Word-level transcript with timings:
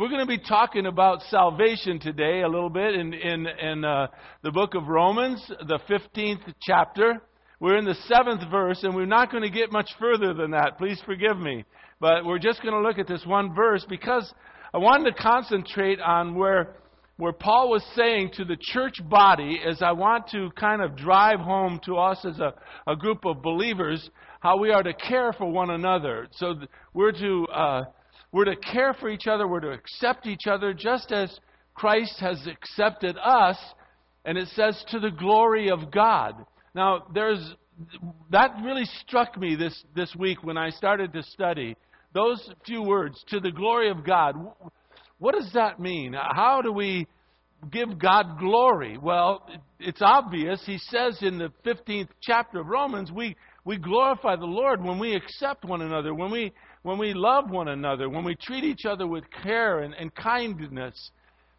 we're 0.00 0.08
going 0.08 0.20
to 0.20 0.26
be 0.26 0.38
talking 0.38 0.86
about 0.86 1.20
salvation 1.24 2.00
today 2.00 2.40
a 2.40 2.48
little 2.48 2.70
bit 2.70 2.94
in, 2.94 3.12
in, 3.12 3.46
in 3.46 3.84
uh, 3.84 4.06
the 4.42 4.50
book 4.50 4.74
of 4.74 4.88
Romans, 4.88 5.46
the 5.68 5.78
15th 5.90 6.54
chapter. 6.62 7.20
We're 7.60 7.76
in 7.76 7.84
the 7.84 7.96
seventh 8.08 8.50
verse, 8.50 8.82
and 8.82 8.94
we're 8.94 9.04
not 9.04 9.30
going 9.30 9.42
to 9.42 9.50
get 9.50 9.70
much 9.70 9.90
further 9.98 10.32
than 10.32 10.52
that. 10.52 10.78
Please 10.78 10.98
forgive 11.04 11.38
me. 11.38 11.66
But 12.00 12.24
we're 12.24 12.38
just 12.38 12.62
going 12.62 12.72
to 12.72 12.80
look 12.80 12.98
at 12.98 13.08
this 13.08 13.26
one 13.26 13.54
verse 13.54 13.84
because 13.90 14.32
I 14.72 14.78
wanted 14.78 15.14
to 15.14 15.22
concentrate 15.22 16.00
on 16.00 16.34
where, 16.34 16.76
where 17.18 17.34
Paul 17.34 17.68
was 17.68 17.84
saying 17.94 18.30
to 18.36 18.46
the 18.46 18.56
church 18.58 19.06
body, 19.06 19.60
as 19.68 19.82
I 19.82 19.92
want 19.92 20.28
to 20.28 20.48
kind 20.58 20.80
of 20.80 20.96
drive 20.96 21.40
home 21.40 21.78
to 21.84 21.98
us 21.98 22.24
as 22.24 22.38
a, 22.40 22.54
a 22.90 22.96
group 22.96 23.26
of 23.26 23.42
believers, 23.42 24.08
how 24.40 24.56
we 24.56 24.70
are 24.70 24.82
to 24.82 24.94
care 24.94 25.34
for 25.34 25.52
one 25.52 25.68
another. 25.68 26.26
So 26.36 26.54
we're 26.94 27.12
to. 27.12 27.46
Uh, 27.48 27.82
we're 28.32 28.44
to 28.44 28.56
care 28.56 28.94
for 28.94 29.08
each 29.08 29.26
other. 29.26 29.48
We're 29.48 29.60
to 29.60 29.70
accept 29.70 30.26
each 30.26 30.46
other 30.46 30.72
just 30.72 31.10
as 31.12 31.36
Christ 31.74 32.20
has 32.20 32.46
accepted 32.46 33.16
us. 33.22 33.56
And 34.24 34.36
it 34.38 34.48
says, 34.48 34.82
to 34.90 35.00
the 35.00 35.10
glory 35.10 35.70
of 35.70 35.90
God. 35.90 36.34
Now, 36.74 37.06
there's, 37.12 37.54
that 38.30 38.52
really 38.62 38.84
struck 39.00 39.36
me 39.38 39.56
this, 39.56 39.82
this 39.96 40.14
week 40.14 40.44
when 40.44 40.56
I 40.56 40.70
started 40.70 41.12
to 41.14 41.22
study. 41.22 41.76
Those 42.12 42.50
few 42.66 42.82
words, 42.82 43.22
to 43.28 43.40
the 43.40 43.50
glory 43.50 43.90
of 43.90 44.04
God. 44.04 44.36
What 45.18 45.34
does 45.34 45.50
that 45.54 45.80
mean? 45.80 46.12
How 46.12 46.60
do 46.62 46.72
we 46.72 47.06
give 47.70 47.98
God 47.98 48.38
glory? 48.38 48.98
Well, 48.98 49.48
it's 49.78 50.02
obvious. 50.02 50.62
He 50.66 50.78
says 50.78 51.18
in 51.22 51.38
the 51.38 51.52
15th 51.64 52.08
chapter 52.20 52.60
of 52.60 52.66
Romans, 52.66 53.10
we, 53.12 53.36
we 53.64 53.76
glorify 53.76 54.36
the 54.36 54.44
Lord 54.44 54.82
when 54.82 54.98
we 54.98 55.14
accept 55.14 55.64
one 55.64 55.82
another, 55.82 56.14
when 56.14 56.30
we 56.30 56.52
when 56.82 56.98
we 56.98 57.12
love 57.14 57.50
one 57.50 57.68
another, 57.68 58.08
when 58.08 58.24
we 58.24 58.34
treat 58.34 58.64
each 58.64 58.86
other 58.86 59.06
with 59.06 59.24
care 59.42 59.80
and, 59.80 59.94
and 59.94 60.14
kindness. 60.14 61.10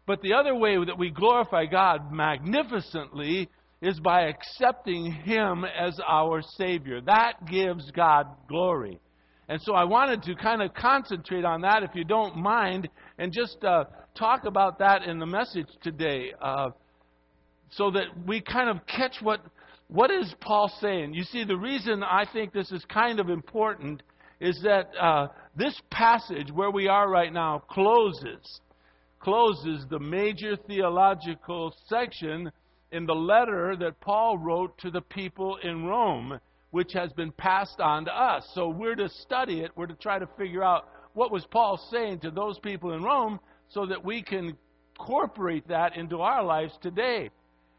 But 0.06 0.20
the 0.22 0.32
other 0.32 0.54
way 0.54 0.76
that 0.84 0.98
we 0.98 1.10
glorify 1.10 1.66
God 1.66 2.12
magnificently 2.12 3.48
is 3.80 3.98
by 4.00 4.22
accepting 4.22 5.12
Him 5.12 5.64
as 5.64 5.98
our 6.06 6.42
Savior. 6.56 7.00
That 7.00 7.34
gives 7.50 7.90
God 7.92 8.26
glory. 8.48 8.98
And 9.48 9.60
so 9.62 9.74
I 9.74 9.84
wanted 9.84 10.22
to 10.24 10.34
kind 10.34 10.62
of 10.62 10.72
concentrate 10.74 11.44
on 11.44 11.60
that, 11.62 11.82
if 11.82 11.90
you 11.94 12.04
don't 12.04 12.36
mind, 12.36 12.88
and 13.18 13.32
just 13.32 13.62
uh, 13.64 13.84
talk 14.16 14.44
about 14.44 14.78
that 14.78 15.02
in 15.02 15.18
the 15.18 15.26
message 15.26 15.66
today, 15.82 16.32
uh, 16.40 16.70
so 17.70 17.90
that 17.90 18.04
we 18.26 18.40
kind 18.40 18.68
of 18.70 18.86
catch 18.86 19.16
what 19.20 19.40
what 19.88 20.10
is 20.10 20.34
Paul 20.40 20.72
saying. 20.80 21.12
You 21.12 21.24
see, 21.24 21.44
the 21.44 21.56
reason 21.56 22.02
I 22.02 22.24
think 22.32 22.54
this 22.54 22.72
is 22.72 22.82
kind 22.86 23.20
of 23.20 23.28
important 23.28 24.02
is 24.42 24.60
that 24.64 24.90
uh, 25.00 25.28
this 25.56 25.80
passage 25.92 26.50
where 26.50 26.72
we 26.72 26.88
are 26.88 27.08
right 27.08 27.32
now 27.32 27.62
closes 27.70 28.60
closes 29.20 29.86
the 29.88 30.00
major 30.00 30.56
theological 30.66 31.72
section 31.86 32.50
in 32.90 33.06
the 33.06 33.14
letter 33.14 33.76
that 33.78 34.00
Paul 34.00 34.36
wrote 34.36 34.76
to 34.78 34.90
the 34.90 35.00
people 35.00 35.58
in 35.62 35.84
Rome, 35.84 36.40
which 36.72 36.92
has 36.92 37.12
been 37.12 37.30
passed 37.30 37.78
on 37.78 38.04
to 38.06 38.10
us. 38.10 38.44
So 38.52 38.68
we're 38.68 38.96
to 38.96 39.08
study 39.08 39.60
it. 39.60 39.70
We're 39.76 39.86
to 39.86 39.94
try 39.94 40.18
to 40.18 40.28
figure 40.36 40.64
out 40.64 40.88
what 41.14 41.30
was 41.30 41.46
Paul 41.46 41.80
saying 41.92 42.18
to 42.20 42.32
those 42.32 42.58
people 42.58 42.94
in 42.94 43.04
Rome 43.04 43.38
so 43.68 43.86
that 43.86 44.04
we 44.04 44.22
can 44.22 44.56
incorporate 44.98 45.68
that 45.68 45.96
into 45.96 46.20
our 46.20 46.42
lives 46.42 46.76
today. 46.82 47.30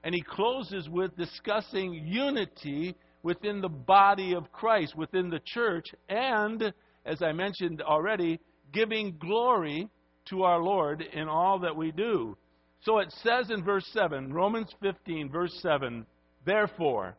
And 0.06 0.16
he 0.16 0.22
closes 0.22 0.88
with 0.88 1.18
discussing 1.18 1.94
unity 1.94 2.96
within 3.24 3.62
the 3.62 3.70
body 3.70 4.36
of 4.36 4.52
Christ, 4.52 4.96
within 4.96 5.30
the 5.30 5.42
church, 5.46 5.88
and, 6.10 6.74
as 7.06 7.22
I 7.22 7.32
mentioned 7.32 7.82
already, 7.82 8.40
giving 8.74 9.18
glory 9.18 9.90
to 10.30 10.44
our 10.44 10.60
Lord 10.60 11.02
in 11.02 11.28
all 11.28 11.60
that 11.60 11.76
we 11.76 11.92
do. 11.92 12.38
So 12.82 13.00
it 13.00 13.14
says 13.24 13.50
in 13.50 13.64
verse 13.64 13.88
7, 13.94 14.34
Romans 14.34 14.74
15, 14.82 15.30
verse 15.30 15.58
7, 15.62 16.06
Therefore, 16.46 17.16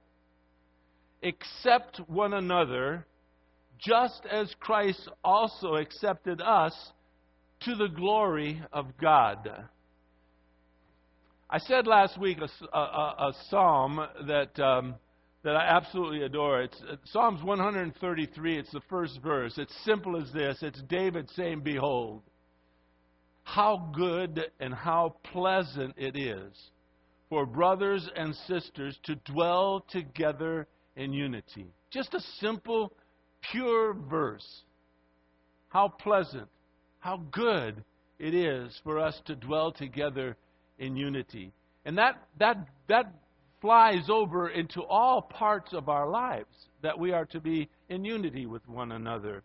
accept 1.23 2.01
one 2.07 2.35
another 2.35 3.07
just 3.79 4.23
as 4.31 4.55
Christ 4.61 5.09
also 5.25 5.77
accepted 5.77 6.41
us 6.41 6.75
to 7.63 7.75
the 7.75 7.89
glory 7.89 8.63
of 8.73 8.97
God. 9.01 9.67
I 11.49 11.59
said 11.59 11.87
last 11.87 12.19
week 12.19 12.39
a, 12.39 12.77
a, 12.77 12.79
a 12.79 13.33
psalm 13.49 14.07
that 14.27 14.59
um, 14.59 14.97
that 15.45 15.57
I 15.57 15.65
absolutely 15.65 16.23
adore. 16.23 16.63
It's 16.63 16.83
uh, 16.91 16.97
Psalms 17.05 17.43
133. 17.43 18.59
It's 18.59 18.73
the 18.73 18.81
first 18.89 19.21
verse. 19.23 19.55
It's 19.59 19.75
simple 19.85 20.21
as 20.21 20.33
this. 20.33 20.59
It's 20.63 20.83
David 20.89 21.31
saying, 21.37 21.61
"Behold, 21.61 22.23
how 23.45 23.91
good 23.95 24.51
and 24.59 24.75
how 24.75 25.17
pleasant 25.33 25.95
it 25.97 26.17
is 26.17 26.71
for 27.29 27.47
brothers 27.47 28.09
and 28.17 28.35
sisters 28.49 28.99
to 29.05 29.15
dwell 29.17 29.85
together 29.91 30.67
in 30.97 31.13
unity." 31.13 31.67
Just 31.91 32.15
a 32.15 32.21
simple, 32.41 32.93
pure 33.53 33.93
verse. 33.93 34.63
How 35.69 35.89
pleasant, 35.89 36.49
how 37.01 37.19
good 37.31 37.85
it 38.19 38.35
is 38.35 38.81
for 38.83 38.99
us 38.99 39.21
to 39.27 39.37
dwell 39.37 39.73
together 39.73 40.37
in 40.79 40.97
unity. 40.97 41.53
And 41.85 41.99
that 41.99 42.17
that 42.39 42.67
that 42.89 43.13
flies 43.65 44.11
over 44.11 44.51
into 44.51 44.83
all 44.83 45.23
parts 45.23 45.73
of 45.73 45.89
our 45.89 46.07
lives 46.07 46.55
that 46.83 46.99
we 46.99 47.13
are 47.13 47.25
to 47.25 47.41
be 47.41 47.67
in 47.89 48.05
unity 48.05 48.45
with 48.45 48.61
one 48.69 48.93
another. 48.93 49.43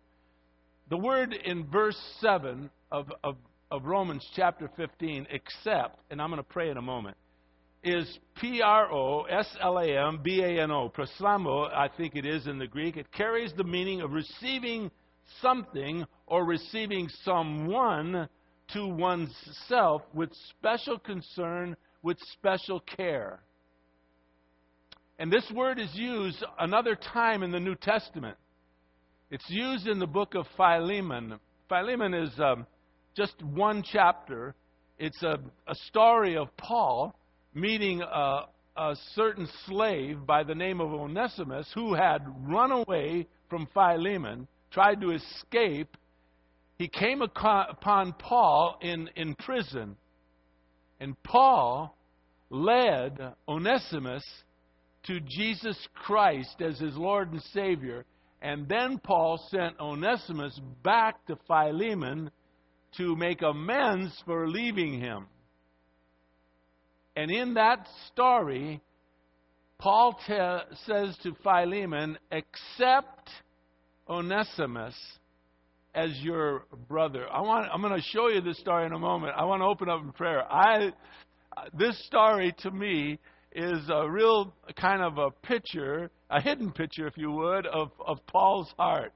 The 0.89 0.97
word 0.97 1.33
in 1.33 1.65
verse 1.67 1.97
7 2.19 2.69
of, 2.91 3.09
of, 3.23 3.37
of 3.71 3.85
Romans 3.85 4.27
chapter 4.35 4.69
15, 4.75 5.25
accept, 5.33 5.99
and 6.11 6.21
I'm 6.21 6.31
going 6.31 6.43
to 6.43 6.43
pray 6.43 6.69
in 6.69 6.75
a 6.75 6.81
moment, 6.81 7.15
is 7.81 8.19
P 8.41 8.61
R 8.61 8.91
O 8.91 9.21
S 9.21 9.47
L 9.61 9.79
A 9.79 9.87
M 9.87 10.19
B 10.21 10.41
A 10.41 10.63
N 10.63 10.69
O. 10.69 10.89
Proslamo, 10.89 11.73
I 11.73 11.87
think 11.87 12.17
it 12.17 12.25
is 12.25 12.45
in 12.45 12.59
the 12.59 12.67
Greek. 12.67 12.97
It 12.97 13.09
carries 13.13 13.53
the 13.55 13.63
meaning 13.63 14.01
of 14.01 14.11
receiving 14.11 14.91
something 15.41 16.05
or 16.27 16.43
receiving 16.43 17.07
someone 17.23 18.27
to 18.73 18.85
oneself 18.85 20.01
with 20.13 20.29
special 20.49 20.99
concern, 20.99 21.77
with 22.03 22.17
special 22.33 22.81
care. 22.81 23.39
And 25.19 25.29
this 25.29 25.43
word 25.53 25.79
is 25.79 25.93
used 25.93 26.41
another 26.57 26.95
time 26.95 27.43
in 27.43 27.51
the 27.51 27.59
New 27.59 27.75
Testament. 27.75 28.37
It's 29.29 29.49
used 29.49 29.85
in 29.85 29.99
the 29.99 30.07
book 30.07 30.33
of 30.33 30.45
Philemon. 30.55 31.41
Philemon 31.67 32.13
is 32.13 32.31
um, 32.39 32.65
just 33.17 33.33
one 33.43 33.83
chapter. 33.83 34.55
It's 34.97 35.21
a, 35.21 35.37
a 35.67 35.75
story 35.87 36.37
of 36.37 36.55
Paul 36.55 37.13
meeting 37.53 38.01
a, 38.01 38.45
a 38.77 38.95
certain 39.13 39.49
slave 39.65 40.25
by 40.25 40.43
the 40.43 40.55
name 40.55 40.79
of 40.79 40.93
Onesimus 40.93 41.69
who 41.75 41.95
had 41.95 42.19
run 42.47 42.71
away 42.71 43.27
from 43.49 43.67
Philemon, 43.73 44.47
tried 44.71 45.01
to 45.01 45.11
escape. 45.11 45.97
He 46.77 46.87
came 46.87 47.21
upon 47.21 48.13
Paul 48.13 48.79
in, 48.81 49.09
in 49.17 49.35
prison. 49.35 49.97
And 51.01 51.21
Paul 51.23 51.97
led 52.49 53.19
Onesimus 53.49 54.23
to 55.09 55.19
Jesus 55.21 55.75
Christ 56.05 56.61
as 56.61 56.77
his 56.77 56.95
Lord 56.95 57.31
and 57.31 57.41
Savior. 57.51 58.05
And 58.43 58.69
then 58.69 58.99
Paul 59.03 59.43
sent 59.49 59.79
Onesimus 59.79 60.57
back 60.83 61.25
to 61.25 61.37
Philemon 61.47 62.29
to 62.97 63.15
make 63.15 63.41
amends 63.41 64.13
for 64.25 64.47
leaving 64.47 64.99
him. 64.99 65.25
And 67.15 67.31
in 67.31 67.55
that 67.55 67.87
story, 68.13 68.81
Paul 69.79 70.13
te- 70.27 70.75
says 70.85 71.17
to 71.23 71.35
Philemon, 71.41 72.19
accept 72.31 73.31
Onesimus 74.07 74.95
as 75.95 76.11
your 76.21 76.65
brother. 76.87 77.27
I 77.27 77.41
want, 77.41 77.67
I'm 77.73 77.81
going 77.81 77.99
to 77.99 78.07
show 78.13 78.27
you 78.27 78.41
this 78.41 78.59
story 78.59 78.85
in 78.85 78.93
a 78.93 78.99
moment. 78.99 79.33
I 79.35 79.45
want 79.45 79.61
to 79.61 79.65
open 79.65 79.89
up 79.89 80.01
in 80.03 80.11
prayer. 80.11 80.43
I, 80.43 80.91
this 81.73 81.99
story 82.05 82.53
to 82.59 82.69
me 82.69 83.17
is 83.51 83.89
a 83.89 84.09
real 84.09 84.53
kind 84.79 85.01
of 85.01 85.17
a 85.17 85.31
picture, 85.31 86.11
a 86.29 86.41
hidden 86.41 86.71
picture, 86.71 87.07
if 87.07 87.17
you 87.17 87.31
would, 87.31 87.65
of, 87.65 87.91
of 88.05 88.19
Paul's 88.27 88.71
heart. 88.77 89.11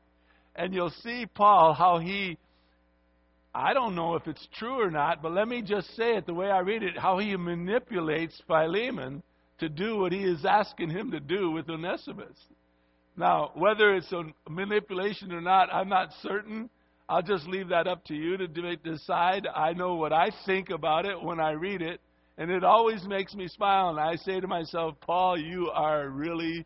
And 0.56 0.74
you'll 0.74 0.94
see 1.04 1.26
Paul, 1.26 1.74
how 1.74 2.00
he, 2.00 2.38
I 3.54 3.74
don't 3.74 3.96
know 3.96 4.16
if 4.16 4.28
it's 4.28 4.48
true 4.58 4.82
or 4.82 4.90
not, 4.90 5.22
but 5.22 5.32
let 5.32 5.48
me 5.48 5.62
just 5.62 5.96
say 5.96 6.16
it 6.16 6.26
the 6.26 6.34
way 6.34 6.50
I 6.50 6.60
read 6.60 6.84
it, 6.84 6.98
how 6.98 7.20
he 7.20 7.36
manipulates 7.36 8.42
Philemon 8.48 9.24
to 9.60 9.70
do 9.70 9.98
what 9.98 10.12
he 10.12 10.24
is 10.24 10.46
asking 10.46 10.90
him 10.90 11.12
to 11.12 11.20
do 11.20 11.52
with 11.52 11.70
Onesimus. 11.70 12.38
Now, 13.16 13.52
whether 13.54 13.96
it's 13.96 14.12
a 14.12 14.24
manipulation 14.50 15.32
or 15.32 15.42
not, 15.42 15.72
I'm 15.72 15.90
not 15.90 16.10
certain. 16.22 16.70
I'll 17.08 17.22
just 17.22 17.48
leave 17.48 17.70
that 17.70 17.88
up 17.88 18.04
to 18.06 18.16
you 18.16 18.38
to 18.38 18.48
decide. 18.78 19.48
I 19.48 19.74
know 19.74 19.96
what 19.96 20.12
I 20.12 20.32
think 20.46 20.70
about 20.72 21.06
it 21.06 21.22
when 21.22 21.40
I 21.40 21.52
read 21.52 21.82
it. 21.82 22.02
And 22.38 22.50
it 22.50 22.64
always 22.64 23.04
makes 23.06 23.34
me 23.36 23.48
smile. 23.48 23.90
And 23.90 24.00
I 24.00 24.16
say 24.16 24.40
to 24.40 24.48
myself, 24.48 24.96
Paul, 25.02 25.38
you 25.38 25.70
are 25.70 26.10
really 26.10 26.66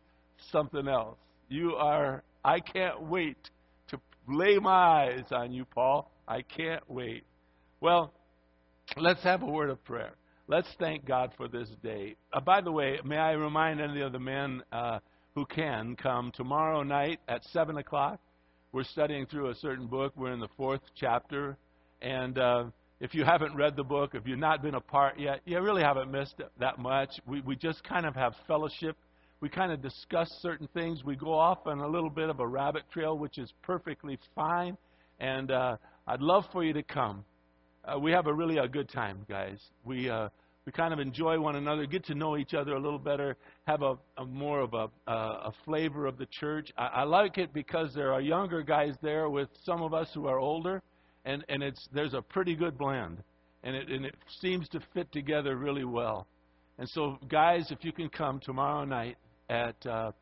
something 0.50 0.88
else. 0.88 1.18
You 1.48 1.74
are, 1.74 2.22
I 2.44 2.60
can't 2.60 3.02
wait 3.02 3.36
to 3.88 4.00
lay 4.28 4.58
my 4.58 4.70
eyes 4.70 5.24
on 5.30 5.52
you, 5.52 5.64
Paul. 5.64 6.10
I 6.26 6.42
can't 6.42 6.82
wait. 6.88 7.24
Well, 7.80 8.12
let's 8.96 9.22
have 9.22 9.42
a 9.42 9.46
word 9.46 9.70
of 9.70 9.82
prayer. 9.84 10.12
Let's 10.46 10.68
thank 10.78 11.04
God 11.04 11.32
for 11.36 11.46
this 11.48 11.68
day. 11.82 12.16
Uh, 12.32 12.40
by 12.40 12.62
the 12.62 12.72
way, 12.72 12.98
may 13.04 13.18
I 13.18 13.32
remind 13.32 13.80
any 13.80 14.00
of 14.00 14.12
the 14.12 14.18
men 14.18 14.62
uh, 14.72 14.98
who 15.34 15.44
can 15.44 15.94
come 15.96 16.32
tomorrow 16.34 16.82
night 16.82 17.20
at 17.28 17.44
7 17.44 17.76
o'clock? 17.76 18.18
We're 18.72 18.84
studying 18.84 19.26
through 19.26 19.50
a 19.50 19.54
certain 19.56 19.86
book. 19.86 20.14
We're 20.16 20.32
in 20.32 20.40
the 20.40 20.48
fourth 20.56 20.80
chapter. 20.94 21.58
And 22.00 22.38
uh, 22.38 22.64
if 23.00 23.14
you 23.14 23.24
haven't 23.24 23.54
read 23.54 23.76
the 23.76 23.84
book, 23.84 24.14
if 24.14 24.26
you've 24.26 24.38
not 24.38 24.62
been 24.62 24.74
a 24.74 24.80
part 24.80 25.18
yet, 25.18 25.40
you 25.44 25.60
really 25.60 25.82
haven't 25.82 26.10
missed 26.10 26.40
that 26.58 26.78
much. 26.78 27.10
We, 27.26 27.40
we 27.42 27.56
just 27.56 27.84
kind 27.84 28.04
of 28.06 28.14
have 28.14 28.34
fellowship. 28.46 28.96
We 29.40 29.48
kind 29.48 29.70
of 29.70 29.80
discuss 29.80 30.28
certain 30.42 30.68
things. 30.74 31.04
We 31.04 31.14
go 31.14 31.32
off 31.32 31.66
on 31.66 31.78
a 31.78 31.86
little 31.86 32.10
bit 32.10 32.28
of 32.28 32.40
a 32.40 32.46
rabbit 32.46 32.82
trail, 32.92 33.16
which 33.16 33.38
is 33.38 33.52
perfectly 33.62 34.18
fine. 34.34 34.76
And 35.20 35.50
uh, 35.50 35.76
I'd 36.08 36.20
love 36.20 36.44
for 36.52 36.64
you 36.64 36.72
to 36.72 36.82
come. 36.82 37.24
Uh, 37.84 37.98
we 37.98 38.10
have 38.10 38.26
a 38.26 38.34
really 38.34 38.58
a 38.58 38.66
good 38.66 38.88
time, 38.88 39.24
guys. 39.28 39.58
We 39.84 40.10
uh, 40.10 40.28
we 40.68 40.72
kind 40.72 40.92
of 40.92 41.00
enjoy 41.00 41.40
one 41.40 41.56
another, 41.56 41.86
get 41.86 42.04
to 42.06 42.14
know 42.14 42.36
each 42.36 42.52
other 42.52 42.74
a 42.74 42.78
little 42.78 42.98
better, 42.98 43.38
have 43.66 43.80
a, 43.80 43.96
a 44.18 44.26
more 44.26 44.60
of 44.60 44.74
a, 44.74 44.90
a, 45.06 45.14
a 45.14 45.52
flavor 45.64 46.04
of 46.04 46.18
the 46.18 46.26
church. 46.26 46.70
I, 46.76 46.88
I 46.88 47.02
like 47.04 47.38
it 47.38 47.54
because 47.54 47.94
there 47.94 48.12
are 48.12 48.20
younger 48.20 48.60
guys 48.60 48.92
there 49.00 49.30
with 49.30 49.48
some 49.64 49.80
of 49.80 49.94
us 49.94 50.10
who 50.12 50.26
are 50.26 50.38
older, 50.38 50.82
and 51.28 51.44
and 51.48 51.62
it's 51.62 51.88
there's 51.92 52.14
a 52.14 52.22
pretty 52.22 52.56
good 52.56 52.76
blend, 52.78 53.22
and 53.62 53.76
it 53.76 53.88
and 53.88 54.06
it 54.06 54.14
seems 54.40 54.68
to 54.70 54.80
fit 54.94 55.12
together 55.12 55.56
really 55.56 55.84
well. 55.84 56.26
And 56.78 56.88
so, 56.88 57.18
guys, 57.28 57.70
if 57.70 57.84
you 57.84 57.92
can 57.92 58.08
come 58.08 58.40
tomorrow 58.40 58.84
night 58.84 59.18
at 59.50 59.76
uh, 59.86 60.12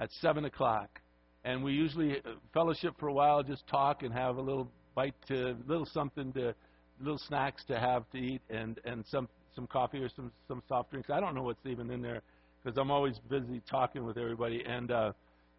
at 0.00 0.10
seven 0.20 0.46
o'clock, 0.46 1.00
and 1.44 1.62
we 1.62 1.72
usually 1.72 2.16
uh, 2.16 2.30
fellowship 2.54 2.94
for 2.98 3.08
a 3.08 3.12
while, 3.12 3.42
just 3.42 3.66
talk 3.66 4.02
and 4.02 4.12
have 4.12 4.36
a 4.36 4.40
little 4.40 4.70
bite 4.94 5.14
to 5.28 5.54
little 5.66 5.86
something 5.86 6.32
to 6.32 6.54
little 6.98 7.18
snacks 7.18 7.62
to 7.66 7.78
have 7.78 8.08
to 8.10 8.18
eat, 8.18 8.40
and 8.48 8.80
and 8.86 9.04
some 9.06 9.28
some 9.54 9.66
coffee 9.66 9.98
or 9.98 10.08
some 10.16 10.32
some 10.48 10.62
soft 10.66 10.90
drinks. 10.90 11.10
I 11.10 11.20
don't 11.20 11.34
know 11.34 11.42
what's 11.42 11.64
even 11.66 11.90
in 11.90 12.00
there 12.00 12.22
because 12.62 12.78
I'm 12.78 12.90
always 12.90 13.18
busy 13.28 13.60
talking 13.70 14.04
with 14.06 14.16
everybody, 14.16 14.64
and 14.66 14.90
uh, 14.90 15.12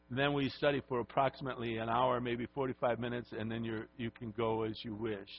then 0.10 0.34
we 0.34 0.50
study 0.50 0.82
for 0.88 1.00
approximately 1.00 1.78
an 1.78 1.90
hour, 1.90 2.22
maybe 2.22 2.48
45 2.54 3.00
minutes, 3.00 3.30
and 3.38 3.52
then 3.52 3.64
you 3.64 3.84
you 3.98 4.12
can 4.12 4.32
go 4.38 4.64
as 4.64 4.84
you 4.84 4.94
wish. 4.96 5.30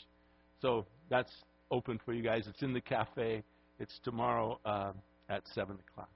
So 0.61 0.87
that's 1.09 1.31
open 1.71 2.01
for 2.05 2.13
you 2.13 2.23
guys. 2.23 2.47
It's 2.49 2.63
in 2.63 2.73
the 2.73 2.81
cafe. 2.81 3.43
It's 3.79 4.01
tomorrow 4.05 4.59
uh, 4.65 4.93
at 5.29 5.43
seven 5.55 5.77
o'clock. 5.89 6.11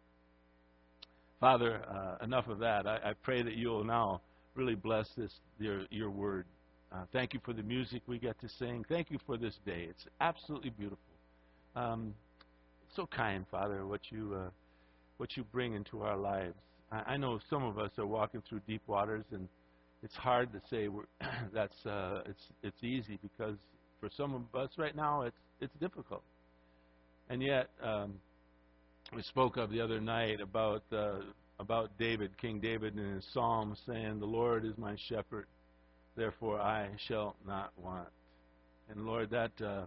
Father, 1.39 1.83
uh, 1.89 2.25
enough 2.25 2.49
of 2.49 2.59
that. 2.59 2.87
I, 2.87 2.97
I 3.11 3.13
pray 3.23 3.43
that 3.43 3.55
you'll 3.55 3.85
now 3.85 4.21
really 4.55 4.75
bless 4.75 5.09
this 5.17 5.33
your 5.59 5.85
your 5.91 6.11
word. 6.11 6.47
Uh, 6.93 7.05
thank 7.13 7.33
you 7.33 7.41
for 7.45 7.53
the 7.53 7.63
music 7.63 8.03
we 8.07 8.19
get 8.19 8.41
to 8.41 8.49
sing. 8.49 8.85
Thank 8.89 9.13
you 9.13 9.19
for 9.25 9.37
this 9.37 9.55
day. 9.65 9.87
It's 9.89 10.07
absolutely 10.21 10.71
beautiful. 10.71 10.99
Um, 11.77 12.15
so 12.97 13.07
kind, 13.07 13.47
Father, 13.49 13.87
what 13.87 14.01
you 14.11 14.35
uh, 14.37 14.51
what 15.19 15.37
you 15.37 15.45
bring 15.45 15.75
into 15.75 16.03
our 16.03 16.17
lives. 16.17 16.57
I, 16.91 17.15
I 17.15 17.17
know 17.17 17.39
some 17.49 17.65
of 17.65 17.79
us 17.79 17.91
are 17.99 18.07
walking 18.07 18.43
through 18.49 18.61
deep 18.67 18.83
waters, 18.87 19.25
and 19.33 19.49
it's 20.03 20.15
hard 20.15 20.53
to 20.53 20.61
say 20.71 20.89
we're 20.89 21.05
that's 21.55 21.87
uh, 21.87 22.23
it's 22.27 22.43
it's 22.63 22.83
easy 22.83 23.19
because 23.23 23.57
for 24.01 24.09
some 24.17 24.35
of 24.35 24.61
us 24.61 24.71
right 24.79 24.97
now 24.97 25.23
it's 25.23 25.37
it's 25.61 25.75
difficult. 25.81 26.23
And 27.29 27.43
yet, 27.43 27.71
um, 27.83 28.15
we 29.15 29.23
spoke 29.23 29.57
of 29.57 29.71
the 29.71 29.81
other 29.81 30.01
night 30.01 30.41
about 30.41 30.83
uh, 30.93 31.21
about 31.59 31.91
David, 31.99 32.37
King 32.39 32.61
David, 32.61 32.97
in 32.97 33.15
his 33.15 33.25
psalm, 33.33 33.77
saying, 33.87 34.19
"The 34.19 34.27
Lord 34.27 34.65
is 34.65 34.77
my 34.77 34.97
shepherd; 35.09 35.47
therefore 36.17 36.61
I 36.61 36.89
shall 37.09 37.37
not 37.47 37.73
want." 37.77 38.09
And 38.89 39.07
Lord, 39.07 39.31
that 39.31 39.53
uh, 39.65 39.87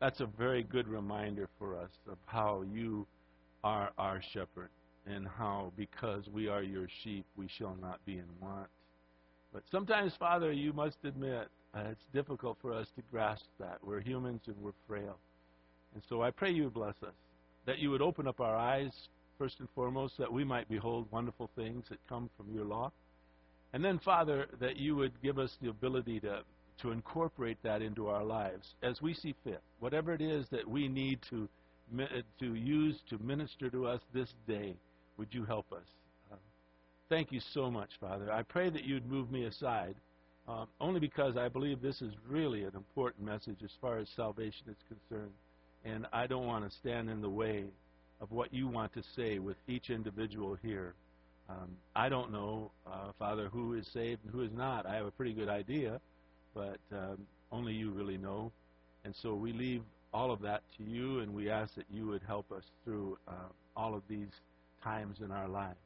that's 0.00 0.20
a 0.20 0.26
very 0.26 0.62
good 0.62 0.88
reminder 0.88 1.48
for 1.58 1.78
us 1.78 1.90
of 2.10 2.18
how 2.26 2.64
you 2.70 3.06
are 3.62 3.90
our 3.96 4.20
shepherd 4.34 4.68
and 5.06 5.26
how, 5.26 5.72
because 5.76 6.24
we 6.32 6.48
are 6.48 6.62
your 6.62 6.88
sheep, 7.02 7.26
we 7.36 7.48
shall 7.58 7.76
not 7.80 8.04
be 8.06 8.14
in 8.14 8.24
want. 8.40 8.68
But 9.52 9.62
sometimes, 9.70 10.12
Father, 10.18 10.52
you 10.52 10.72
must 10.72 10.96
admit 11.04 11.48
uh, 11.74 11.84
it's 11.90 12.04
difficult 12.12 12.56
for 12.60 12.72
us 12.72 12.88
to 12.96 13.02
grasp 13.10 13.44
that. 13.58 13.78
We're 13.84 14.00
humans 14.00 14.42
and 14.46 14.56
we're 14.60 14.72
frail. 14.86 15.18
And 15.94 16.02
so 16.08 16.22
I 16.22 16.30
pray 16.30 16.50
you 16.50 16.70
bless 16.70 16.94
us, 17.02 17.14
that 17.66 17.78
you 17.78 17.90
would 17.90 18.02
open 18.02 18.26
up 18.26 18.40
our 18.40 18.56
eyes, 18.56 18.92
first 19.38 19.60
and 19.60 19.68
foremost, 19.74 20.14
that 20.18 20.32
we 20.32 20.44
might 20.44 20.68
behold 20.68 21.06
wonderful 21.10 21.50
things 21.56 21.84
that 21.90 21.98
come 22.08 22.30
from 22.36 22.52
your 22.54 22.64
law. 22.64 22.90
And 23.72 23.84
then, 23.84 23.98
Father, 24.04 24.46
that 24.60 24.76
you 24.76 24.96
would 24.96 25.20
give 25.22 25.38
us 25.38 25.50
the 25.60 25.68
ability 25.68 26.20
to 26.20 26.42
to 26.82 26.90
incorporate 26.90 27.58
that 27.62 27.82
into 27.82 28.08
our 28.08 28.24
lives 28.24 28.74
as 28.82 29.00
we 29.00 29.14
see 29.14 29.34
fit. 29.44 29.60
Whatever 29.78 30.12
it 30.12 30.20
is 30.20 30.46
that 30.50 30.68
we 30.68 30.88
need 30.88 31.20
to 31.30 31.48
to 32.40 32.54
use 32.54 32.96
to 33.10 33.18
minister 33.18 33.68
to 33.70 33.86
us 33.86 34.00
this 34.12 34.28
day, 34.48 34.74
would 35.16 35.28
you 35.32 35.44
help 35.44 35.72
us? 35.72 35.86
Um, 36.32 36.38
thank 37.08 37.32
you 37.32 37.40
so 37.52 37.70
much, 37.70 37.90
Father. 38.00 38.32
I 38.32 38.42
pray 38.42 38.70
that 38.70 38.84
you'd 38.84 39.06
move 39.10 39.30
me 39.30 39.44
aside, 39.44 39.96
um, 40.48 40.66
only 40.80 41.00
because 41.00 41.36
I 41.36 41.48
believe 41.48 41.80
this 41.80 42.02
is 42.02 42.12
really 42.28 42.64
an 42.64 42.74
important 42.74 43.24
message 43.24 43.58
as 43.64 43.70
far 43.80 43.98
as 43.98 44.08
salvation 44.14 44.66
is 44.68 44.76
concerned, 44.88 45.32
and 45.84 46.06
I 46.12 46.26
don't 46.26 46.46
want 46.46 46.68
to 46.68 46.76
stand 46.76 47.10
in 47.10 47.20
the 47.20 47.30
way 47.30 47.64
of 48.20 48.30
what 48.30 48.52
you 48.52 48.68
want 48.68 48.92
to 48.94 49.02
say 49.16 49.38
with 49.38 49.56
each 49.68 49.90
individual 49.90 50.56
here. 50.62 50.94
Um, 51.48 51.76
I 51.94 52.08
don't 52.08 52.32
know, 52.32 52.70
uh, 52.86 53.12
Father, 53.18 53.48
who 53.48 53.74
is 53.74 53.86
saved 53.92 54.24
and 54.24 54.32
who 54.32 54.42
is 54.42 54.52
not. 54.52 54.86
I 54.86 54.94
have 54.94 55.06
a 55.06 55.10
pretty 55.10 55.34
good 55.34 55.48
idea 55.48 56.00
but 56.54 56.78
um, 56.92 57.26
only 57.52 57.72
you 57.72 57.90
really 57.90 58.16
know. 58.16 58.52
And 59.04 59.14
so 59.20 59.34
we 59.34 59.52
leave 59.52 59.82
all 60.12 60.30
of 60.30 60.40
that 60.42 60.62
to 60.78 60.84
you, 60.84 61.18
and 61.18 61.34
we 61.34 61.50
ask 61.50 61.74
that 61.74 61.86
you 61.90 62.06
would 62.06 62.22
help 62.26 62.50
us 62.52 62.62
through 62.84 63.18
uh, 63.28 63.32
all 63.76 63.94
of 63.94 64.02
these 64.08 64.28
times 64.84 65.18
in 65.24 65.32
our 65.32 65.48
lives. 65.48 65.78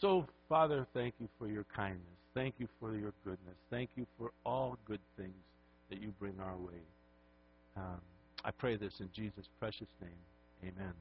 So, 0.00 0.26
Father, 0.48 0.86
thank 0.94 1.14
you 1.18 1.28
for 1.38 1.48
your 1.48 1.64
kindness. 1.74 2.02
Thank 2.34 2.56
you 2.58 2.68
for 2.78 2.94
your 2.94 3.12
goodness. 3.24 3.56
Thank 3.70 3.90
you 3.96 4.06
for 4.18 4.30
all 4.44 4.76
good 4.86 5.00
things 5.16 5.34
that 5.88 6.00
you 6.00 6.12
bring 6.18 6.34
our 6.40 6.56
way. 6.56 6.80
Um, 7.76 8.00
I 8.44 8.50
pray 8.50 8.76
this 8.76 8.92
in 9.00 9.08
Jesus' 9.14 9.48
precious 9.58 9.88
name. 10.00 10.72
Amen. 10.74 10.92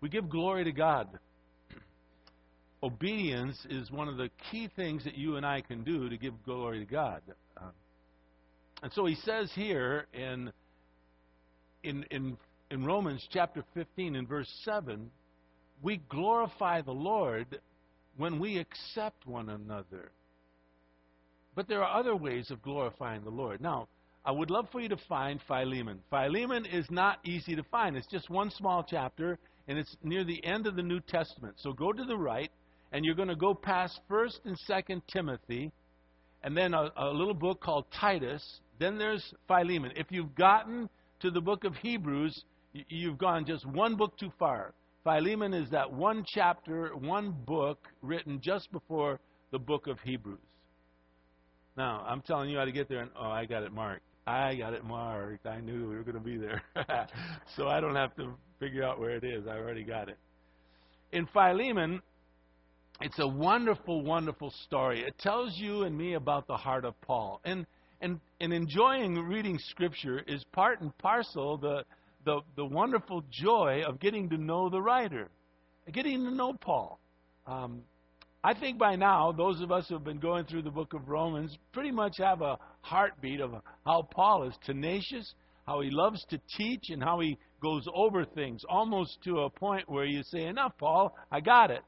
We 0.00 0.08
give 0.08 0.30
glory 0.30 0.64
to 0.64 0.72
God 0.72 1.08
obedience 2.82 3.58
is 3.68 3.90
one 3.90 4.08
of 4.08 4.16
the 4.16 4.30
key 4.50 4.70
things 4.74 5.04
that 5.04 5.16
you 5.16 5.36
and 5.36 5.44
I 5.44 5.60
can 5.60 5.84
do 5.84 6.08
to 6.08 6.16
give 6.16 6.34
glory 6.44 6.78
to 6.78 6.90
God. 6.90 7.20
Um, 7.56 7.72
and 8.82 8.92
so 8.92 9.04
he 9.04 9.16
says 9.16 9.50
here 9.54 10.06
in, 10.14 10.50
in, 11.82 12.04
in, 12.10 12.36
in 12.70 12.84
Romans 12.84 13.26
chapter 13.30 13.62
15 13.74 14.16
and 14.16 14.26
verse 14.26 14.50
7, 14.64 15.10
we 15.82 15.98
glorify 16.08 16.82
the 16.82 16.92
Lord 16.92 17.60
when 18.16 18.38
we 18.38 18.58
accept 18.58 19.26
one 19.26 19.48
another. 19.48 20.10
But 21.54 21.68
there 21.68 21.82
are 21.82 21.98
other 21.98 22.16
ways 22.16 22.50
of 22.50 22.62
glorifying 22.62 23.24
the 23.24 23.30
Lord. 23.30 23.60
Now, 23.60 23.88
I 24.24 24.32
would 24.32 24.50
love 24.50 24.68
for 24.70 24.80
you 24.80 24.88
to 24.90 24.98
find 25.08 25.40
Philemon. 25.48 26.00
Philemon 26.10 26.66
is 26.66 26.86
not 26.90 27.18
easy 27.24 27.56
to 27.56 27.62
find. 27.64 27.96
It's 27.96 28.06
just 28.06 28.28
one 28.28 28.50
small 28.50 28.84
chapter, 28.88 29.38
and 29.66 29.78
it's 29.78 29.96
near 30.02 30.24
the 30.24 30.44
end 30.44 30.66
of 30.66 30.76
the 30.76 30.82
New 30.82 31.00
Testament. 31.00 31.56
So 31.58 31.72
go 31.72 31.92
to 31.92 32.04
the 32.04 32.16
right 32.16 32.50
and 32.92 33.04
you're 33.04 33.14
going 33.14 33.28
to 33.28 33.36
go 33.36 33.54
past 33.54 34.00
1st 34.10 34.40
and 34.44 34.56
2nd 34.68 35.02
Timothy, 35.12 35.70
and 36.42 36.56
then 36.56 36.74
a, 36.74 36.90
a 36.96 37.10
little 37.10 37.34
book 37.34 37.60
called 37.60 37.84
Titus. 37.92 38.42
Then 38.78 38.98
there's 38.98 39.34
Philemon. 39.46 39.92
If 39.96 40.06
you've 40.10 40.34
gotten 40.34 40.88
to 41.20 41.30
the 41.30 41.40
book 41.40 41.64
of 41.64 41.74
Hebrews, 41.76 42.44
you've 42.72 43.18
gone 43.18 43.44
just 43.44 43.66
one 43.66 43.96
book 43.96 44.16
too 44.18 44.32
far. 44.38 44.72
Philemon 45.04 45.54
is 45.54 45.70
that 45.70 45.90
one 45.92 46.24
chapter, 46.26 46.94
one 46.96 47.34
book 47.46 47.88
written 48.02 48.40
just 48.42 48.70
before 48.72 49.18
the 49.50 49.58
book 49.58 49.86
of 49.86 49.98
Hebrews. 50.00 50.38
Now, 51.76 52.04
I'm 52.06 52.20
telling 52.20 52.50
you 52.50 52.58
how 52.58 52.64
to 52.64 52.72
get 52.72 52.88
there, 52.88 53.00
and 53.00 53.10
oh, 53.18 53.28
I 53.28 53.46
got 53.46 53.62
it 53.62 53.72
marked. 53.72 54.02
I 54.26 54.54
got 54.54 54.74
it 54.74 54.84
marked. 54.84 55.46
I 55.46 55.60
knew 55.60 55.88
we 55.88 55.96
were 55.96 56.02
going 56.02 56.16
to 56.16 56.20
be 56.20 56.36
there. 56.36 56.62
so 57.56 57.68
I 57.68 57.80
don't 57.80 57.96
have 57.96 58.14
to 58.16 58.34
figure 58.58 58.84
out 58.84 59.00
where 59.00 59.16
it 59.16 59.24
is. 59.24 59.46
I 59.46 59.56
already 59.56 59.84
got 59.84 60.08
it. 60.08 60.18
In 61.12 61.26
Philemon, 61.32 62.02
it's 63.00 63.18
a 63.18 63.26
wonderful, 63.26 64.02
wonderful 64.02 64.52
story. 64.66 65.02
It 65.02 65.18
tells 65.18 65.56
you 65.56 65.84
and 65.84 65.96
me 65.96 66.14
about 66.14 66.46
the 66.46 66.56
heart 66.56 66.84
of 66.84 67.00
Paul. 67.00 67.40
And 67.44 67.66
and, 68.00 68.18
and 68.40 68.52
enjoying 68.52 69.14
reading 69.16 69.58
Scripture 69.58 70.22
is 70.26 70.42
part 70.52 70.80
and 70.80 70.96
parcel 70.98 71.58
the, 71.58 71.84
the, 72.24 72.40
the 72.56 72.64
wonderful 72.64 73.24
joy 73.30 73.82
of 73.86 74.00
getting 74.00 74.28
to 74.30 74.36
know 74.36 74.68
the 74.68 74.80
writer, 74.80 75.28
getting 75.92 76.24
to 76.24 76.30
know 76.30 76.52
Paul. 76.52 77.00
Um, 77.46 77.82
I 78.42 78.54
think 78.54 78.78
by 78.78 78.96
now, 78.96 79.32
those 79.32 79.60
of 79.60 79.70
us 79.70 79.86
who 79.88 79.94
have 79.94 80.04
been 80.04 80.18
going 80.18 80.46
through 80.46 80.62
the 80.62 80.70
book 80.70 80.94
of 80.94 81.08
Romans 81.08 81.56
pretty 81.72 81.90
much 81.90 82.16
have 82.18 82.40
a 82.40 82.58
heartbeat 82.80 83.40
of 83.40 83.52
how 83.84 84.08
Paul 84.10 84.48
is 84.48 84.54
tenacious, 84.64 85.34
how 85.66 85.80
he 85.80 85.90
loves 85.90 86.24
to 86.30 86.40
teach, 86.56 86.84
and 86.88 87.02
how 87.02 87.20
he 87.20 87.36
goes 87.62 87.86
over 87.94 88.24
things 88.24 88.62
almost 88.68 89.18
to 89.24 89.40
a 89.40 89.50
point 89.50 89.88
where 89.88 90.06
you 90.06 90.22
say, 90.22 90.44
Enough, 90.44 90.72
Paul, 90.78 91.14
I 91.30 91.40
got 91.40 91.70
it. 91.70 91.82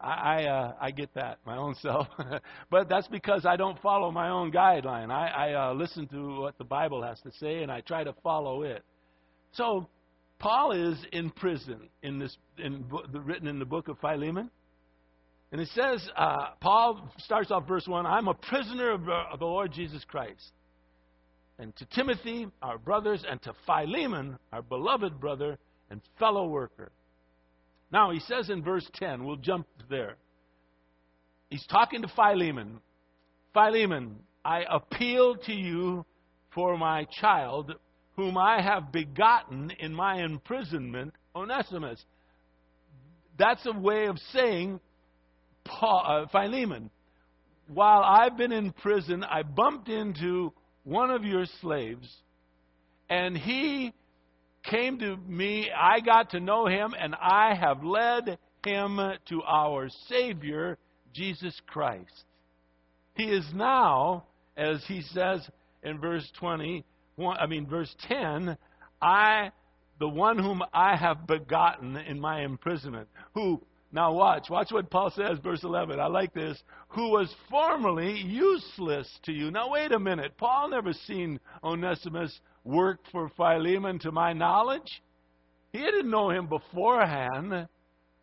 I 0.00 0.06
I, 0.06 0.44
uh, 0.44 0.72
I 0.80 0.90
get 0.90 1.14
that 1.14 1.38
my 1.46 1.56
own 1.56 1.74
self, 1.80 2.08
but 2.70 2.88
that's 2.88 3.08
because 3.08 3.46
I 3.46 3.56
don't 3.56 3.80
follow 3.80 4.10
my 4.10 4.30
own 4.30 4.50
guideline. 4.50 5.10
I, 5.12 5.28
I 5.28 5.70
uh, 5.70 5.74
listen 5.74 6.08
to 6.08 6.40
what 6.40 6.58
the 6.58 6.64
Bible 6.64 7.02
has 7.02 7.20
to 7.20 7.30
say 7.38 7.62
and 7.62 7.70
I 7.70 7.80
try 7.82 8.02
to 8.02 8.14
follow 8.22 8.62
it. 8.62 8.84
So 9.54 9.88
Paul 10.38 10.72
is 10.72 10.98
in 11.12 11.30
prison 11.30 11.88
in 12.02 12.18
this 12.18 12.36
in 12.58 12.84
written 13.12 13.48
in 13.48 13.58
the 13.58 13.64
book 13.64 13.88
of 13.88 13.98
Philemon. 14.00 14.50
And 15.52 15.60
it 15.60 15.68
says, 15.68 16.04
uh, 16.16 16.48
Paul 16.60 17.08
starts 17.18 17.52
off 17.52 17.68
verse 17.68 17.86
1 17.86 18.06
I'm 18.06 18.28
a 18.28 18.34
prisoner 18.34 18.90
of, 18.90 19.08
of 19.08 19.38
the 19.38 19.44
Lord 19.44 19.72
Jesus 19.72 20.04
Christ. 20.04 20.52
And 21.58 21.74
to 21.76 21.86
Timothy, 21.86 22.48
our 22.60 22.78
brothers, 22.78 23.24
and 23.28 23.40
to 23.42 23.52
Philemon, 23.64 24.38
our 24.52 24.62
beloved 24.62 25.20
brother 25.20 25.56
and 25.90 26.00
fellow 26.18 26.48
worker. 26.48 26.90
Now, 27.92 28.10
he 28.10 28.18
says 28.18 28.50
in 28.50 28.64
verse 28.64 28.88
10, 28.94 29.24
we'll 29.24 29.36
jump 29.36 29.68
there. 29.88 30.16
He's 31.50 31.64
talking 31.66 32.02
to 32.02 32.08
Philemon. 32.08 32.80
Philemon, 33.52 34.16
I 34.44 34.64
appeal 34.68 35.36
to 35.46 35.52
you 35.52 36.04
for 36.52 36.76
my 36.76 37.06
child, 37.20 37.74
whom 38.16 38.38
I 38.38 38.62
have 38.62 38.92
begotten 38.92 39.72
in 39.78 39.92
my 39.94 40.22
imprisonment, 40.22 41.14
Onesimus. 41.34 42.04
That's 43.38 43.64
a 43.66 43.72
way 43.72 44.06
of 44.06 44.18
saying, 44.32 44.80
Paul, 45.64 46.04
uh, 46.06 46.26
Philemon, 46.30 46.90
while 47.66 48.02
I've 48.02 48.36
been 48.36 48.52
in 48.52 48.72
prison, 48.72 49.24
I 49.24 49.42
bumped 49.42 49.88
into 49.88 50.52
one 50.84 51.10
of 51.10 51.24
your 51.24 51.46
slaves, 51.60 52.08
and 53.08 53.36
he 53.36 53.92
came 54.64 54.98
to 54.98 55.16
me. 55.16 55.70
I 55.76 56.00
got 56.00 56.30
to 56.30 56.40
know 56.40 56.66
him, 56.66 56.94
and 56.98 57.14
I 57.14 57.54
have 57.54 57.82
led 57.82 58.38
him 58.64 59.00
to 59.28 59.42
our 59.42 59.88
Savior, 60.08 60.78
Jesus 61.12 61.58
Christ. 61.66 62.24
He 63.14 63.24
is 63.24 63.46
now, 63.54 64.24
as 64.56 64.84
he 64.86 65.02
says 65.02 65.48
in 65.82 66.00
verse 66.00 66.28
20, 66.38 66.84
I 67.18 67.46
mean, 67.46 67.66
verse 67.66 67.94
10, 68.08 68.56
I, 69.00 69.50
the 69.98 70.08
one 70.08 70.38
whom 70.38 70.62
I 70.72 70.96
have 70.96 71.26
begotten 71.26 71.96
in 71.96 72.20
my 72.20 72.42
imprisonment, 72.42 73.08
who 73.34 73.60
now 73.94 74.12
watch. 74.12 74.50
Watch 74.50 74.72
what 74.72 74.90
Paul 74.90 75.12
says, 75.14 75.38
verse 75.38 75.62
11. 75.62 76.00
I 76.00 76.08
like 76.08 76.34
this. 76.34 76.60
Who 76.88 77.10
was 77.10 77.32
formerly 77.48 78.18
useless 78.18 79.08
to 79.22 79.32
you. 79.32 79.52
Now 79.52 79.70
wait 79.70 79.92
a 79.92 80.00
minute. 80.00 80.36
Paul 80.36 80.70
never 80.70 80.92
seen 80.92 81.38
Onesimus 81.62 82.40
work 82.64 82.98
for 83.12 83.28
Philemon 83.36 84.00
to 84.00 84.10
my 84.10 84.32
knowledge. 84.32 85.00
He 85.72 85.78
didn't 85.78 86.10
know 86.10 86.30
him 86.30 86.48
beforehand. 86.48 87.68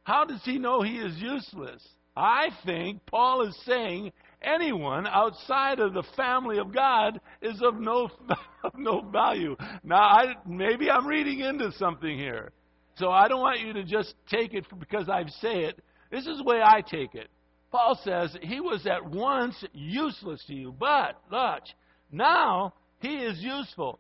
How 0.04 0.26
does 0.26 0.42
he 0.44 0.60
know 0.60 0.82
he 0.82 0.98
is 0.98 1.18
useless? 1.18 1.82
I 2.18 2.50
think 2.66 3.06
Paul 3.06 3.48
is 3.48 3.58
saying 3.66 4.12
anyone 4.42 5.08
outside 5.08 5.80
of 5.80 5.94
the 5.94 6.04
family 6.16 6.58
of 6.58 6.74
God 6.74 7.20
is 7.42 7.62
of 7.62 7.80
no, 7.80 8.10
of 8.64 8.74
no 8.78 9.02
value. 9.02 9.56
Now, 9.84 10.02
I, 10.02 10.36
maybe 10.46 10.90
I'm 10.90 11.08
reading 11.08 11.40
into 11.40 11.72
something 11.74 12.18
here. 12.18 12.52
So 12.96 13.10
I 13.10 13.28
don't 13.28 13.42
want 13.42 13.62
you 13.62 13.74
to 13.74 13.84
just 13.84 14.14
take 14.30 14.54
it 14.54 14.66
because 14.80 15.10
I 15.10 15.24
say 15.42 15.64
it. 15.66 15.82
This 16.12 16.28
is 16.28 16.38
the 16.38 16.44
way 16.44 16.62
I 16.64 16.82
take 16.82 17.16
it. 17.16 17.30
Paul 17.72 18.00
says 18.04 18.36
he 18.42 18.60
was 18.60 18.86
at 18.86 19.10
once 19.10 19.56
useless 19.74 20.44
to 20.48 20.54
you, 20.54 20.76
but, 20.78 21.22
look, 21.32 21.64
now 22.12 22.74
he 23.00 23.16
is 23.16 23.40
useful, 23.40 24.00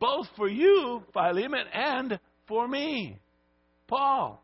both 0.00 0.26
for 0.36 0.48
you, 0.48 1.02
Philemon, 1.12 1.66
and 1.72 2.18
for 2.48 2.66
me, 2.66 3.20
Paul. 3.86 4.42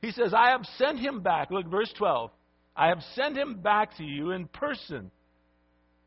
He 0.00 0.12
says, 0.12 0.32
I 0.34 0.50
have 0.50 0.64
sent 0.78 0.98
him 0.98 1.20
back. 1.20 1.50
Look, 1.50 1.66
verse 1.66 1.92
12. 1.98 2.30
I 2.76 2.88
have 2.88 3.02
sent 3.14 3.36
him 3.36 3.60
back 3.60 3.96
to 3.96 4.04
you 4.04 4.30
in 4.30 4.46
person. 4.48 5.10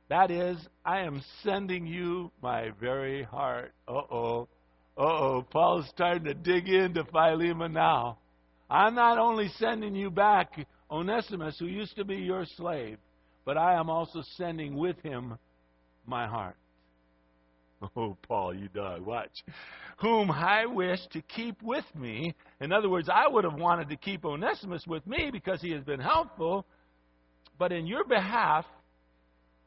That 0.09 0.31
is, 0.31 0.57
I 0.85 1.01
am 1.01 1.23
sending 1.43 1.85
you 1.85 2.31
my 2.41 2.71
very 2.79 3.23
heart. 3.23 3.73
Uh 3.87 4.01
oh. 4.11 4.47
Uh 4.97 5.01
oh, 5.01 5.47
Paul's 5.49 5.87
starting 5.89 6.25
to 6.25 6.33
dig 6.33 6.67
into 6.69 7.03
Philemon 7.05 7.73
now. 7.73 8.19
I'm 8.69 8.95
not 8.95 9.17
only 9.17 9.49
sending 9.57 9.95
you 9.95 10.11
back 10.11 10.53
Onesimus, 10.89 11.57
who 11.57 11.65
used 11.65 11.95
to 11.95 12.05
be 12.05 12.15
your 12.15 12.45
slave, 12.57 12.97
but 13.45 13.57
I 13.57 13.79
am 13.79 13.89
also 13.89 14.21
sending 14.37 14.75
with 14.75 14.99
him 15.01 15.37
my 16.05 16.27
heart. 16.27 16.55
Oh, 17.95 18.17
Paul, 18.27 18.55
you 18.55 18.69
dog, 18.69 19.05
watch. 19.05 19.43
Whom 19.97 20.31
I 20.31 20.65
wish 20.65 20.99
to 21.11 21.21
keep 21.21 21.61
with 21.61 21.85
me. 21.95 22.33
In 22.59 22.71
other 22.71 22.89
words, 22.89 23.09
I 23.13 23.27
would 23.27 23.43
have 23.43 23.55
wanted 23.55 23.89
to 23.89 23.95
keep 23.95 24.25
Onesimus 24.25 24.85
with 24.87 25.05
me 25.05 25.29
because 25.31 25.61
he 25.61 25.71
has 25.71 25.83
been 25.83 25.99
helpful, 25.99 26.65
but 27.59 27.71
in 27.71 27.85
your 27.85 28.03
behalf, 28.03 28.65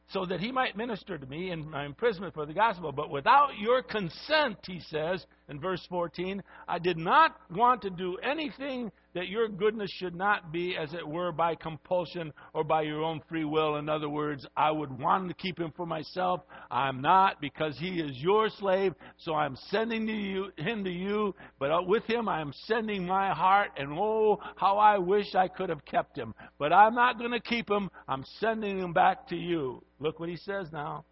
so 0.09 0.25
that 0.25 0.39
he 0.39 0.51
might 0.51 0.77
minister 0.77 1.17
to 1.17 1.25
me 1.25 1.51
in 1.51 1.69
my 1.69 1.85
imprisonment 1.85 2.33
for 2.33 2.45
the 2.45 2.53
gospel. 2.53 2.91
But 2.91 3.09
without 3.09 3.57
your 3.59 3.81
consent, 3.81 4.57
he 4.65 4.79
says 4.89 5.25
in 5.49 5.59
verse 5.59 5.85
14, 5.89 6.41
I 6.67 6.79
did 6.79 6.97
not 6.97 7.35
want 7.51 7.81
to 7.81 7.89
do 7.89 8.17
anything 8.23 8.91
that 9.17 9.29
your 9.29 9.47
goodness 9.47 9.89
should 9.97 10.13
not 10.13 10.51
be, 10.51 10.77
as 10.77 10.93
it 10.93 11.05
were, 11.05 11.31
by 11.31 11.55
compulsion 11.55 12.31
or 12.53 12.63
by 12.63 12.83
your 12.83 13.01
own 13.01 13.19
free 13.27 13.45
will. 13.45 13.77
In 13.77 13.89
other 13.89 14.09
words, 14.09 14.45
I 14.55 14.69
would 14.69 14.91
want 14.99 15.27
to 15.27 15.33
keep 15.33 15.59
him 15.59 15.73
for 15.75 15.87
myself. 15.87 16.41
I'm 16.69 17.01
not 17.01 17.41
because 17.41 17.75
he 17.79 17.99
is 17.99 18.11
your 18.17 18.47
slave, 18.59 18.93
so 19.17 19.33
I'm 19.33 19.57
sending 19.71 20.05
to 20.05 20.13
you, 20.13 20.51
him 20.55 20.83
to 20.83 20.91
you. 20.91 21.33
But 21.57 21.71
uh, 21.71 21.81
with 21.81 22.03
him, 22.03 22.29
I 22.29 22.41
am 22.41 22.53
sending 22.67 23.07
my 23.07 23.33
heart, 23.33 23.71
and 23.75 23.91
oh, 23.91 24.39
how 24.55 24.77
I 24.77 24.99
wish 24.99 25.33
I 25.33 25.47
could 25.47 25.69
have 25.69 25.83
kept 25.83 26.15
him. 26.15 26.35
But 26.59 26.71
I'm 26.71 26.93
not 26.93 27.17
going 27.17 27.31
to 27.31 27.39
keep 27.39 27.67
him. 27.67 27.89
I'm 28.07 28.23
sending 28.39 28.77
him 28.77 28.93
back 28.93 29.27
to 29.29 29.35
you. 29.35 29.83
Look 29.99 30.19
what 30.19 30.29
he 30.29 30.37
says 30.37 30.67
now. 30.71 31.05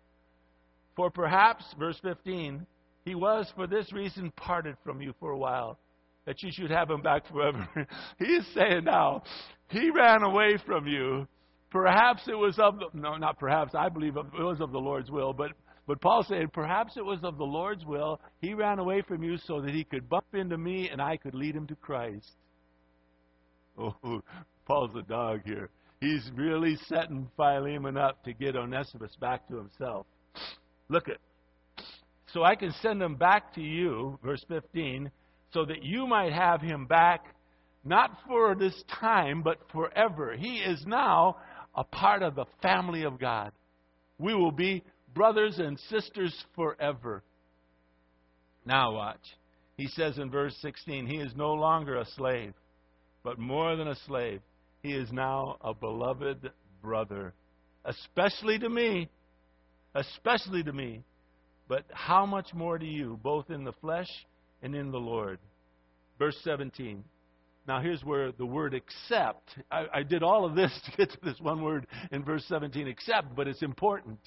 For 0.96 1.10
perhaps, 1.10 1.66
verse 1.80 2.00
15, 2.04 2.68
he 3.04 3.16
was 3.16 3.52
for 3.56 3.66
this 3.66 3.92
reason 3.92 4.32
parted 4.36 4.76
from 4.84 5.02
you 5.02 5.16
for 5.20 5.32
a 5.32 5.38
while 5.38 5.80
that 6.25 6.41
you 6.41 6.51
should 6.51 6.72
have 6.72 6.89
him 6.89 7.01
back 7.01 7.27
forever. 7.27 7.67
he 8.20 8.25
is 8.25 8.46
saying 8.53 8.84
now, 8.84 9.24
he 9.70 9.91
ran 9.91 10.24
away 10.24 10.58
from 10.65 10.88
you. 10.88 11.27
Perhaps 11.72 12.24
it 12.27 12.36
was 12.36 12.58
of 12.60 12.79
the, 12.79 12.88
no, 12.94 13.17
not 13.17 13.39
perhaps. 13.39 13.75
I 13.75 13.89
believe 13.89 14.17
it 14.17 14.25
was 14.34 14.62
of 14.62 14.72
the 14.72 14.79
Lord's 14.79 15.12
will, 15.12 15.34
but 15.34 15.51
but 15.88 16.01
Paul 16.01 16.24
said 16.27 16.51
perhaps 16.51 16.98
it 16.98 17.05
was 17.05 17.20
of 17.24 17.38
the 17.38 17.44
Lord's 17.44 17.86
will. 17.86 18.20
He 18.41 18.53
ran 18.53 18.79
away 18.79 19.01
from 19.01 19.24
you 19.24 19.38
so 19.46 19.62
that 19.62 19.72
he 19.72 19.84
could 19.84 20.10
bump 20.10 20.25
into 20.34 20.58
me 20.58 20.89
and 20.89 21.01
I 21.01 21.17
could 21.17 21.36
lead 21.36 21.55
him 21.55 21.67
to 21.67 21.75
Christ. 21.75 22.32
Oh, 23.77 23.94
Paul's 24.65 24.96
a 24.96 25.03
dog 25.03 25.41
here. 25.46 25.70
He's 26.01 26.29
really 26.36 26.77
setting 26.88 27.29
Philemon 27.36 27.98
up 27.98 28.24
to 28.24 28.34
get 28.34 28.55
Onesimus 28.55 29.15
back 29.20 29.48
to 29.48 29.58
himself. 29.58 30.08
Look 30.89 31.08
at. 31.08 31.17
So 32.34 32.44
I 32.44 32.55
can 32.55 32.74
send 32.82 33.01
him 33.01 33.15
back 33.15 33.53
to 33.55 33.62
you, 33.62 34.20
verse 34.24 34.44
15, 34.48 35.10
so 35.56 35.64
that 35.64 35.84
you 35.84 36.06
might 36.06 36.34
have 36.34 36.60
him 36.60 36.86
back, 36.86 37.34
not 37.86 38.12
for 38.28 38.56
this 38.56 38.76
time, 39.00 39.42
but 39.42 39.58
forever. 39.72 40.36
He 40.38 40.58
is 40.58 40.84
now 40.86 41.38
a 41.74 41.86
part 41.86 42.24
of 42.24 42.36
the 42.36 42.46
family 42.62 43.04
of 43.04 43.18
God. 43.18 43.54
We 44.20 44.36
will 44.36 44.52
be 44.52 44.84
brothers 45.14 45.58
and 45.58 45.80
sisters 45.90 46.36
forever. 46.56 47.24
Now, 48.66 48.96
watch. 48.96 49.22
He 49.78 49.88
says 49.88 50.18
in 50.18 50.30
verse 50.30 50.54
16, 50.62 51.08
He 51.08 51.18
is 51.20 51.32
no 51.38 51.54
longer 51.54 52.00
a 52.00 52.06
slave, 52.18 52.54
but 53.24 53.40
more 53.40 53.78
than 53.78 53.88
a 53.88 53.96
slave. 54.08 54.42
He 54.84 54.92
is 54.92 55.10
now 55.14 55.56
a 55.62 55.74
beloved 55.74 56.52
brother, 56.82 57.34
especially 57.86 58.60
to 58.60 58.70
me. 58.70 59.10
Especially 59.94 60.64
to 60.64 60.74
me. 60.74 61.06
But 61.70 61.86
how 61.94 62.26
much 62.26 62.54
more 62.54 62.78
to 62.78 62.86
you, 62.86 63.18
both 63.24 63.50
in 63.50 63.64
the 63.64 63.72
flesh 63.80 64.10
and 64.65 64.75
in 64.75 64.91
the 64.91 65.00
Lord. 65.00 65.38
Verse 66.17 66.36
17. 66.43 67.03
Now, 67.67 67.81
here's 67.81 68.03
where 68.03 68.31
the 68.31 68.45
word 68.45 68.74
accept, 68.74 69.57
I, 69.72 69.86
I, 69.93 70.03
did 70.03 70.24
all 70.24 70.43
of 70.43 70.55
this 70.55 70.72
to 70.86 70.98
get 70.98 71.12
to 71.12 71.17
this 71.24 71.39
one 71.39 71.62
word 71.62 71.86
in 72.12 72.24
verse 72.24 72.43
17, 72.48 72.88
accept, 72.88 73.36
but 73.36 73.48
it's 73.48 73.62
important. 73.62 74.19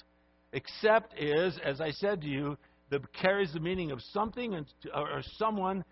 Accept 0.53 1.13
is, 1.19 1.59
as 1.63 1.81
I 1.81 1.91
said 1.91 2.21
to 2.21 2.27
you, 2.27 2.57
that 2.89 3.01
carries 3.13 3.53
the 3.53 3.59
meaning 3.59 3.91
of 3.91 4.01
something 4.13 4.55
and, 4.55 4.65
or 4.95 5.21
someone 5.37 5.83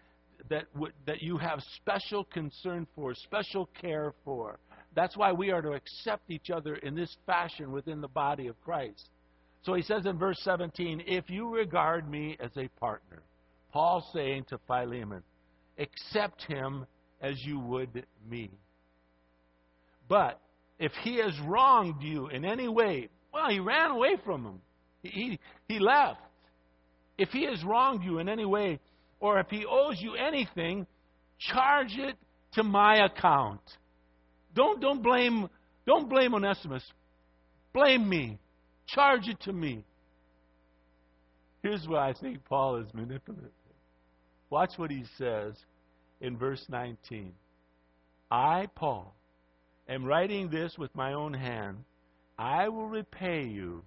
that, 0.49 0.73
w- 0.73 0.93
that 1.05 1.21
you 1.21 1.37
have 1.37 1.59
special 1.75 2.23
concern 2.23 2.87
for, 2.95 3.13
special 3.13 3.69
care 3.79 4.13
for. 4.23 4.59
That's 4.95 5.17
why 5.17 5.33
we 5.33 5.51
are 5.51 5.61
to 5.61 5.73
accept 5.73 6.31
each 6.31 6.49
other 6.49 6.75
in 6.75 6.95
this 6.95 7.15
fashion 7.25 7.71
within 7.71 8.01
the 8.01 8.07
body 8.07 8.47
of 8.47 8.59
Christ. 8.61 9.09
So 9.63 9.73
he 9.73 9.83
says 9.83 10.05
in 10.05 10.17
verse 10.17 10.39
17, 10.41 11.03
If 11.05 11.29
you 11.29 11.49
regard 11.49 12.09
me 12.09 12.37
as 12.39 12.51
a 12.57 12.69
partner, 12.79 13.21
Paul 13.77 14.03
saying 14.12 14.46
to 14.50 14.57
Philemon, 14.65 15.22
accept 15.77 16.43
him 16.48 16.88
as 17.22 17.36
you 17.46 17.60
would 17.60 18.07
me. 18.27 18.50
But 20.10 20.41
if 20.79 20.91
he 21.03 21.17
has 21.17 21.39
wronged 21.46 22.01
you 22.01 22.25
in 22.29 22.43
any 22.43 22.67
way, 22.67 23.10
well, 23.31 23.51
he 23.51 23.60
ran 23.60 23.91
away 23.91 24.15
from 24.25 24.46
him. 24.46 24.62
He, 25.03 25.10
he, 25.10 25.39
he 25.67 25.79
left. 25.79 26.19
If 27.19 27.29
he 27.29 27.43
has 27.43 27.63
wronged 27.63 28.03
you 28.03 28.17
in 28.17 28.27
any 28.27 28.46
way, 28.46 28.79
or 29.19 29.39
if 29.39 29.46
he 29.51 29.63
owes 29.63 29.98
you 30.01 30.15
anything, 30.15 30.88
charge 31.38 31.93
it 31.98 32.15
to 32.53 32.63
my 32.63 33.05
account. 33.05 33.62
Don't, 34.55 34.81
don't 34.81 35.03
blame, 35.03 35.48
don't 35.86 36.10
blame 36.10 36.34
Onesimus. 36.34 36.84
Blame 37.75 38.10
me. 38.10 38.39
Charge 38.88 39.27
it 39.27 39.39
to 39.41 39.53
me. 39.53 39.86
Here's 41.62 41.88
why 41.88 42.10
I 42.10 42.13
think 42.13 42.43
Paul 42.46 42.77
is 42.77 42.88
manipulative. 42.96 43.51
Watch 44.49 44.71
what 44.77 44.91
he 44.91 45.03
says 45.17 45.55
in 46.21 46.37
verse 46.37 46.63
19. 46.69 47.33
I, 48.31 48.67
Paul, 48.75 49.13
am 49.87 50.05
writing 50.05 50.49
this 50.49 50.75
with 50.77 50.93
my 50.95 51.13
own 51.13 51.33
hand. 51.33 51.83
I 52.37 52.69
will 52.69 52.87
repay 52.87 53.45
you, 53.45 53.83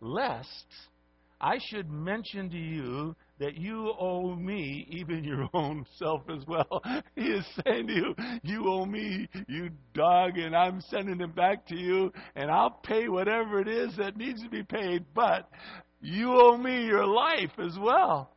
lest 0.00 0.66
I 1.40 1.58
should 1.70 1.90
mention 1.90 2.50
to 2.50 2.58
you 2.58 3.16
that 3.38 3.56
you 3.56 3.94
owe 3.98 4.34
me 4.36 4.86
even 4.90 5.24
your 5.24 5.48
own 5.54 5.86
self 5.96 6.22
as 6.28 6.46
well. 6.46 6.82
He 7.16 7.22
is 7.22 7.44
saying 7.64 7.86
to 7.86 7.92
you, 7.92 8.14
You 8.42 8.68
owe 8.68 8.84
me, 8.84 9.28
you 9.48 9.70
dog, 9.94 10.38
and 10.38 10.54
I'm 10.54 10.80
sending 10.82 11.20
it 11.20 11.34
back 11.34 11.66
to 11.68 11.76
you, 11.76 12.12
and 12.36 12.50
I'll 12.50 12.78
pay 12.84 13.08
whatever 13.08 13.60
it 13.60 13.68
is 13.68 13.96
that 13.96 14.16
needs 14.16 14.42
to 14.42 14.50
be 14.50 14.62
paid, 14.62 15.06
but 15.14 15.48
you 16.00 16.32
owe 16.32 16.56
me 16.56 16.84
your 16.84 17.06
life 17.06 17.52
as 17.58 17.76
well. 17.78 18.30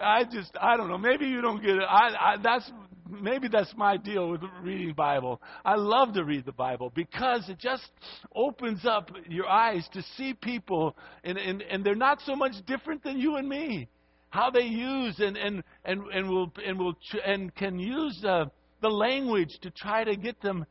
I 0.00 0.24
just, 0.24 0.56
I 0.60 0.76
don't 0.76 0.88
know. 0.88 0.98
Maybe 0.98 1.26
you 1.26 1.40
don't 1.40 1.60
get 1.60 1.76
it. 1.76 1.82
I, 1.82 2.34
I, 2.34 2.36
that's 2.42 2.70
maybe 3.08 3.48
that's 3.48 3.72
my 3.76 3.96
deal 3.96 4.30
with 4.30 4.40
reading 4.62 4.94
Bible. 4.94 5.40
I 5.64 5.76
love 5.76 6.14
to 6.14 6.24
read 6.24 6.44
the 6.44 6.52
Bible 6.52 6.92
because 6.94 7.48
it 7.48 7.58
just 7.58 7.88
opens 8.34 8.86
up 8.86 9.10
your 9.28 9.48
eyes 9.48 9.86
to 9.92 10.02
see 10.16 10.34
people, 10.34 10.96
and 11.24 11.36
and, 11.38 11.62
and 11.62 11.84
they're 11.84 11.94
not 11.94 12.20
so 12.24 12.34
much 12.34 12.54
different 12.66 13.02
than 13.04 13.18
you 13.18 13.36
and 13.36 13.48
me. 13.48 13.88
How 14.30 14.50
they 14.50 14.62
use 14.62 15.18
and 15.18 15.36
and 15.36 15.62
and 15.84 16.02
and 16.12 16.28
will 16.28 16.52
and 16.64 16.78
will 16.78 16.94
and 17.24 17.54
can 17.54 17.78
use 17.78 18.18
the 18.22 18.50
the 18.80 18.88
language 18.88 19.50
to 19.62 19.70
try 19.70 20.04
to 20.04 20.16
get 20.16 20.40
them 20.40 20.64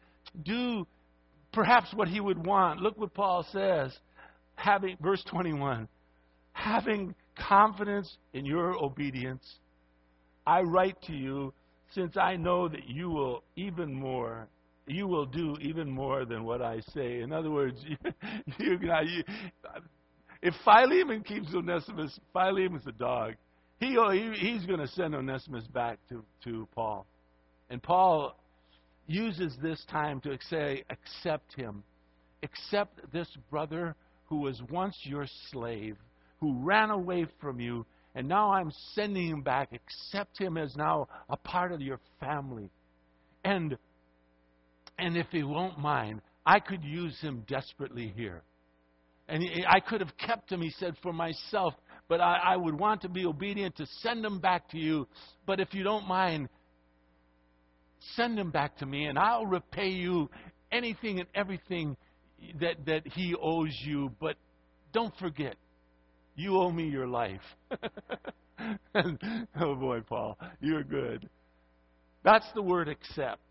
do 0.44 0.88
perhaps 1.54 1.94
what 1.94 2.08
he 2.08 2.20
would 2.20 2.44
want. 2.44 2.82
Look 2.82 2.98
what 2.98 3.14
Paul 3.14 3.46
says. 3.52 3.96
Having 4.56 4.98
verse 5.02 5.24
21. 5.30 5.88
Having 6.54 7.16
confidence 7.36 8.18
in 8.34 8.46
your 8.46 8.74
obedience, 8.84 9.46
I 10.46 10.62
write 10.62 11.02
to 11.04 11.14
you 11.14 11.54
since 11.94 12.18
I 12.18 12.36
know 12.36 12.68
that 12.68 12.88
you 12.88 13.10
will 13.10 13.44
even 13.56 13.94
more, 13.94 14.48
you 14.88 15.08
will 15.08 15.26
do 15.26 15.56
even 15.62 15.90
more 15.90 16.26
than 16.26 16.44
what 16.44 16.62
I 16.62 16.82
say. 16.94 17.22
In 17.22 17.32
other 17.32 17.52
words, 17.52 17.78
you, 17.88 17.98
you, 18.60 18.80
you, 18.82 19.24
if 20.42 20.54
Philemon 20.64 21.24
keeps 21.24 21.54
Onesimus, 21.54 22.18
Philemon's 22.34 22.88
a 22.88 22.92
dog. 22.92 23.36
He, 23.80 23.98
he 24.12 24.34
he's 24.40 24.66
going 24.66 24.80
to 24.80 24.88
send 24.88 25.16
Onesimus 25.16 25.66
back 25.68 26.00
to, 26.10 26.24
to 26.44 26.68
Paul. 26.74 27.06
And 27.70 27.82
Paul 27.82 28.36
uses 29.08 29.56
this 29.62 29.84
time 29.90 30.22
to 30.22 30.38
say, 30.50 30.84
accept 30.90 31.54
him. 31.56 31.84
Accept 32.44 33.12
this 33.12 33.28
brother 33.50 33.96
who 34.26 34.38
was 34.38 34.62
once 34.70 34.96
your 35.04 35.26
slave 35.52 35.98
who 36.42 36.58
ran 36.58 36.90
away 36.90 37.28
from 37.40 37.60
you, 37.60 37.86
and 38.16 38.28
now 38.28 38.52
I'm 38.52 38.72
sending 38.94 39.28
him 39.28 39.42
back. 39.42 39.70
Accept 39.72 40.38
him 40.38 40.58
as 40.58 40.76
now 40.76 41.08
a 41.30 41.38
part 41.38 41.72
of 41.72 41.80
your 41.80 42.00
family. 42.20 42.70
And 43.46 43.78
and 44.98 45.18
if 45.18 45.28
he 45.32 45.44
won't 45.44 45.80
mind, 45.80 46.22
I 46.46 46.60
could 46.60 46.84
use 46.84 47.20
him 47.22 47.44
desperately 47.48 48.14
here. 48.16 48.44
And 49.28 49.42
he, 49.42 49.66
I 49.68 49.80
could 49.80 50.02
have 50.02 50.16
kept 50.18 50.52
him, 50.52 50.62
he 50.62 50.72
said, 50.72 50.96
for 51.02 51.14
myself, 51.14 51.74
but 52.08 52.20
I, 52.20 52.38
I 52.44 52.58
would 52.58 52.78
want 52.78 53.02
to 53.04 53.10
be 53.10 53.26
obedient 53.26 53.78
to 53.78 53.86
send 54.02 54.26
him 54.26 54.40
back 54.40 54.70
to 54.72 54.78
you. 54.78 55.08
But 55.46 55.60
if 55.60 55.74
you 55.74 55.84
don't 55.84 56.08
mind, 56.08 56.50
send 58.16 58.38
him 58.38 58.52
back 58.52 58.78
to 58.80 58.86
me, 58.86 59.06
and 59.06 59.18
I'll 59.18 59.46
repay 59.46 59.90
you 59.90 60.30
anything 60.72 61.20
and 61.20 61.30
everything 61.34 61.96
that, 62.60 62.86
that 62.86 63.08
he 63.08 63.36
owes 63.42 63.76
you. 63.86 64.12
But 64.20 64.36
don't 64.92 65.16
forget, 65.18 65.56
you 66.42 66.58
owe 66.58 66.72
me 66.72 66.88
your 66.88 67.08
life. 67.08 67.42
oh 68.96 69.76
boy, 69.76 70.02
Paul, 70.02 70.38
you're 70.60 70.84
good. 70.84 71.30
That's 72.24 72.46
the 72.54 72.62
word 72.62 72.88
accept. 72.88 73.42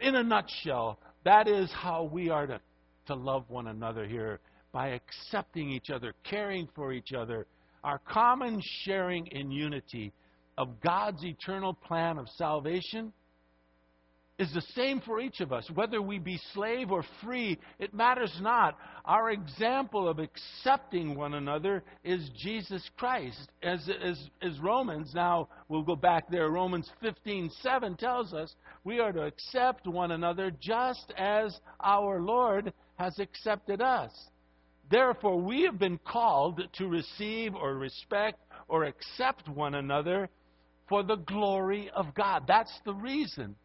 In 0.00 0.14
a 0.16 0.22
nutshell, 0.22 0.98
that 1.24 1.48
is 1.48 1.70
how 1.72 2.04
we 2.04 2.28
are 2.28 2.46
to, 2.46 2.60
to 3.06 3.14
love 3.14 3.44
one 3.48 3.68
another 3.68 4.06
here 4.06 4.40
by 4.72 4.88
accepting 4.88 5.70
each 5.70 5.90
other, 5.90 6.14
caring 6.24 6.68
for 6.74 6.92
each 6.92 7.12
other, 7.12 7.46
our 7.82 8.00
common 8.08 8.60
sharing 8.82 9.26
in 9.28 9.50
unity 9.50 10.12
of 10.58 10.80
God's 10.80 11.24
eternal 11.24 11.74
plan 11.74 12.18
of 12.18 12.28
salvation 12.36 13.12
is 14.38 14.52
the 14.52 14.62
same 14.74 15.00
for 15.00 15.20
each 15.20 15.40
of 15.40 15.52
us. 15.52 15.70
Whether 15.74 16.02
we 16.02 16.18
be 16.18 16.40
slave 16.52 16.90
or 16.90 17.04
free, 17.22 17.58
it 17.78 17.94
matters 17.94 18.36
not. 18.40 18.76
Our 19.04 19.30
example 19.30 20.08
of 20.08 20.18
accepting 20.18 21.14
one 21.14 21.34
another 21.34 21.84
is 22.02 22.30
Jesus 22.36 22.88
Christ. 22.96 23.48
As, 23.62 23.88
as, 24.02 24.18
as 24.42 24.58
Romans, 24.58 25.12
now 25.14 25.48
we'll 25.68 25.82
go 25.82 25.94
back 25.94 26.28
there, 26.30 26.50
Romans 26.50 26.90
15 27.00 27.50
7 27.62 27.96
tells 27.96 28.32
us 28.32 28.52
we 28.82 28.98
are 28.98 29.12
to 29.12 29.22
accept 29.22 29.86
one 29.86 30.10
another 30.10 30.50
just 30.60 31.12
as 31.16 31.56
our 31.80 32.20
Lord 32.20 32.72
has 32.96 33.18
accepted 33.20 33.80
us. 33.80 34.10
Therefore, 34.90 35.40
we 35.40 35.62
have 35.62 35.78
been 35.78 35.98
called 35.98 36.60
to 36.74 36.88
receive 36.88 37.54
or 37.54 37.74
respect 37.74 38.40
or 38.66 38.84
accept 38.84 39.48
one 39.48 39.76
another 39.76 40.28
for 40.88 41.02
the 41.02 41.16
glory 41.16 41.88
of 41.94 42.14
God. 42.14 42.44
That's 42.46 42.76
the 42.84 42.94
reason. 42.94 43.56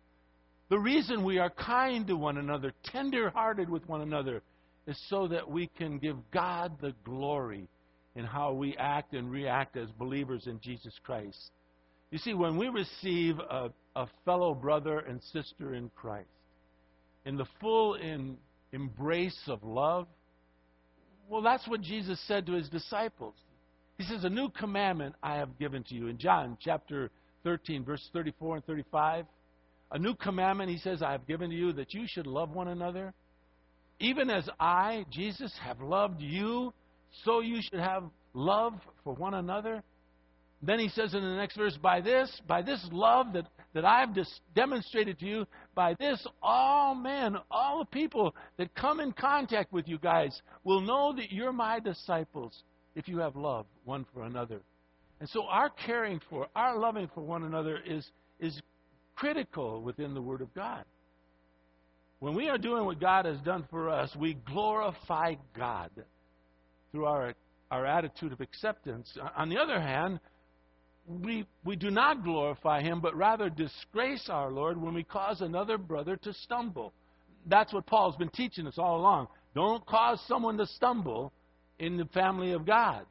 The 0.70 0.80
reason 0.80 1.24
we 1.24 1.40
are 1.40 1.50
kind 1.50 2.06
to 2.08 2.16
one 2.16 2.38
another, 2.38 2.74
tender 2.86 3.32
hearted 3.32 3.70
with 3.70 3.88
one 3.88 4.02
another, 4.02 4.44
is 4.86 5.00
so 5.10 5.28
that 5.28 5.50
we 5.50 5.68
can 5.78 5.98
give 5.98 6.18
God 6.32 6.80
the 6.80 6.94
glory 7.04 7.68
in 8.16 8.24
how 8.24 8.54
we 8.54 8.76
act 8.78 9.14
and 9.14 9.32
react 9.32 9.78
as 9.78 9.90
believers 9.92 10.48
in 10.48 10.60
Jesus 10.60 10.94
Christ. 11.04 11.52
You 12.12 12.20
see, 12.20 12.34
when 12.34 12.58
we 12.58 12.70
receive 12.70 13.40
a, 13.40 13.72
a 13.96 14.08
fellow 14.26 14.54
brother 14.54 15.00
and 15.00 15.22
sister 15.32 15.74
in 15.74 15.90
Christ, 15.96 16.28
in 17.26 17.36
the 17.36 17.46
full 17.60 17.96
in, 17.96 18.38
embrace 18.72 19.40
of 19.48 19.64
love, 19.64 20.08
well, 21.28 21.42
that's 21.42 21.68
what 21.68 21.82
Jesus 21.82 22.20
said 22.28 22.46
to 22.48 22.54
his 22.54 22.70
disciples. 22.70 23.36
He 23.98 24.04
says, 24.04 24.24
A 24.24 24.30
new 24.30 24.50
commandment 24.50 25.16
I 25.22 25.36
have 25.36 25.60
given 25.60 25.84
to 25.86 25.96
you. 25.96 26.08
In 26.08 26.18
John 26.18 26.58
chapter 26.60 27.12
13, 27.44 27.84
verse 27.84 28.08
34 28.14 28.56
and 28.58 28.66
35, 28.66 29.26
a 29.92 30.00
new 30.00 30.16
commandment, 30.16 30.70
he 30.70 30.78
says, 30.78 31.02
I 31.02 31.12
have 31.12 31.28
given 31.28 31.50
to 31.50 31.56
you 31.56 31.74
that 31.74 31.94
you 31.94 32.06
should 32.08 32.28
love 32.28 32.52
one 32.52 32.68
another. 32.68 33.14
Even 34.00 34.30
as 34.30 34.48
I, 34.60 35.06
Jesus, 35.12 35.54
have 35.64 35.82
loved 35.82 36.22
you, 36.22 36.74
so 37.26 37.42
you 37.42 37.62
should 37.62 37.80
have 37.80 38.04
love 38.34 38.74
for 39.04 39.14
one 39.14 39.34
another. 39.34 39.84
Then 40.62 40.80
he 40.80 40.90
says 40.90 41.14
in 41.14 41.22
the 41.22 41.36
next 41.36 41.56
verse, 41.56 41.78
by 41.82 42.02
this, 42.02 42.30
by 42.48 42.62
this 42.62 42.86
love 42.92 43.34
that, 43.34 43.46
that 43.74 43.86
I've 43.86 44.14
dis- 44.14 44.40
demonstrated 44.56 45.20
to 45.20 45.26
you, 45.26 45.48
by 45.74 45.96
this 46.00 46.26
all 46.42 46.96
men, 46.96 47.38
all 47.50 47.80
the 47.80 47.86
people 47.86 48.36
that 48.58 48.74
come 48.76 49.00
in 49.00 49.14
contact 49.14 49.72
with 49.72 49.88
you 49.88 49.98
guys 49.98 50.42
will 50.64 50.82
know 50.82 51.14
that 51.16 51.32
you're 51.32 51.54
my 51.54 51.80
disciples 51.80 52.64
if 52.96 53.08
you 53.08 53.20
have 53.20 53.36
love 53.36 53.66
one 53.86 54.06
for 54.14 54.24
another. 54.24 54.60
And 55.22 55.30
so 55.30 55.46
our 55.46 55.70
caring 55.70 56.20
for, 56.30 56.48
our 56.56 56.78
loving 56.78 57.10
for 57.14 57.22
one 57.22 57.44
another 57.44 57.80
is, 57.86 58.10
is 58.40 58.62
critical 59.20 59.82
within 59.82 60.14
the 60.14 60.22
Word 60.22 60.42
of 60.42 60.54
God. 60.54 60.86
When 62.20 62.36
we 62.36 62.48
are 62.48 62.58
doing 62.58 62.86
what 62.86 63.02
God 63.02 63.26
has 63.26 63.40
done 63.42 63.66
for 63.70 63.90
us, 63.90 64.16
we 64.18 64.34
glorify 64.34 65.36
God 65.56 65.92
through 66.92 67.06
our, 67.06 67.34
our 67.70 67.86
attitude 67.86 68.32
of 68.32 68.42
acceptance. 68.42 69.18
On 69.36 69.50
the 69.50 69.58
other 69.58 69.80
hand, 69.80 70.20
we, 71.06 71.46
we 71.66 71.76
do 71.76 71.90
not 71.90 72.24
glorify 72.24 72.82
Him, 72.82 73.02
but 73.02 73.16
rather 73.16 73.50
disgrace 73.50 74.28
our 74.30 74.52
Lord 74.52 74.82
when 74.82 74.94
we 74.94 75.04
cause 75.04 75.42
another 75.42 75.78
brother 75.78 76.16
to 76.18 76.34
stumble. 76.34 76.94
That's 77.46 77.74
what 77.74 77.88
Paul's 77.88 78.16
been 78.16 78.30
teaching 78.30 78.68
us 78.68 78.78
all 78.78 78.98
along. 79.00 79.28
Don't 79.56 79.86
cause 79.86 80.22
someone 80.28 80.58
to 80.58 80.66
stumble 80.66 81.34
in 81.78 81.98
the 81.98 82.06
family 82.06 82.52
of 82.52 82.66
God. 82.66 83.06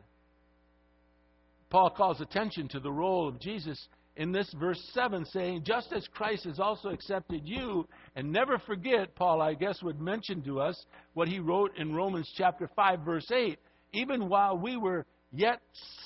Paul 1.71 1.91
calls 1.91 2.21
attention 2.21 2.69
to 2.69 2.81
the 2.81 2.93
role 2.93 3.29
of 3.29 3.41
Jesus 3.41 3.89
in 4.19 4.33
this 4.33 4.53
verse 4.59 4.81
7 4.93 5.25
saying, 5.27 5.63
Just 5.65 5.93
as 5.93 6.07
Christ 6.13 6.45
has 6.45 6.59
also 6.59 6.89
accepted 6.89 7.43
you, 7.45 7.89
and 8.17 8.31
never 8.31 8.59
forget, 8.59 9.15
Paul, 9.15 9.41
I 9.41 9.55
guess, 9.55 9.81
would 9.83 10.01
mention 10.01 10.43
to 10.43 10.61
us 10.61 10.87
what 11.15 11.29
he 11.29 11.39
wrote 11.39 11.71
in 11.79 11.95
Romans 11.95 12.31
chapter 12.37 12.69
5, 12.75 13.01
verse 13.01 13.31
8. 13.31 13.59
Even 13.93 14.29
while 14.29 14.59
we 14.59 14.77
were 14.77 15.07
yet 15.33 15.61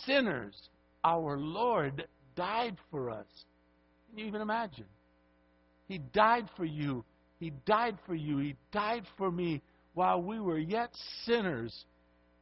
sinners, 0.05 0.55
our 1.03 1.39
Lord 1.39 2.07
died 2.37 2.77
for 2.91 3.11
us. 3.11 3.27
Can 4.11 4.19
you 4.19 4.27
even 4.27 4.43
imagine? 4.43 4.87
He 5.89 5.99
died 5.99 6.49
for 6.55 6.67
you. 6.67 7.05
He 7.41 7.51
died 7.65 7.97
for 8.07 8.15
you. 8.15 8.39
He 8.39 8.57
died 8.73 9.05
for 9.17 9.31
me 9.31 9.63
while 9.95 10.23
we 10.23 10.39
were 10.39 10.59
yet 10.59 10.91
sinners 11.25 11.87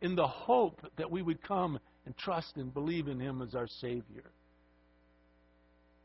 in 0.02 0.16
the 0.16 0.26
hope 0.26 0.80
that 0.98 1.11
we 1.11 1.22
would 1.22 1.40
come 1.42 1.78
and 2.06 2.16
trust 2.16 2.56
and 2.56 2.74
believe 2.74 3.06
in 3.06 3.20
Him 3.20 3.40
as 3.40 3.54
our 3.54 3.68
Savior. 3.80 4.33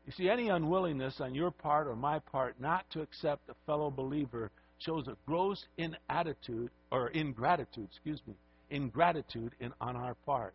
You 0.06 0.12
see, 0.12 0.30
any 0.30 0.48
unwillingness 0.48 1.20
on 1.20 1.34
your 1.34 1.50
part 1.50 1.88
or 1.88 1.96
my 1.96 2.20
part 2.20 2.60
not 2.60 2.88
to 2.92 3.02
accept 3.02 3.48
a 3.50 3.54
fellow 3.66 3.90
believer 3.90 4.52
shows 4.78 5.08
a 5.08 5.16
gross 5.26 5.64
inattitude 5.78 6.70
or 6.92 7.08
ingratitude, 7.08 7.88
excuse 7.90 8.20
me, 8.26 8.34
ingratitude 8.70 9.52
in, 9.58 9.72
on 9.80 9.96
our 9.96 10.14
part. 10.14 10.54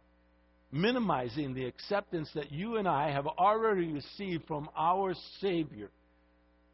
Minimizing 0.72 1.54
the 1.54 1.66
acceptance 1.66 2.30
that 2.34 2.50
you 2.50 2.78
and 2.78 2.88
I 2.88 3.12
have 3.12 3.28
already 3.28 3.92
received 3.92 4.48
from 4.48 4.70
our 4.78 5.14
Savior. 5.42 5.90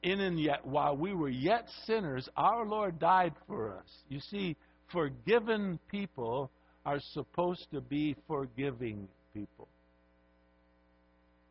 In 0.03 0.19
and 0.19 0.39
yet, 0.39 0.63
while 0.63 0.95
we 0.95 1.15
were 1.15 1.29
yet 1.29 1.67
sinners, 1.85 2.29
our 2.37 2.63
Lord 2.63 2.99
died 2.99 3.33
for 3.47 3.73
us. 3.75 3.89
You 4.07 4.19
see, 4.19 4.55
forgiven 4.91 5.79
people 5.89 6.51
are 6.85 6.99
supposed 7.13 7.65
to 7.71 7.81
be 7.81 8.15
forgiving 8.27 9.07
people. 9.33 9.67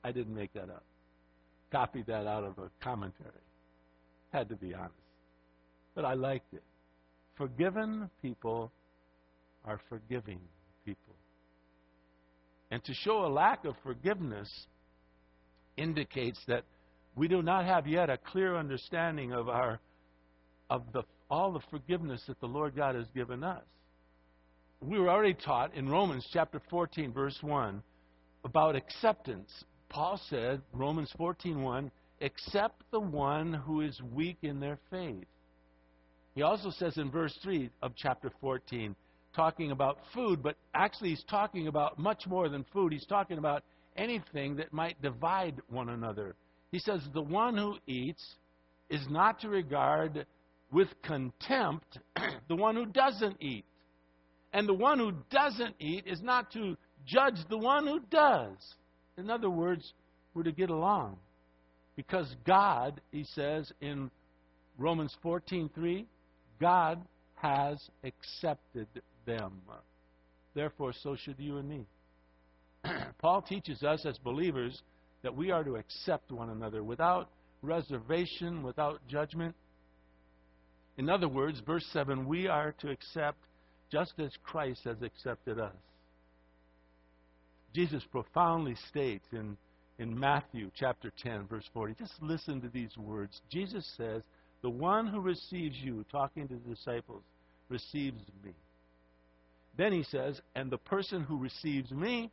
I 0.05 0.13
didn't 0.13 0.35
make 0.35 0.53
that 0.53 0.71
up. 0.71 0.85
Copied 1.71 2.07
that 2.07 2.27
out 2.27 2.45
of 2.45 2.59
a 2.59 2.71
commentary. 2.83 3.31
Had 4.33 4.49
to 4.49 4.57
be 4.57 4.75
honest. 4.75 4.95
But 5.95 6.05
I 6.05 6.15
liked 6.15 6.53
it. 6.55 6.63
Forgiven 7.37 8.11
people 8.23 8.73
are 9.65 9.81
forgiving 9.89 10.41
people. 10.85 11.15
And 12.71 12.83
to 12.85 12.95
show 12.95 13.27
a 13.27 13.29
lack 13.29 13.65
of 13.65 13.75
forgiveness 13.83 14.51
indicates 15.77 16.41
that 16.47 16.65
we 17.15 17.29
do 17.29 17.43
not 17.43 17.65
have 17.65 17.87
yet 17.87 18.11
a 18.11 18.19
clear 18.19 18.57
understanding 18.57 19.33
of 19.33 19.49
our 19.49 19.81
of 20.69 20.83
the 20.93 21.03
all 21.31 21.53
the 21.53 21.61
forgiveness 21.71 22.23
that 22.29 22.39
the 22.41 22.47
Lord 22.47 22.77
God 22.77 22.95
has 22.95 23.07
given 23.15 23.43
us. 23.43 23.63
We 24.81 24.99
were 24.99 25.09
already 25.09 25.35
taught 25.35 25.75
in 25.75 25.89
Romans 25.89 26.27
chapter 26.33 26.61
14 26.71 27.13
verse 27.13 27.39
1 27.41 27.83
about 28.45 28.77
acceptance. 28.77 29.51
Paul 29.89 30.21
said, 30.29 30.63
Romans 30.73 31.13
14:1, 31.19 31.91
accept 32.21 32.83
the 32.91 33.01
one 33.01 33.53
who 33.53 33.81
is 33.83 34.01
weak 34.03 34.39
in 34.43 34.61
their 34.61 34.79
faith. 34.91 35.27
He 36.35 36.43
also 36.43 36.71
says 36.71 36.97
in 36.99 37.11
verse 37.11 37.37
3 37.43 37.71
of 37.83 37.95
chapter 37.97 38.31
14, 38.41 38.95
talking 39.35 39.71
about 39.71 39.99
food, 40.15 40.43
but 40.43 40.57
actually 40.75 41.11
he's 41.11 41.25
talking 41.25 41.69
about 41.69 41.99
much 41.99 42.27
more 42.27 42.49
than 42.49 42.65
food. 42.73 42.93
He's 42.93 43.07
talking 43.07 43.39
about 43.39 43.65
anything 43.97 44.57
that 44.57 44.73
might 44.73 45.01
divide 45.01 45.61
one 45.69 45.91
another. 45.91 46.35
He 46.73 46.79
says, 46.79 47.01
The 47.15 47.23
one 47.23 47.57
who 47.57 47.77
eats 47.87 48.23
is 48.91 49.07
not 49.09 49.41
to 49.41 49.49
regard 49.49 50.27
with 50.71 50.89
contempt 51.03 51.99
the 52.49 52.57
one 52.57 52.77
who 52.77 52.87
doesn't 52.87 53.37
eat. 53.41 53.65
And 54.53 54.69
the 54.69 54.75
one 54.75 54.99
who 54.99 55.13
doesn't 55.31 55.77
eat 55.79 56.07
is 56.07 56.23
not 56.23 56.53
to 56.53 56.77
judge 57.07 57.37
the 57.49 57.59
one 57.59 57.87
who 57.87 58.01
does. 58.11 58.57
In 59.19 59.31
other 59.31 59.51
words, 59.51 59.93
we're 60.35 60.43
to 60.43 60.53
get 60.53 60.71
along. 60.71 61.17
Because 61.97 62.35
God, 62.47 63.01
he 63.11 63.25
says 63.25 63.73
in 63.81 64.11
Romans 64.79 65.17
14:3, 65.25 66.07
God 66.61 67.01
has 67.37 67.79
accepted 68.05 68.89
them. 69.25 69.63
Therefore, 70.55 70.93
so 70.93 71.17
should 71.17 71.39
you 71.39 71.59
and 71.59 71.69
me. 71.69 71.87
Paul 73.19 73.43
teaches 73.43 73.83
us 73.83 74.05
as 74.07 74.19
believers 74.19 74.83
that 75.23 75.35
we 75.35 75.51
are 75.51 75.65
to 75.65 75.77
accept 75.77 76.31
one 76.31 76.51
another 76.51 76.85
without 76.85 77.31
reservation, 77.63 78.63
without 78.63 79.01
judgment. 79.09 79.55
In 80.99 81.11
other 81.11 81.29
words, 81.29 81.61
verse 81.61 81.85
7, 81.93 82.27
we 82.27 82.47
are 82.47 82.73
to 82.81 82.91
accept 82.91 83.39
just 83.91 84.15
as 84.19 84.31
Christ 84.45 84.85
has 84.85 85.03
accepted 85.03 85.59
us. 85.59 85.75
Jesus 87.77 88.03
profoundly 88.11 88.75
states 88.89 89.27
in, 89.33 89.55
in 89.99 90.19
Matthew 90.19 90.71
chapter 90.75 91.13
10, 91.23 91.47
verse 91.47 91.69
40, 91.75 91.95
just 91.99 92.15
listen 92.23 92.59
to 92.63 92.71
these 92.71 92.97
words. 92.97 93.43
Jesus 93.51 93.87
says, 93.99 94.23
The 94.63 94.71
one 94.71 95.07
who 95.07 95.21
receives 95.21 95.77
you, 95.77 96.03
talking 96.11 96.49
to 96.49 96.55
the 96.55 96.75
disciples, 96.75 97.23
receives 97.69 98.23
me. 98.43 98.53
Then 99.77 99.93
he 99.93 100.05
says, 100.05 100.41
And 100.55 100.71
the 100.71 100.79
person 100.79 101.23
who 101.23 101.37
receives 101.37 101.91
me 101.91 102.31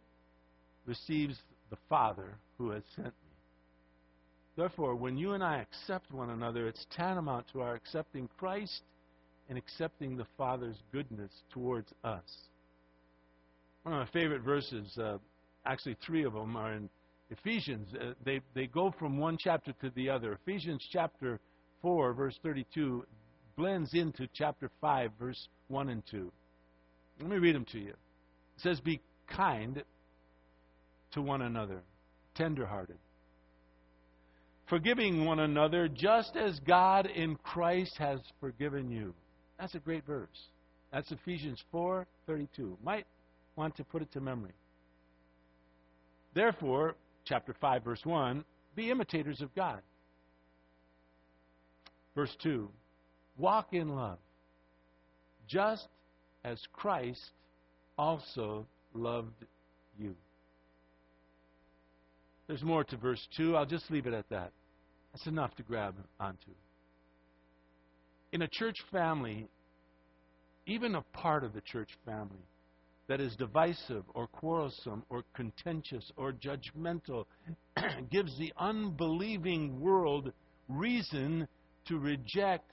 receives 0.85 1.35
the 1.69 1.77
Father 1.89 2.37
who 2.57 2.69
has 2.69 2.83
sent 2.95 3.07
me. 3.07 3.11
Therefore, 4.55 4.95
when 4.95 5.17
you 5.17 5.33
and 5.33 5.43
I 5.43 5.57
accept 5.57 6.09
one 6.13 6.29
another, 6.29 6.69
it's 6.69 6.87
tantamount 6.95 7.47
to 7.51 7.59
our 7.59 7.75
accepting 7.75 8.29
Christ 8.39 8.83
and 9.49 9.57
accepting 9.57 10.15
the 10.15 10.27
Father's 10.37 10.77
goodness 10.93 11.31
towards 11.53 11.91
us. 12.05 12.23
One 13.81 13.95
of 13.95 14.07
my 14.07 14.21
favorite 14.21 14.43
verses, 14.43 14.97
uh, 14.97 15.17
actually 15.65 15.97
three 16.05 16.23
of 16.23 16.33
them, 16.33 16.55
are 16.55 16.73
in 16.73 16.89
Ephesians. 17.29 17.87
Uh, 17.93 18.13
they, 18.25 18.41
they 18.53 18.67
go 18.67 18.93
from 18.97 19.17
one 19.17 19.37
chapter 19.37 19.73
to 19.81 19.89
the 19.95 20.09
other. 20.09 20.33
Ephesians 20.33 20.85
chapter 20.91 21.39
4, 21.81 22.13
verse 22.13 22.37
32, 22.43 23.05
blends 23.57 23.93
into 23.93 24.27
chapter 24.33 24.69
5, 24.81 25.11
verse 25.19 25.47
1 25.67 25.89
and 25.89 26.03
2. 26.09 26.31
Let 27.19 27.29
me 27.29 27.37
read 27.37 27.55
them 27.55 27.65
to 27.71 27.79
you. 27.79 27.91
It 27.91 28.61
says, 28.61 28.79
Be 28.79 29.01
kind 29.27 29.83
to 31.11 31.21
one 31.21 31.41
another, 31.41 31.81
tenderhearted, 32.35 32.97
forgiving 34.67 35.25
one 35.25 35.39
another, 35.39 35.87
just 35.87 36.35
as 36.35 36.59
God 36.59 37.05
in 37.05 37.35
Christ 37.37 37.95
has 37.97 38.19
forgiven 38.39 38.89
you. 38.89 39.13
That's 39.59 39.75
a 39.75 39.79
great 39.79 40.05
verse. 40.05 40.49
That's 40.91 41.11
Ephesians 41.11 41.63
4:32. 41.73 42.77
Might 42.83 43.05
want 43.55 43.75
to 43.77 43.83
put 43.83 44.01
it 44.01 44.11
to 44.11 44.21
memory. 44.21 44.53
Therefore, 46.33 46.95
chapter 47.25 47.55
5 47.59 47.83
verse 47.83 48.05
1, 48.05 48.43
be 48.75 48.89
imitators 48.89 49.41
of 49.41 49.53
God. 49.55 49.81
Verse 52.15 52.35
2, 52.43 52.69
walk 53.37 53.73
in 53.73 53.89
love, 53.89 54.19
just 55.47 55.87
as 56.43 56.59
Christ 56.73 57.31
also 57.97 58.65
loved 58.93 59.45
you. 59.97 60.15
There's 62.47 62.63
more 62.63 62.83
to 62.83 62.97
verse 62.97 63.25
2. 63.37 63.55
I'll 63.55 63.65
just 63.65 63.89
leave 63.89 64.05
it 64.05 64.13
at 64.13 64.29
that. 64.29 64.51
That's 65.11 65.27
enough 65.27 65.55
to 65.55 65.63
grab 65.63 65.95
onto. 66.19 66.51
In 68.31 68.41
a 68.41 68.47
church 68.47 68.77
family, 68.91 69.47
even 70.65 70.95
a 70.95 71.01
part 71.13 71.43
of 71.43 71.53
the 71.53 71.61
church 71.61 71.89
family 72.05 72.45
that 73.07 73.19
is 73.19 73.35
divisive 73.35 74.03
or 74.13 74.27
quarrelsome 74.27 75.03
or 75.09 75.23
contentious 75.35 76.11
or 76.15 76.33
judgmental 76.33 77.25
gives 78.11 78.37
the 78.37 78.53
unbelieving 78.57 79.79
world 79.79 80.31
reason 80.69 81.47
to 81.87 81.99
reject 81.99 82.71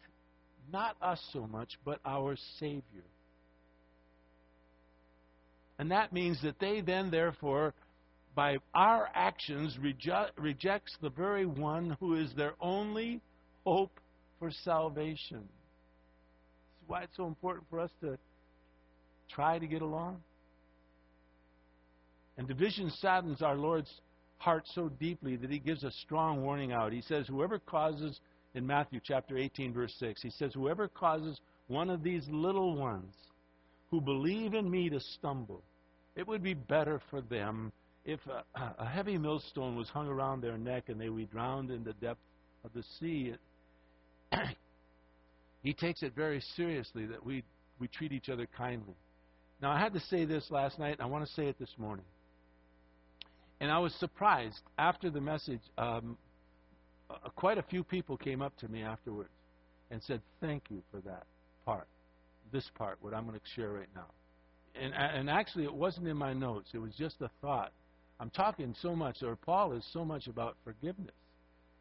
not 0.73 0.97
us 1.03 1.21
so 1.33 1.47
much, 1.47 1.73
but 1.85 1.99
our 2.05 2.37
Savior. 2.59 3.05
And 5.79 5.91
that 5.91 6.13
means 6.13 6.41
that 6.43 6.61
they 6.61 6.81
then, 6.81 7.11
therefore, 7.11 7.75
by 8.35 8.59
our 8.75 9.09
actions, 9.15 9.77
rejects 9.79 10.97
the 11.01 11.11
very 11.11 11.47
one 11.47 11.97
who 11.99 12.15
is 12.15 12.33
their 12.37 12.55
only 12.61 13.21
hope 13.65 13.99
for 14.39 14.51
salvation. 14.63 15.41
This 15.41 16.83
is 16.83 16.89
why 16.89 17.03
it's 17.03 17.17
so 17.17 17.27
important 17.27 17.67
for 17.69 17.81
us 17.81 17.91
to 18.03 18.19
try 19.35 19.59
to 19.59 19.67
get 19.67 19.83
along. 19.83 20.21
And 22.37 22.49
division 22.49 22.91
saddens 22.91 23.43
our 23.43 23.57
Lord's 23.57 23.91
heart 24.39 24.65
so 24.75 24.89
deeply 24.89 25.37
that 25.37 25.51
he 25.51 25.59
gives 25.59 25.85
a 25.85 25.91
strong 25.91 26.43
warning 26.43 26.73
out. 26.73 26.93
He 26.93 27.03
says, 27.03 27.27
Whoever 27.27 27.59
causes, 27.59 28.19
in 28.55 28.67
Matthew 28.67 29.01
chapter 29.05 29.37
18, 29.37 29.75
verse 29.75 29.95
6, 29.99 30.23
he 30.23 30.31
says, 30.31 30.53
Whoever 30.55 30.89
causes 30.89 31.41
one 31.69 31.91
of 31.91 32.03
these 32.03 32.27
little 32.31 32.77
ones 32.77 33.15
who 33.91 34.01
believe 34.01 34.55
in 34.55 34.71
me 34.71 34.89
to 34.89 35.01
stumble, 35.01 35.63
it 36.17 36.27
would 36.27 36.43
be 36.43 36.55
better 36.55 37.01
for 37.11 37.21
them 37.21 37.73
if 38.05 38.21
a, 38.27 38.63
a, 38.79 38.87
heavy 38.87 39.19
millstone 39.19 39.77
was 39.77 39.89
hung 39.89 40.09
around 40.09 40.41
their 40.41 40.57
neck 40.57 40.85
and 40.89 41.01
they 41.01 41.11
were 41.11 41.25
drowned 41.25 41.71
in 41.71 41.85
the 41.85 41.93
depth 41.95 42.21
of 42.65 42.73
the 42.73 42.83
sea, 42.99 43.35
he 45.63 45.75
takes 45.75 46.03
it 46.03 46.15
very 46.17 46.41
seriously 46.57 47.07
that 47.07 47.25
we, 47.25 47.45
we 47.79 47.89
treat 47.89 48.13
each 48.13 48.29
other 48.29 48.47
kindly. 48.57 48.95
Now, 49.63 49.71
I 49.71 49.79
had 49.79 49.93
to 49.95 50.01
say 50.01 50.25
this 50.25 50.51
last 50.51 50.79
night, 50.79 50.93
and 50.93 51.03
I 51.03 51.07
want 51.07 51.27
to 51.27 51.33
say 51.33 51.47
it 51.47 51.59
this 51.59 51.75
morning. 51.77 52.05
And 53.61 53.71
I 53.71 53.79
was 53.79 53.95
surprised 53.95 54.61
after 54.79 55.11
the 55.11 55.21
message. 55.21 55.61
Um, 55.77 56.17
uh, 57.11 57.29
quite 57.37 57.59
a 57.59 57.63
few 57.63 57.85
people 57.85 58.17
came 58.17 58.41
up 58.41 58.57
to 58.59 58.69
me 58.69 58.83
afterwards 58.83 59.31
and 59.91 60.03
said, 60.03 60.23
Thank 60.41 60.65
you 60.71 60.83
for 60.91 61.01
that 61.01 61.25
part, 61.67 61.87
this 62.53 62.71
part, 62.77 62.99
what 63.01 63.13
I'm 63.13 63.27
going 63.27 63.39
to 63.39 63.47
share 63.55 63.71
right 63.71 63.89
now. 63.95 64.07
And, 64.81 64.95
and 64.95 65.29
actually, 65.29 65.65
it 65.65 65.75
wasn't 65.75 66.09
in 66.09 66.17
my 66.17 66.33
notes, 66.33 66.71
it 66.73 66.79
was 66.79 66.95
just 66.97 67.21
a 67.21 67.31
thought 67.43 67.73
I'm 68.21 68.31
talking 68.31 68.75
so 68.83 68.95
much, 68.95 69.23
or 69.23 69.35
Paul 69.35 69.73
is 69.73 69.85
so 69.95 70.05
much 70.05 70.27
about 70.27 70.57
forgiveness, 70.63 71.15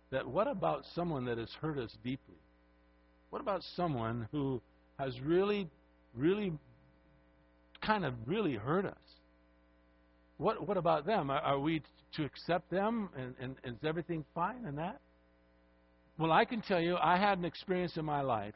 that 0.10 0.26
what 0.26 0.48
about 0.48 0.86
someone 0.96 1.26
that 1.26 1.38
has 1.38 1.50
hurt 1.62 1.78
us 1.78 1.92
deeply? 2.02 2.38
What 3.30 3.42
about 3.42 3.62
someone 3.76 4.30
who 4.32 4.62
has 4.98 5.20
really, 5.20 5.70
really, 6.16 6.54
kind 7.82 8.06
of 8.06 8.14
really 8.26 8.56
hurt 8.56 8.86
us? 8.86 8.96
what, 10.40 10.66
what 10.68 10.78
about 10.78 11.06
them? 11.06 11.30
Are, 11.30 11.40
are 11.40 11.60
we 11.60 11.84
to 12.16 12.26
accept 12.26 12.72
them? 12.72 13.10
And, 13.16 13.36
and, 13.40 13.56
and 13.64 13.76
is 13.76 13.84
everything 13.84 14.26
fine 14.34 14.66
in 14.66 14.76
that? 14.78 15.00
Well, 16.18 16.32
I 16.32 16.46
can 16.46 16.62
tell 16.62 16.82
you, 16.82 16.98
I 16.98 17.18
had 17.18 17.38
an 17.38 17.46
experience 17.46 17.96
in 17.98 18.06
my 18.06 18.22
life, 18.22 18.56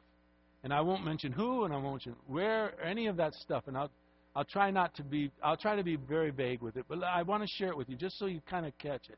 and 0.64 0.74
I 0.74 0.82
won't 0.82 1.06
mention 1.06 1.32
who, 1.32 1.66
and 1.66 1.74
I 1.74 1.78
won't 1.78 2.06
mention 2.06 2.16
where, 2.28 2.74
any 2.84 3.08
of 3.08 3.18
that 3.18 3.34
stuff, 3.36 3.66
and 3.68 3.78
I'll, 3.78 3.92
I'll 4.36 4.46
try 4.46 4.72
not 4.72 4.96
to 4.96 5.04
be, 5.04 5.30
I'll 5.44 5.58
try 5.58 5.76
to 5.76 5.84
be 5.84 5.96
very 5.96 6.32
vague 6.32 6.62
with 6.62 6.78
it, 6.78 6.86
but 6.90 7.04
I 7.04 7.22
want 7.22 7.44
to 7.44 7.48
share 7.48 7.70
it 7.70 7.78
with 7.78 7.90
you 7.90 7.96
just 7.96 8.18
so 8.18 8.26
you 8.26 8.42
kind 8.50 8.66
of 8.66 8.78
catch 8.80 9.10
it. 9.10 9.18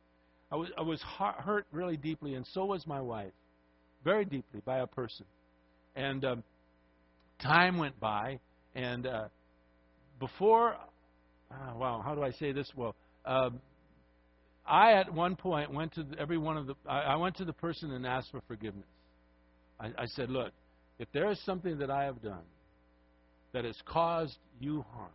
I 0.51 0.55
was, 0.57 0.69
I 0.77 0.81
was 0.81 1.01
hurt 1.03 1.65
really 1.71 1.97
deeply, 1.97 2.35
and 2.35 2.45
so 2.51 2.65
was 2.65 2.85
my 2.85 3.01
wife, 3.01 3.31
very 4.03 4.25
deeply 4.25 4.61
by 4.65 4.79
a 4.79 4.87
person. 4.87 5.25
And 5.95 6.23
um, 6.25 6.43
time 7.41 7.77
went 7.77 7.99
by, 7.99 8.39
and 8.75 9.07
uh, 9.07 9.27
before, 10.19 10.75
uh, 11.51 11.73
wow, 11.75 12.01
how 12.03 12.15
do 12.15 12.23
I 12.23 12.31
say 12.31 12.51
this? 12.51 12.71
Well, 12.75 12.95
um, 13.25 13.59
I 14.65 14.93
at 14.93 15.13
one 15.13 15.35
point 15.35 15.71
went 15.71 15.93
to 15.95 16.05
every 16.17 16.37
one 16.37 16.57
of 16.57 16.67
the. 16.67 16.75
I, 16.87 17.01
I 17.01 17.15
went 17.17 17.35
to 17.37 17.45
the 17.45 17.53
person 17.53 17.91
and 17.91 18.05
asked 18.05 18.31
for 18.31 18.41
forgiveness. 18.47 18.87
I, 19.79 19.87
I 19.97 20.05
said, 20.07 20.29
"Look, 20.29 20.51
if 20.97 21.07
there 21.13 21.29
is 21.29 21.39
something 21.45 21.77
that 21.79 21.91
I 21.91 22.05
have 22.05 22.21
done 22.21 22.43
that 23.53 23.65
has 23.65 23.77
caused 23.85 24.37
you 24.59 24.83
harm, 24.93 25.11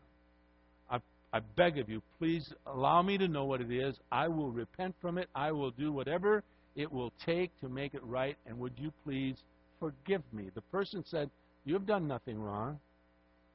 I, 0.91 0.99
I 1.37 1.41
beg 1.57 1.79
of 1.79 1.89
you, 1.89 2.01
please 2.19 2.53
allow 2.67 3.03
me 3.03 3.19
to 3.19 3.27
know 3.27 3.45
what 3.45 3.61
it 3.61 3.73
is. 3.73 3.97
I 4.13 4.29
will 4.29 4.51
repent 4.51 4.95
from 5.01 5.19
it. 5.19 5.29
I 5.35 5.51
will 5.53 5.73
do 5.73 5.93
whatever 5.93 6.45
it 6.77 6.91
will 6.91 7.13
take 7.27 7.51
to 7.61 7.69
make 7.69 7.95
it 7.95 8.05
right. 8.05 8.37
And 8.47 8.59
would 8.61 8.75
you 8.77 8.93
please 9.05 9.37
forgive 9.81 10.23
me?" 10.33 10.51
The 10.55 10.63
person 10.63 11.05
said, 11.07 11.29
"You 11.65 11.75
have 11.75 11.87
done 11.87 12.07
nothing 12.07 12.41
wrong." 12.41 12.79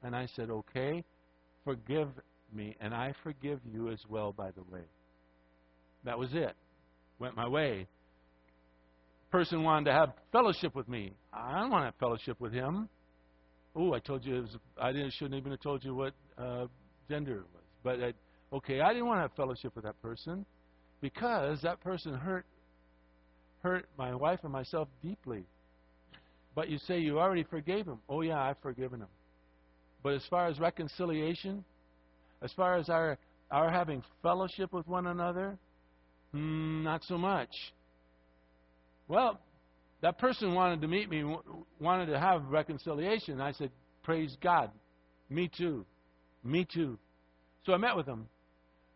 And 0.04 0.14
I 0.14 0.26
said, 0.36 0.50
"Okay, 0.50 1.06
forgive 1.65 2.08
me, 2.54 2.78
and 2.80 2.93
I 2.93 3.13
forgive 3.23 3.60
you 3.65 3.89
as 3.89 3.99
well." 4.08 4.32
By 4.32 4.51
the 4.51 4.63
way. 4.63 4.84
That 6.06 6.17
was 6.19 6.30
it. 6.34 6.56
Went 7.19 7.36
my 7.36 7.47
way. 7.47 7.88
Person 9.32 9.63
wanted 9.63 9.86
to 9.86 9.91
have 9.91 10.13
fellowship 10.32 10.75
with 10.75 10.88
me. 10.88 11.13
I 11.34 11.60
don't 11.60 11.71
want 11.71 11.82
to 11.82 11.86
have 11.86 11.95
fellowship 11.95 12.39
with 12.39 12.54
him. 12.54 12.88
Oh, 13.75 13.93
I 13.93 13.99
told 13.99 14.23
you 14.23 14.38
it 14.38 14.41
was, 14.41 14.58
I 14.80 14.91
didn't 14.93 15.12
shouldn't 15.13 15.36
even 15.36 15.51
have 15.51 15.60
told 15.60 15.84
you 15.84 15.93
what 15.95 16.13
uh, 16.38 16.67
gender 17.10 17.39
it 17.39 17.47
was. 17.54 17.63
But 17.84 18.01
I, 18.01 18.13
okay, 18.56 18.80
I 18.80 18.93
didn't 18.93 19.08
want 19.08 19.17
to 19.17 19.21
have 19.23 19.34
fellowship 19.34 19.75
with 19.75 19.84
that 19.84 20.01
person 20.01 20.45
because 21.01 21.62
that 21.63 21.82
person 21.82 22.13
hurt 22.13 22.45
hurt 23.62 23.88
my 23.97 24.13
wife 24.13 24.39
and 24.43 24.51
myself 24.51 24.88
deeply. 25.01 25.43
But 26.54 26.69
you 26.69 26.78
say 26.78 26.99
you 26.99 27.19
already 27.19 27.43
forgave 27.43 27.86
him. 27.86 27.99
Oh 28.08 28.21
yeah, 28.21 28.39
I've 28.39 28.60
forgiven 28.62 29.01
him. 29.01 29.08
But 30.06 30.13
as 30.13 30.24
far 30.30 30.46
as 30.46 30.60
reconciliation, 30.60 31.65
as 32.44 32.54
far 32.54 32.78
as 32.78 32.89
our 32.89 33.18
our 33.50 33.72
having 33.72 34.04
fellowship 34.22 34.72
with 34.72 34.88
one 34.88 35.08
another, 35.08 35.58
Mm, 36.36 36.84
not 36.84 37.04
so 37.06 37.18
much. 37.18 37.50
Well, 39.08 39.39
that 40.02 40.18
person 40.18 40.54
wanted 40.54 40.82
to 40.82 40.88
meet 40.88 41.10
me, 41.10 41.24
wanted 41.80 42.08
to 42.08 42.20
have 42.20 42.46
reconciliation. 42.50 43.39
I 43.39 43.54
said, 43.54 43.72
Praise 44.04 44.36
God. 44.41 44.70
Me 45.30 45.50
too. 45.58 45.86
Me 46.44 46.68
too. 46.72 47.00
So 47.65 47.74
I 47.74 47.78
met 47.78 47.96
with 47.96 48.06
him. 48.06 48.28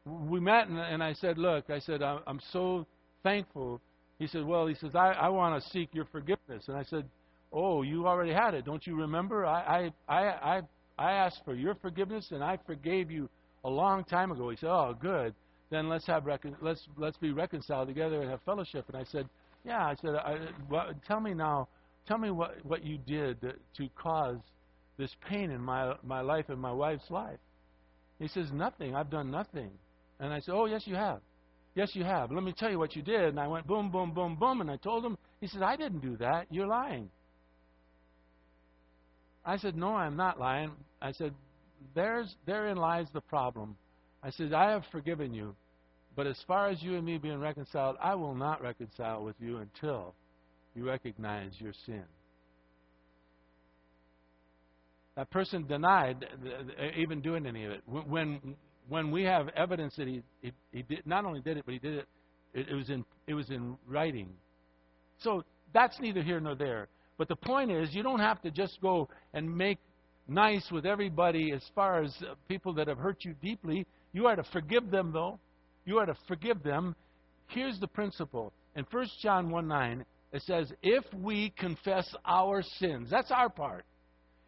We 0.06 0.39
met, 0.39 0.67
and, 0.67 1.04
I 1.04 1.13
said, 1.13 1.38
Look, 1.38 1.69
I 1.69 1.80
said, 1.80 2.02
I'm 2.04 2.39
so 2.52 2.86
thankful. 3.24 3.80
He 4.17 4.28
said, 4.28 4.43
Well, 4.43 4.67
he 4.67 4.76
says, 4.76 4.95
I, 4.95 5.12
I 5.12 5.30
want 5.30 5.63
to 5.63 5.69
seek 5.69 5.89
your 5.93 6.06
forgiveness. 6.06 6.65
And 6.67 6.76
I 6.76 6.84
said, 6.84 7.06
Oh, 7.54 7.84
you 7.84 8.06
already 8.06 8.34
had 8.34 8.54
it. 8.54 8.65
Don't 8.65 8.86
you 8.86 8.95
remember? 8.95 9.45
I, 9.45 9.91
I, 10.08 10.13
I, 10.13 10.58
I, 10.58 10.62
I 11.00 11.14
asked 11.14 11.42
for 11.46 11.56
your 11.56 11.76
forgiveness, 11.76 12.28
and 12.32 12.44
I 12.44 12.60
forgave 12.68 13.10
you 13.10 13.30
a 13.64 13.70
long 13.70 14.04
time 14.04 14.32
ago. 14.32 14.50
He 14.50 14.58
said, 14.58 14.70
Oh, 14.70 14.94
good 15.00 15.34
then 15.70 15.88
let's 15.88 16.06
have 16.08 16.26
recon- 16.26 16.58
let's 16.62 16.88
let's 16.98 17.18
be 17.18 17.32
reconciled 17.32 17.88
together 17.88 18.22
and 18.22 18.30
have 18.30 18.42
fellowship. 18.44 18.86
And 18.88 18.98
I 18.98 19.04
said, 19.04 19.30
yeah. 19.66 19.86
I 19.86 19.96
said, 20.02 20.16
I, 20.16 20.38
well, 20.70 20.92
tell 21.08 21.20
me 21.20 21.34
now, 21.34 21.68
tell 22.08 22.18
me 22.18 22.32
what 22.32 22.58
what 22.64 22.84
you 22.84 22.98
did 22.98 23.40
to 23.42 23.90
cause 23.96 24.38
this 24.98 25.16
pain 25.28 25.52
in 25.52 25.62
my 25.62 25.94
my 26.04 26.22
life 26.22 26.46
and 26.50 26.60
my 26.60 26.72
wife's 26.72 27.10
life. 27.10 27.40
He 28.20 28.28
says, 28.28 28.52
nothing. 28.52 28.96
I've 28.96 29.10
done 29.10 29.32
nothing. 29.32 29.72
And 30.20 30.34
I 30.34 30.40
said, 30.40 30.54
oh 30.54 30.66
yes, 30.66 30.82
you 30.86 30.96
have. 30.96 31.22
Yes, 31.76 31.92
you 31.94 32.04
have. 32.04 32.32
Let 32.32 32.44
me 32.44 32.54
tell 32.58 32.70
you 32.70 32.80
what 32.80 32.96
you 32.96 33.02
did. 33.02 33.26
And 33.26 33.40
I 33.40 33.48
went 33.48 33.66
boom, 33.68 33.92
boom, 33.92 34.14
boom, 34.14 34.36
boom, 34.36 34.60
and 34.62 34.70
I 34.70 34.78
told 34.78 35.06
him. 35.06 35.18
He 35.40 35.48
said, 35.48 35.62
I 35.62 35.78
didn't 35.78 36.00
do 36.00 36.18
that. 36.18 36.48
You're 36.50 36.68
lying. 36.68 37.10
I 39.50 39.58
said, 39.58 39.76
no, 39.76 39.96
I'm 39.96 40.16
not 40.16 40.40
lying. 40.40 40.70
I 41.02 41.12
said, 41.12 41.34
there's 41.96 42.36
therein 42.46 42.78
lies 42.78 43.08
the 43.14 43.22
problem. 43.22 43.76
I 44.22 44.30
said, 44.30 44.54
I 44.54 44.70
have 44.70 44.84
forgiven 44.92 45.34
you, 45.34 45.56
but 46.16 46.28
as 46.28 46.38
far 46.46 46.70
as 46.70 46.84
you 46.84 46.96
and 46.96 47.04
me 47.04 47.18
being 47.18 47.40
reconciled, 47.40 47.96
I 48.00 48.14
will 48.14 48.36
not 48.36 48.62
reconcile 48.62 49.24
with 49.24 49.36
you 49.40 49.58
until 49.58 50.14
you 50.76 50.86
recognize 50.86 51.54
your 51.58 51.74
sin. 51.88 52.04
That 55.16 55.32
person 55.32 55.66
denied 55.66 56.28
uh, 56.32 56.48
uh, 56.48 56.86
uh, 56.86 56.92
even 56.96 57.20
doing 57.20 57.48
any 57.48 57.66
of 57.66 57.72
it. 57.72 57.82
When 57.88 58.56
when 58.88 59.10
we 59.10 59.24
have 59.24 59.50
evidence 59.50 59.96
that 59.96 60.08
he, 60.08 60.22
he, 60.42 60.52
he 60.72 60.84
did 60.84 61.08
not 61.08 61.26
only 61.26 61.42
did 61.42 61.58
it, 61.58 61.66
but 61.66 61.74
he 61.74 61.80
did 61.80 61.96
it, 61.96 62.08
it, 62.54 62.70
it 62.70 62.76
was 62.76 62.92
in 62.92 63.04
it 63.26 63.34
was 63.34 63.50
in 63.50 63.78
writing. 63.88 64.30
So 65.24 65.44
that's 65.74 66.00
neither 66.00 66.22
here 66.22 66.40
nor 66.40 66.54
there. 66.54 66.88
But 67.19 67.27
the 67.27 67.36
point 67.36 67.69
is, 67.69 67.93
you 67.93 68.01
don't 68.01 68.21
have 68.21 68.41
to 68.43 68.49
just 68.49 68.79
go 68.82 69.10
and 69.34 69.55
make 69.55 69.77
nice 70.29 70.65
with 70.71 70.86
everybody 70.86 71.51
as 71.51 71.62
far 71.75 72.01
as 72.01 72.15
uh, 72.21 72.36
people 72.47 72.73
that 72.75 72.88
have 72.88 72.97
hurt 72.97 73.25
you 73.25 73.36
deeply. 73.41 73.86
You 74.13 74.25
are 74.27 74.38
to 74.38 74.43
forgive 74.53 74.89
them, 74.89 75.12
though. 75.12 75.38
You 75.86 75.97
are 75.97 76.05
to 76.05 76.15
forgive 76.29 76.63
them. 76.63 76.95
Here's 77.47 77.77
the 77.79 77.88
principle. 77.88 78.53
In 78.77 78.86
1 78.89 79.08
John 79.21 79.49
1 79.49 79.67
9, 79.67 80.05
it 80.32 80.41
says, 80.43 80.71
If 80.82 81.03
we 81.13 81.53
confess 81.58 82.08
our 82.23 82.63
sins, 82.79 83.10
that's 83.12 83.32
our 83.32 83.49
part. 83.49 83.84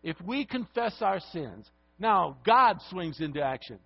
If 0.02 0.16
we 0.22 0.46
confess 0.46 0.96
our 1.02 1.20
sins, 1.34 1.70
now 2.00 2.38
God 2.46 2.78
swings 2.90 3.20
into 3.20 3.42
action. 3.42 3.80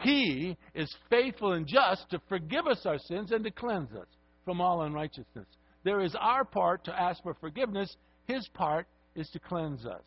He 0.00 0.56
is 0.74 0.92
faithful 1.10 1.52
and 1.52 1.66
just 1.66 2.08
to 2.10 2.20
forgive 2.30 2.66
us 2.66 2.86
our 2.86 2.98
sins 2.98 3.30
and 3.30 3.44
to 3.44 3.50
cleanse 3.50 3.92
us 3.92 4.08
from 4.46 4.62
all 4.62 4.82
unrighteousness. 4.82 5.46
There 5.84 6.00
is 6.00 6.16
our 6.18 6.44
part 6.44 6.84
to 6.84 6.98
ask 6.98 7.22
for 7.22 7.34
forgiveness, 7.34 7.94
His 8.26 8.48
part 8.48 8.86
is 9.14 9.28
to 9.30 9.38
cleanse 9.38 9.84
us. 9.86 10.04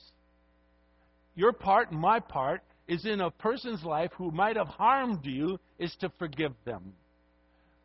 Your 1.35 1.51
part 1.51 1.91
and 1.91 1.99
my 1.99 2.19
part 2.19 2.61
is 2.87 3.05
in 3.05 3.21
a 3.21 3.31
person's 3.31 3.83
life 3.83 4.11
who 4.17 4.31
might 4.31 4.55
have 4.55 4.67
harmed 4.67 5.25
you 5.25 5.59
is 5.79 5.95
to 5.99 6.11
forgive 6.17 6.53
them. 6.65 6.93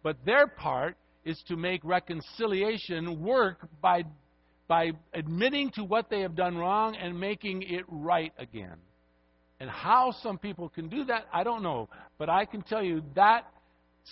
But 0.03 0.16
their 0.25 0.47
part 0.47 0.97
is 1.25 1.43
to 1.49 1.57
make 1.57 1.83
reconciliation 1.85 3.23
work 3.23 3.69
by, 3.83 4.05
by 4.69 4.93
admitting 5.12 5.71
to 5.73 5.85
what 5.85 6.11
they 6.11 6.21
have 6.21 6.37
done 6.37 6.57
wrong 6.57 6.97
and 6.97 7.19
making 7.19 7.62
it 7.62 7.85
right 7.88 8.33
again. 8.38 8.77
And 9.59 9.69
how 9.69 10.12
some 10.23 10.38
people 10.38 10.71
can 10.71 10.88
do 10.88 11.05
that, 11.05 11.27
I 11.33 11.45
don't 11.45 11.62
know. 11.62 11.88
But 12.16 12.31
I 12.31 12.47
can 12.47 12.62
tell 12.62 12.83
you 12.83 13.03
that 13.14 13.47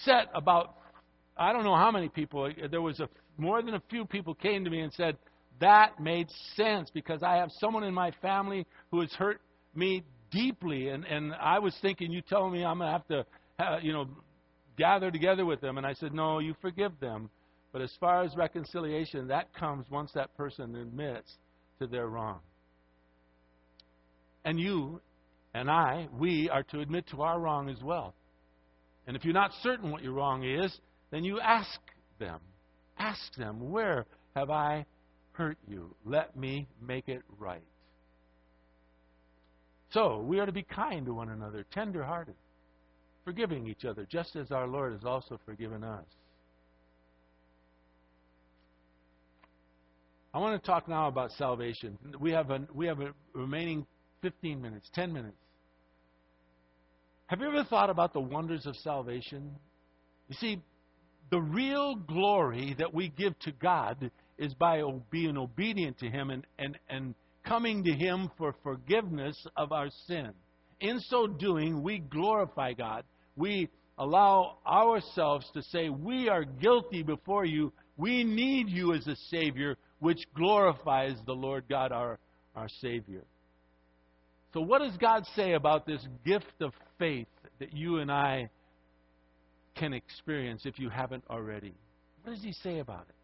set 0.05 0.29
about, 0.35 0.77
I 1.37 1.53
don't 1.53 1.65
know 1.65 1.77
how 1.77 1.91
many 1.91 2.09
people, 2.09 2.53
there 2.71 2.83
was 2.83 3.01
a, 3.01 3.09
more 3.39 3.63
than 3.63 3.75
a 3.75 3.83
few 3.89 4.05
people 4.05 4.35
came 4.35 4.65
to 4.65 4.71
me 4.71 4.81
and 4.81 4.93
said, 4.93 5.17
that 5.61 6.01
made 6.01 6.29
sense 6.57 6.91
because 6.93 7.23
I 7.23 7.37
have 7.37 7.51
someone 7.59 7.85
in 7.85 7.95
my 7.95 8.13
family 8.23 8.67
who 8.91 9.01
has 9.01 9.13
hurt 9.13 9.41
me 9.75 10.05
deeply. 10.31 10.89
And, 10.89 11.05
and 11.05 11.35
I 11.35 11.59
was 11.59 11.75
thinking, 11.83 12.13
you 12.13 12.23
telling 12.23 12.53
me 12.53 12.65
I'm 12.65 12.79
to 12.79 12.87
have 12.87 13.07
to, 13.09 13.27
have, 13.59 13.83
you 13.83 13.93
know, 13.93 14.09
gather 14.77 15.11
together 15.11 15.45
with 15.45 15.61
them. 15.61 15.79
And 15.79 15.87
I 15.87 15.95
said, 15.95 16.13
no, 16.15 16.39
you 16.39 16.55
forgive 16.61 16.93
them. 17.01 17.31
But 17.73 17.83
as 17.83 17.93
far 18.01 18.23
as 18.23 18.35
reconciliation, 18.37 19.29
that 19.29 19.53
comes 19.55 19.87
once 19.91 20.11
that 20.15 20.37
person 20.37 20.75
admits 20.77 21.31
to 21.81 21.87
their 21.87 22.07
wrong. 22.07 22.41
And 24.45 24.59
you 24.59 25.01
and 25.55 25.71
I, 25.71 26.09
we 26.17 26.49
are 26.49 26.63
to 26.65 26.81
admit 26.81 27.07
to 27.11 27.23
our 27.23 27.39
wrong 27.39 27.69
as 27.69 27.83
well. 27.83 28.15
And 29.07 29.17
if 29.17 29.25
you're 29.25 29.35
not 29.35 29.51
certain 29.63 29.91
what 29.91 30.03
your 30.03 30.13
wrong 30.13 30.45
is, 30.45 30.77
then 31.11 31.25
you 31.25 31.41
ask 31.41 31.81
them. 32.19 32.41
Ask 32.99 33.35
them, 33.37 33.71
where 33.71 34.07
have 34.35 34.51
I 34.51 34.85
hurt 35.39 35.57
you? 35.69 35.95
Let 36.05 36.37
me 36.37 36.67
make 36.83 37.09
it 37.09 37.23
right. 37.39 37.63
So, 39.91 40.19
we 40.19 40.41
are 40.41 40.47
to 40.47 40.53
be 40.53 40.65
kind 40.65 41.07
to 41.07 41.15
one 41.15 41.31
another, 41.31 41.65
tender 41.73 42.05
hearted, 42.05 42.35
forgiving 43.25 43.67
each 43.69 43.85
other, 43.85 44.07
just 44.11 44.37
as 44.37 44.51
our 44.51 44.67
Lord 44.67 44.93
has 44.93 45.05
also 45.05 45.39
forgiven 45.47 45.83
us. 45.83 46.05
I 50.35 50.39
want 50.39 50.61
to 50.61 50.67
talk 50.67 50.89
now 50.89 51.09
about 51.09 51.31
salvation. 51.33 51.97
We 52.21 52.33
have 52.33 52.51
a, 52.51 52.67
we 52.75 52.87
have 52.87 53.01
a 53.01 53.15
remaining 53.33 53.87
15 54.21 54.61
minutes, 54.61 54.91
10 54.95 55.13
minutes. 55.13 55.39
Have 57.29 57.41
you 57.41 57.49
ever 57.49 57.65
thought 57.65 57.91
about 57.91 58.13
the 58.13 58.21
wonders 58.21 58.67
of 58.67 58.77
salvation? 58.77 59.55
You 60.29 60.37
see, 60.39 60.63
the 61.31 61.41
real 61.41 61.95
glory 61.95 62.75
that 62.79 62.93
we 62.93 63.09
give 63.09 63.39
to 63.41 63.53
God 63.53 64.11
is 64.39 64.55
by 64.55 64.83
being 65.11 65.37
obedient 65.37 65.99
to 65.99 66.09
Him 66.09 66.31
and, 66.31 66.47
and, 66.59 66.79
and 66.89 67.15
coming 67.45 67.85
to 67.85 67.93
Him 67.93 68.31
for 68.39 68.55
forgiveness 68.63 69.37
of 69.57 69.73
our 69.73 69.89
sin. 70.07 70.31
In 70.81 71.01
so 71.01 71.27
doing, 71.27 71.83
we 71.83 71.99
glorify 71.99 72.73
God. 72.73 73.05
We 73.37 73.69
allow 73.99 74.59
ourselves 74.67 75.47
to 75.55 75.63
say, 75.63 75.89
We 75.89 76.29
are 76.29 76.45
guilty 76.45 77.03
before 77.03 77.45
you. 77.45 77.73
We 77.97 78.23
need 78.23 78.69
you 78.69 78.95
as 78.95 79.07
a 79.09 79.17
Savior, 79.29 79.77
which 79.99 80.21
glorifies 80.35 81.17
the 81.27 81.33
Lord 81.33 81.65
God, 81.69 81.91
our, 81.91 82.19
our 82.55 82.69
Savior. 82.81 83.25
So, 84.55 84.61
what 84.61 84.81
does 84.81 84.97
God 84.97 85.25
say 85.35 85.55
about 85.55 85.85
this 85.85 86.07
gift 86.25 86.63
of 86.63 86.73
faith 86.99 87.27
that 87.59 87.75
you 87.75 87.99
and 87.99 88.11
I 88.11 88.51
can 89.75 89.93
experience 89.93 90.63
if 90.65 90.79
you 90.79 90.91
haven't 90.91 91.25
already? 91.29 91.75
What 92.23 92.35
does 92.35 92.45
He 92.45 92.53
say 92.53 92.79
about 92.79 93.07
it? 93.09 93.15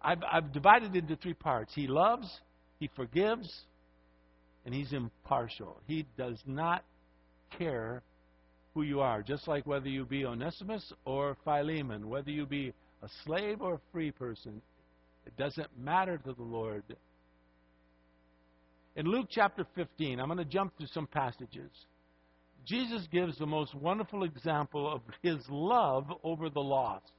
I've, 0.00 0.22
I've 0.30 0.52
divided 0.52 0.94
it 0.94 0.98
into 1.00 1.16
three 1.16 1.34
parts 1.34 1.72
He 1.74 1.86
loves, 1.86 2.28
He 2.78 2.90
forgives, 2.94 3.50
and 4.64 4.74
He's 4.74 4.92
impartial. 4.92 5.80
He 5.86 6.06
does 6.16 6.38
not 6.46 6.84
care 7.58 8.02
who 8.74 8.82
you 8.82 9.00
are, 9.00 9.22
just 9.22 9.48
like 9.48 9.66
whether 9.66 9.88
you 9.88 10.04
be 10.04 10.24
Onesimus 10.24 10.92
or 11.04 11.36
Philemon, 11.44 12.08
whether 12.08 12.30
you 12.30 12.46
be 12.46 12.72
a 13.02 13.08
slave 13.24 13.60
or 13.60 13.74
a 13.74 13.80
free 13.92 14.10
person. 14.10 14.60
It 15.26 15.36
doesn't 15.36 15.68
matter 15.78 16.18
to 16.18 16.32
the 16.32 16.42
Lord. 16.42 16.84
In 18.96 19.06
Luke 19.06 19.26
chapter 19.30 19.66
15, 19.74 20.18
I'm 20.20 20.26
going 20.26 20.38
to 20.38 20.44
jump 20.44 20.76
through 20.76 20.88
some 20.88 21.06
passages. 21.06 21.70
Jesus 22.66 23.06
gives 23.10 23.38
the 23.38 23.46
most 23.46 23.74
wonderful 23.74 24.24
example 24.24 24.92
of 24.92 25.02
his 25.22 25.38
love 25.48 26.06
over 26.22 26.50
the 26.50 26.60
lost. 26.60 27.10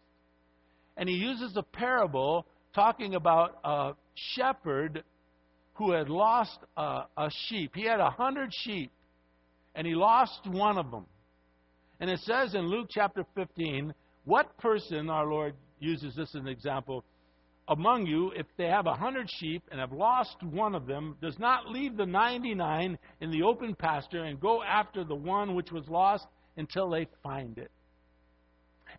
And 0.97 1.07
he 1.07 1.15
uses 1.15 1.55
a 1.55 1.63
parable 1.63 2.45
talking 2.73 3.15
about 3.15 3.59
a 3.63 3.93
shepherd 4.35 5.03
who 5.73 5.91
had 5.91 6.09
lost 6.09 6.57
a, 6.77 7.03
a 7.17 7.31
sheep. 7.47 7.71
He 7.73 7.85
had 7.85 7.99
a 7.99 8.09
hundred 8.09 8.53
sheep, 8.53 8.91
and 9.75 9.87
he 9.87 9.95
lost 9.95 10.41
one 10.45 10.77
of 10.77 10.91
them. 10.91 11.05
And 11.99 12.09
it 12.09 12.19
says 12.21 12.53
in 12.53 12.67
Luke 12.67 12.87
chapter 12.89 13.25
15, 13.35 13.93
what 14.25 14.57
person, 14.57 15.09
our 15.09 15.25
Lord 15.25 15.55
uses 15.79 16.15
this 16.15 16.29
as 16.35 16.41
an 16.41 16.47
example, 16.47 17.03
among 17.67 18.07
you, 18.07 18.31
if 18.35 18.47
they 18.57 18.65
have 18.65 18.87
a 18.87 18.95
hundred 18.95 19.29
sheep 19.29 19.63
and 19.71 19.79
have 19.79 19.91
lost 19.91 20.41
one 20.41 20.75
of 20.75 20.87
them, 20.87 21.15
does 21.21 21.37
not 21.37 21.69
leave 21.69 21.95
the 21.95 22.05
99 22.05 22.97
in 23.21 23.31
the 23.31 23.43
open 23.43 23.75
pasture 23.75 24.23
and 24.23 24.39
go 24.39 24.63
after 24.63 25.03
the 25.03 25.15
one 25.15 25.55
which 25.55 25.71
was 25.71 25.87
lost 25.87 26.25
until 26.57 26.89
they 26.89 27.07
find 27.21 27.57
it. 27.57 27.71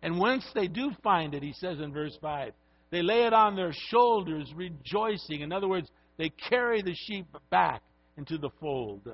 And 0.01 0.17
once 0.19 0.45
they 0.55 0.67
do 0.67 0.91
find 1.03 1.33
it, 1.33 1.43
he 1.43 1.53
says 1.53 1.79
in 1.79 1.91
verse 1.91 2.17
5, 2.21 2.53
they 2.91 3.01
lay 3.01 3.23
it 3.25 3.33
on 3.33 3.55
their 3.55 3.73
shoulders, 3.89 4.51
rejoicing. 4.55 5.41
In 5.41 5.51
other 5.51 5.67
words, 5.67 5.89
they 6.17 6.29
carry 6.29 6.81
the 6.81 6.93
sheep 6.93 7.25
back 7.49 7.81
into 8.17 8.37
the 8.37 8.49
fold. 8.59 9.07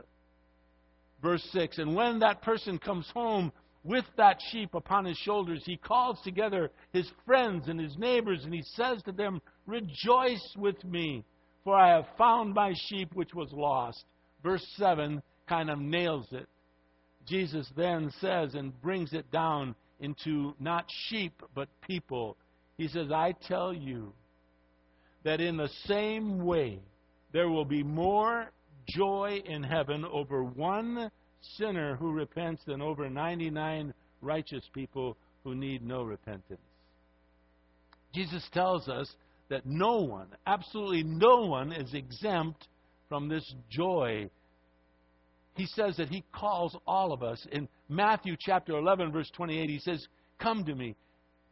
Verse 1.21 1.47
6 1.51 1.77
And 1.77 1.95
when 1.95 2.19
that 2.19 2.41
person 2.41 2.79
comes 2.79 3.07
home 3.13 3.51
with 3.83 4.05
that 4.17 4.39
sheep 4.51 4.73
upon 4.73 5.05
his 5.05 5.17
shoulders, 5.17 5.63
he 5.65 5.77
calls 5.77 6.19
together 6.23 6.71
his 6.91 7.09
friends 7.25 7.67
and 7.67 7.79
his 7.79 7.97
neighbors, 7.97 8.43
and 8.43 8.53
he 8.53 8.63
says 8.63 9.01
to 9.03 9.11
them, 9.11 9.41
Rejoice 9.65 10.53
with 10.57 10.83
me, 10.83 11.23
for 11.63 11.75
I 11.75 11.95
have 11.95 12.07
found 12.17 12.53
my 12.53 12.73
sheep 12.89 13.13
which 13.13 13.33
was 13.33 13.51
lost. 13.53 14.03
Verse 14.43 14.65
7 14.77 15.21
kind 15.47 15.69
of 15.69 15.79
nails 15.79 16.27
it. 16.31 16.47
Jesus 17.25 17.69
then 17.75 18.11
says 18.19 18.55
and 18.55 18.79
brings 18.81 19.13
it 19.13 19.29
down 19.31 19.75
into 19.99 20.53
not 20.59 20.85
sheep, 21.09 21.41
but 21.53 21.67
people. 21.81 22.37
He 22.77 22.87
says, 22.87 23.11
I 23.11 23.33
tell 23.47 23.73
you 23.73 24.13
that 25.23 25.41
in 25.41 25.57
the 25.57 25.69
same 25.85 26.45
way, 26.45 26.79
there 27.33 27.49
will 27.49 27.65
be 27.65 27.83
more 27.83 28.51
joy 28.87 29.41
in 29.45 29.63
heaven 29.63 30.05
over 30.05 30.43
one 30.43 31.11
sinner 31.57 31.95
who 31.95 32.11
repents 32.11 32.61
than 32.65 32.81
over 32.81 33.09
99 33.09 33.93
righteous 34.21 34.63
people 34.73 35.17
who 35.43 35.55
need 35.55 35.85
no 35.85 36.03
repentance. 36.03 36.61
Jesus 38.13 38.47
tells 38.53 38.87
us 38.87 39.11
that 39.49 39.65
no 39.65 39.97
one, 40.01 40.27
absolutely 40.45 41.03
no 41.03 41.45
one, 41.45 41.71
is 41.71 41.93
exempt 41.93 42.67
from 43.09 43.27
this 43.27 43.53
joy. 43.69 44.29
He 45.55 45.65
says 45.67 45.97
that 45.97 46.09
He 46.09 46.23
calls 46.33 46.75
all 46.85 47.13
of 47.13 47.23
us. 47.23 47.45
In 47.51 47.67
Matthew 47.89 48.35
chapter 48.39 48.77
11, 48.77 49.11
verse 49.11 49.31
28, 49.35 49.69
He 49.69 49.79
says, 49.79 50.05
Come 50.39 50.65
to 50.65 50.75
me, 50.75 50.95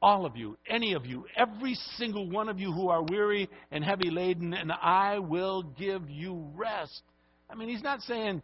all 0.01 0.25
of 0.25 0.35
you, 0.35 0.57
any 0.67 0.93
of 0.93 1.05
you, 1.05 1.25
every 1.35 1.75
single 1.97 2.29
one 2.29 2.49
of 2.49 2.59
you 2.59 2.71
who 2.71 2.89
are 2.89 3.03
weary 3.03 3.49
and 3.71 3.83
heavy 3.83 4.09
laden, 4.09 4.53
and 4.53 4.71
I 4.71 5.19
will 5.19 5.63
give 5.63 6.09
you 6.09 6.47
rest. 6.55 7.01
I 7.49 7.55
mean, 7.55 7.69
He's 7.69 7.83
not 7.83 8.01
saying, 8.01 8.41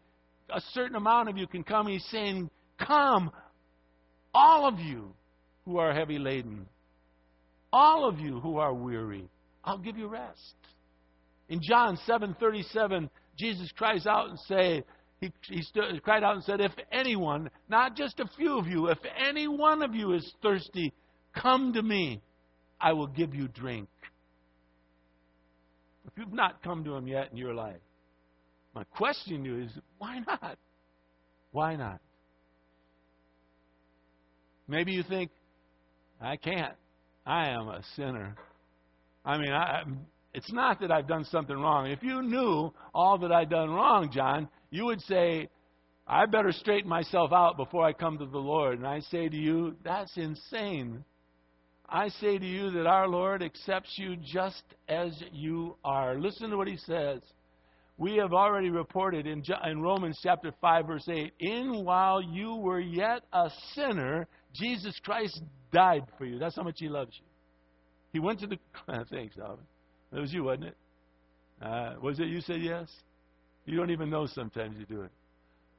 a 0.50 0.62
certain 0.74 0.96
amount 0.96 1.30
of 1.30 1.38
you 1.38 1.48
can 1.48 1.64
come. 1.64 1.88
He's 1.88 2.06
saying, 2.06 2.50
Come, 2.86 3.32
all 4.34 4.68
of 4.68 4.80
you 4.80 5.14
who 5.66 5.78
are 5.78 5.94
heavy 5.94 6.20
laden, 6.20 6.66
all 7.72 8.08
of 8.08 8.20
you 8.20 8.40
who 8.40 8.58
are 8.58 8.74
weary, 8.74 9.30
I'll 9.64 9.78
give 9.78 9.98
you 9.98 10.08
rest. 10.08 10.56
In 11.48 11.62
John 11.62 11.98
7:37, 12.08 13.10
Jesus 13.38 13.72
cries 13.78 14.06
out 14.08 14.30
and 14.30 14.40
say, 14.40 14.84
he, 15.22 15.32
he 15.48 15.62
stood, 15.62 16.02
cried 16.02 16.24
out 16.24 16.36
and 16.36 16.44
said, 16.44 16.60
If 16.60 16.72
anyone, 16.92 17.52
not 17.70 17.96
just 17.96 18.20
a 18.20 18.30
few 18.36 18.58
of 18.58 18.66
you, 18.66 18.88
if 18.88 18.98
any 19.24 19.48
one 19.48 19.84
of 19.84 19.94
you 19.94 20.14
is 20.14 20.34
thirsty, 20.42 20.94
come 21.34 21.74
to 21.74 21.82
me, 21.82 22.22
I 22.80 22.94
will 22.94 23.08
give 23.08 23.34
you 23.36 23.48
drink. 23.48 23.90
If 26.06 26.14
you've 26.18 26.34
not 26.34 26.64
come 26.64 26.84
to 26.84 26.96
him 26.96 27.08
yet 27.08 27.32
in 27.32 27.38
your 27.38 27.54
life, 27.54 27.80
my 28.74 28.84
question 28.86 29.44
to 29.44 29.50
you 29.50 29.64
is 29.64 29.72
why 29.98 30.20
not? 30.20 30.58
Why 31.52 31.76
not? 31.76 32.00
Maybe 34.68 34.94
you 34.94 35.04
think, 35.04 35.32
I 36.22 36.38
can't. 36.38 36.76
I 37.26 37.50
am 37.50 37.68
a 37.68 37.82
sinner. 37.96 38.36
I 39.26 39.38
mean, 39.38 39.52
I, 39.52 39.84
it's 40.34 40.52
not 40.52 40.80
that 40.80 40.92
I've 40.92 41.08
done 41.08 41.26
something 41.26 41.56
wrong. 41.56 41.88
If 41.88 42.02
you 42.02 42.22
knew 42.22 42.74
all 42.94 43.18
that 43.20 43.32
I've 43.32 43.50
done 43.50 43.70
wrong, 43.70 44.10
John, 44.12 44.48
you 44.70 44.86
would 44.86 45.02
say, 45.02 45.50
I 46.08 46.26
better 46.26 46.52
straighten 46.52 46.90
myself 46.90 47.32
out 47.32 47.58
before 47.58 47.86
I 47.86 47.94
come 47.94 48.18
to 48.18 48.26
the 48.26 48.38
Lord. 48.38 48.80
And 48.80 48.88
I 48.88 49.02
say 49.02 49.30
to 49.30 49.36
you, 49.36 49.76
that's 49.84 50.16
insane. 50.18 51.04
I 51.92 52.10
say 52.10 52.38
to 52.38 52.46
you 52.46 52.72
that 52.72 52.88
our 52.88 53.08
Lord 53.08 53.44
accepts 53.44 53.98
you 53.98 54.16
just 54.16 54.64
as 54.88 55.22
you 55.32 55.76
are. 55.84 56.18
Listen 56.18 56.50
to 56.50 56.58
what 56.58 56.68
he 56.68 56.78
says 56.78 57.22
we 58.02 58.16
have 58.16 58.34
already 58.34 58.72
reported 58.72 59.28
in, 59.28 59.44
in 59.64 59.80
Romans 59.80 60.20
chapter 60.24 60.52
5, 60.60 60.88
verse 60.88 61.08
8, 61.08 61.34
in 61.40 61.86
while 61.86 62.20
you 62.20 62.56
were 62.56 62.80
yet 62.80 63.22
a 63.32 63.52
sinner, 63.76 64.28
Jesus 64.56 65.00
Christ 65.04 65.40
died 65.72 66.06
for 66.18 66.26
you. 66.26 66.40
That's 66.40 66.56
how 66.56 66.64
much 66.64 66.78
he 66.80 66.90
loves 66.90 67.12
you. 67.14 67.26
He 68.12 68.20
went 68.20 68.40
to 68.40 68.48
the. 68.48 68.58
Thanks, 69.12 69.38
Alvin. 69.38 69.66
It 70.14 70.20
was 70.20 70.34
you, 70.34 70.46
wasn't 70.46 70.70
it? 70.70 70.78
Uh, 71.62 71.94
was 72.02 72.20
it 72.20 72.26
you 72.26 72.42
said 72.42 72.62
yes? 72.62 72.90
You 73.68 73.78
don't 73.78 73.92
even 73.92 74.10
know 74.10 74.26
sometimes 74.26 74.80
you 74.80 74.86
do 74.88 75.04
it. 75.04 75.12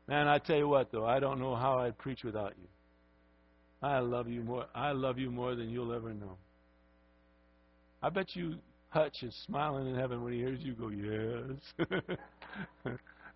Man, 0.07 0.29
I 0.29 0.39
tell 0.39 0.57
you 0.57 0.69
what, 0.69 0.93
though, 0.93 1.05
I 1.05 1.19
don't 1.19 1.41
know 1.41 1.57
how 1.57 1.79
I'd 1.79 1.99
preach 1.99 2.23
without 2.23 2.55
you. 2.57 2.69
I 3.83 3.99
love 3.99 4.29
you 4.29 4.43
more. 4.43 4.67
I 4.75 4.93
love 4.93 5.19
you 5.19 5.31
more 5.31 5.55
than 5.55 5.69
you'll 5.69 5.93
ever 5.93 6.15
know. 6.15 6.37
I 8.03 8.11
bet 8.11 8.35
you 8.35 8.55
Hutch 8.91 9.23
is 9.23 9.35
smiling 9.47 9.89
in 9.89 9.97
heaven 9.97 10.23
when 10.23 10.33
he 10.33 10.39
hears 10.41 10.61
you 10.61 10.75
go, 10.75 10.89
yes. 10.89 11.89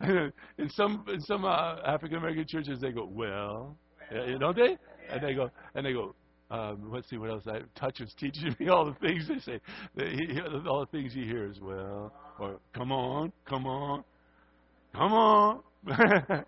in 0.59 0.70
some 0.70 1.04
in 1.12 1.20
some 1.20 1.44
uh, 1.44 1.76
African 1.85 2.18
American 2.18 2.46
churches, 2.46 2.80
they 2.80 2.92
go, 2.92 3.06
well, 3.11 3.76
yeah, 4.12 4.38
don't 4.38 4.56
they? 4.56 4.76
And 5.11 5.22
they 5.22 5.35
go, 5.35 5.50
and 5.74 5.87
they 5.87 5.92
go. 5.92 6.14
Um, 6.48 6.92
let's 6.92 7.11
see 7.11 7.16
what 7.16 7.30
else. 7.30 7.42
I, 7.48 7.61
Touch 7.74 8.00
is 8.00 8.14
teaching 8.18 8.54
me 8.61 8.68
all 8.68 8.85
the 8.85 8.94
things 9.00 9.26
they 9.26 9.40
say. 9.40 9.61
He, 9.96 10.38
all 10.68 10.80
the 10.80 10.87
things 10.92 11.12
he 11.12 11.24
hears. 11.24 11.59
Well, 11.61 12.12
or 12.38 12.61
come 12.72 12.92
on, 12.92 13.32
come 13.48 13.66
on, 13.66 14.04
come 14.94 15.12
on. 15.12 15.62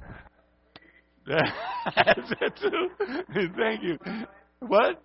That's 1.97 2.33
it 2.41 2.53
too. 2.61 3.49
Thank 3.57 3.83
you. 3.83 3.99
What? 4.61 5.03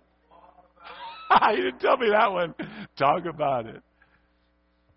you 1.50 1.62
didn't 1.64 1.80
tell 1.80 1.96
me 1.96 2.08
that 2.10 2.32
one. 2.32 2.54
Talk 2.96 3.26
about 3.26 3.66
it. 3.66 3.82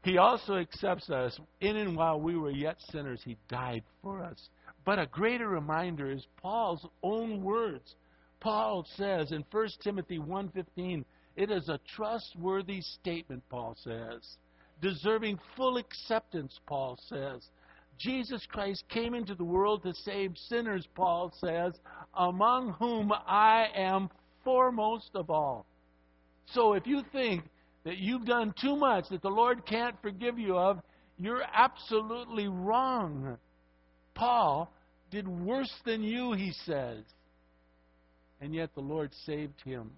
He 0.03 0.17
also 0.17 0.55
accepts 0.55 1.09
us. 1.09 1.37
In 1.59 1.75
and 1.75 1.97
while 1.97 2.19
we 2.19 2.37
were 2.37 2.51
yet 2.51 2.77
sinners, 2.91 3.21
He 3.25 3.37
died 3.49 3.83
for 4.01 4.23
us. 4.23 4.49
But 4.85 4.99
a 4.99 5.07
greater 5.07 5.49
reminder 5.49 6.09
is 6.09 6.25
Paul's 6.41 6.85
own 7.03 7.43
words. 7.43 7.95
Paul 8.39 8.85
says 8.95 9.31
in 9.31 9.43
1 9.51 9.67
Timothy 9.83 10.19
1:15, 10.19 11.03
it 11.35 11.51
is 11.51 11.67
a 11.67 11.79
trustworthy 11.95 12.81
statement, 12.81 13.43
Paul 13.49 13.75
says, 13.83 14.37
deserving 14.81 15.39
full 15.55 15.77
acceptance, 15.77 16.57
Paul 16.65 16.97
says. 17.07 17.49
Jesus 17.99 18.45
Christ 18.49 18.83
came 18.89 19.13
into 19.13 19.35
the 19.35 19.43
world 19.43 19.83
to 19.83 19.93
save 19.93 20.33
sinners, 20.49 20.87
Paul 20.95 21.33
says, 21.39 21.73
among 22.13 22.73
whom 22.79 23.11
I 23.11 23.67
am 23.75 24.09
foremost 24.43 25.09
of 25.15 25.29
all. 25.29 25.65
So 26.53 26.73
if 26.73 26.85
you 26.87 27.01
think 27.11 27.43
that 27.83 27.97
you've 27.97 28.25
done 28.25 28.53
too 28.61 28.75
much 28.75 29.05
that 29.09 29.21
the 29.21 29.29
Lord 29.29 29.65
can't 29.65 29.95
forgive 30.01 30.37
you 30.37 30.57
of, 30.57 30.79
you're 31.17 31.43
absolutely 31.53 32.47
wrong. 32.47 33.37
Paul 34.13 34.71
did 35.09 35.27
worse 35.27 35.73
than 35.85 36.03
you, 36.03 36.33
he 36.33 36.51
says. 36.65 37.03
and 38.41 38.53
yet 38.53 38.73
the 38.75 38.81
Lord 38.81 39.11
saved 39.25 39.61
him. 39.63 39.91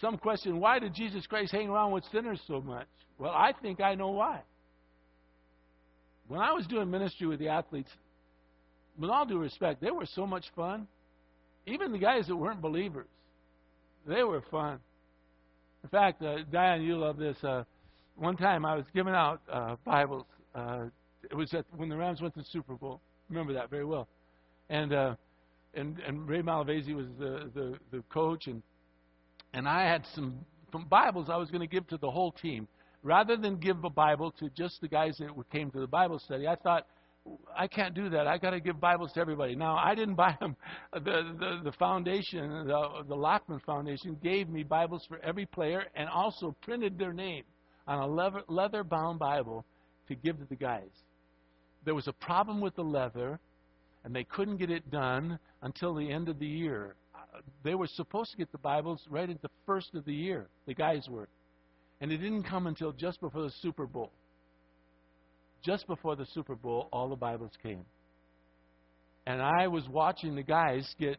Some 0.00 0.18
question, 0.18 0.60
why 0.60 0.78
did 0.78 0.94
Jesus 0.94 1.26
Christ 1.26 1.52
hang 1.52 1.68
around 1.68 1.92
with 1.92 2.04
sinners 2.12 2.40
so 2.46 2.60
much? 2.60 2.86
Well, 3.18 3.30
I 3.30 3.52
think 3.62 3.80
I 3.80 3.94
know 3.94 4.10
why. 4.10 4.40
When 6.28 6.40
I 6.40 6.52
was 6.52 6.66
doing 6.66 6.90
ministry 6.90 7.26
with 7.26 7.38
the 7.38 7.48
athletes, 7.48 7.90
with 8.98 9.10
all 9.10 9.26
due 9.26 9.38
respect, 9.38 9.80
they 9.80 9.90
were 9.90 10.06
so 10.06 10.26
much 10.26 10.46
fun. 10.54 10.86
Even 11.66 11.92
the 11.92 11.98
guys 11.98 12.26
that 12.28 12.36
weren't 12.36 12.60
believers, 12.60 13.06
they 14.06 14.22
were 14.22 14.42
fun. 14.50 14.78
In 15.82 15.88
fact, 15.88 16.22
uh, 16.22 16.38
Diane, 16.50 16.82
you 16.82 16.96
love 16.96 17.16
this. 17.16 17.36
Uh, 17.42 17.64
one 18.16 18.36
time 18.36 18.64
I 18.64 18.76
was 18.76 18.84
giving 18.94 19.14
out 19.14 19.40
uh, 19.50 19.76
Bibles. 19.84 20.24
Uh, 20.54 20.84
it 21.30 21.34
was 21.34 21.52
at, 21.54 21.64
when 21.76 21.88
the 21.88 21.96
Rams 21.96 22.20
went 22.20 22.34
to 22.34 22.40
the 22.40 22.46
Super 22.52 22.74
Bowl. 22.74 23.00
Remember 23.28 23.52
that 23.54 23.70
very 23.70 23.84
well. 23.84 24.08
And 24.70 24.92
uh, 24.92 25.16
and 25.74 25.98
and 26.06 26.28
Ray 26.28 26.42
Malavasi 26.42 26.94
was 26.94 27.06
the, 27.18 27.50
the 27.54 27.78
the 27.90 28.02
coach, 28.10 28.46
and 28.46 28.62
and 29.54 29.68
I 29.68 29.84
had 29.84 30.04
some, 30.14 30.34
some 30.72 30.86
Bibles 30.88 31.28
I 31.30 31.36
was 31.36 31.50
going 31.50 31.60
to 31.60 31.66
give 31.66 31.86
to 31.88 31.96
the 31.96 32.10
whole 32.10 32.32
team. 32.32 32.66
Rather 33.04 33.36
than 33.36 33.58
give 33.58 33.84
a 33.84 33.90
Bible 33.90 34.32
to 34.40 34.48
just 34.56 34.80
the 34.80 34.88
guys 34.88 35.14
that 35.18 35.28
came 35.52 35.70
to 35.70 35.78
the 35.78 35.86
Bible 35.86 36.18
study, 36.18 36.48
I 36.48 36.56
thought 36.56 36.86
I 37.56 37.68
can't 37.68 37.94
do 37.94 38.08
that. 38.08 38.26
I 38.26 38.38
got 38.38 38.50
to 38.50 38.60
give 38.60 38.80
Bibles 38.80 39.12
to 39.12 39.20
everybody. 39.20 39.54
Now, 39.54 39.76
I 39.76 39.94
didn't 39.94 40.14
buy 40.14 40.34
them. 40.40 40.56
The 40.92 41.00
the, 41.38 41.60
the 41.64 41.72
foundation, 41.72 42.66
the, 42.66 43.04
the 43.06 43.14
Lockman 43.14 43.60
Foundation, 43.64 44.16
gave 44.22 44.48
me 44.48 44.62
Bibles 44.62 45.04
for 45.06 45.18
every 45.22 45.44
player 45.44 45.84
and 45.94 46.08
also 46.08 46.56
printed 46.62 46.98
their 46.98 47.12
name 47.12 47.44
on 47.86 47.98
a 47.98 48.06
leather, 48.06 48.42
leather-bound 48.48 49.18
Bible 49.18 49.66
to 50.08 50.14
give 50.14 50.38
to 50.38 50.46
the 50.46 50.56
guys. 50.56 50.90
There 51.84 51.94
was 51.94 52.08
a 52.08 52.12
problem 52.12 52.62
with 52.62 52.74
the 52.74 52.82
leather, 52.82 53.38
and 54.04 54.16
they 54.16 54.24
couldn't 54.24 54.56
get 54.56 54.70
it 54.70 54.90
done 54.90 55.38
until 55.62 55.94
the 55.94 56.10
end 56.10 56.30
of 56.30 56.38
the 56.38 56.46
year. 56.46 56.94
Uh, 57.14 57.40
they 57.62 57.74
were 57.74 57.86
supposed 57.86 58.30
to 58.30 58.38
get 58.38 58.50
the 58.50 58.58
Bibles 58.58 59.02
right 59.10 59.28
at 59.28 59.42
the 59.42 59.50
first 59.66 59.94
of 59.94 60.06
the 60.06 60.14
year. 60.14 60.48
The 60.66 60.74
guys 60.74 61.06
were, 61.10 61.28
and 62.04 62.12
it 62.12 62.18
didn't 62.18 62.42
come 62.42 62.66
until 62.66 62.92
just 62.92 63.18
before 63.18 63.40
the 63.40 63.52
Super 63.62 63.86
Bowl 63.86 64.12
just 65.64 65.86
before 65.86 66.14
the 66.14 66.26
Super 66.34 66.54
Bowl, 66.54 66.88
all 66.92 67.08
the 67.08 67.16
Bibles 67.16 67.52
came. 67.62 67.84
And 69.26 69.40
I 69.40 69.66
was 69.66 69.88
watching 69.88 70.34
the 70.34 70.42
guys 70.42 70.86
get 71.00 71.16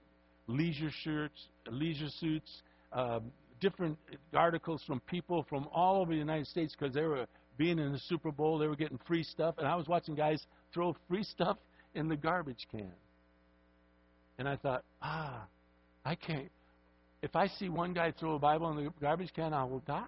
leisure 0.47 0.91
shirts, 1.03 1.47
leisure 1.71 2.09
suits, 2.19 2.61
um, 2.93 3.31
different 3.59 3.97
articles 4.33 4.83
from 4.85 4.99
people 5.01 5.43
from 5.49 5.67
all 5.73 5.99
over 6.01 6.11
the 6.11 6.19
United 6.19 6.45
States 6.45 6.75
because 6.77 6.93
they 6.93 7.01
were 7.01 7.25
being 7.57 7.79
in 7.79 7.91
the 7.91 7.99
Super 8.07 8.31
Bowl. 8.31 8.59
They 8.59 8.67
were 8.67 8.75
getting 8.75 8.99
free 9.07 9.23
stuff. 9.23 9.55
And 9.57 9.67
I 9.67 9.75
was 9.75 9.87
watching 9.87 10.13
guys 10.13 10.45
throw 10.71 10.95
free 11.07 11.23
stuff 11.23 11.57
in 11.95 12.07
the 12.07 12.15
garbage 12.15 12.67
can. 12.69 12.91
And 14.37 14.47
I 14.47 14.57
thought, 14.57 14.83
ah, 15.01 15.47
I 16.05 16.13
can't. 16.13 16.51
If 17.23 17.35
I 17.35 17.47
see 17.47 17.69
one 17.69 17.93
guy 17.93 18.13
throw 18.19 18.35
a 18.35 18.39
Bible 18.39 18.69
in 18.69 18.83
the 18.85 18.91
garbage 19.01 19.33
can, 19.33 19.51
I 19.51 19.63
will 19.63 19.79
die. 19.79 20.05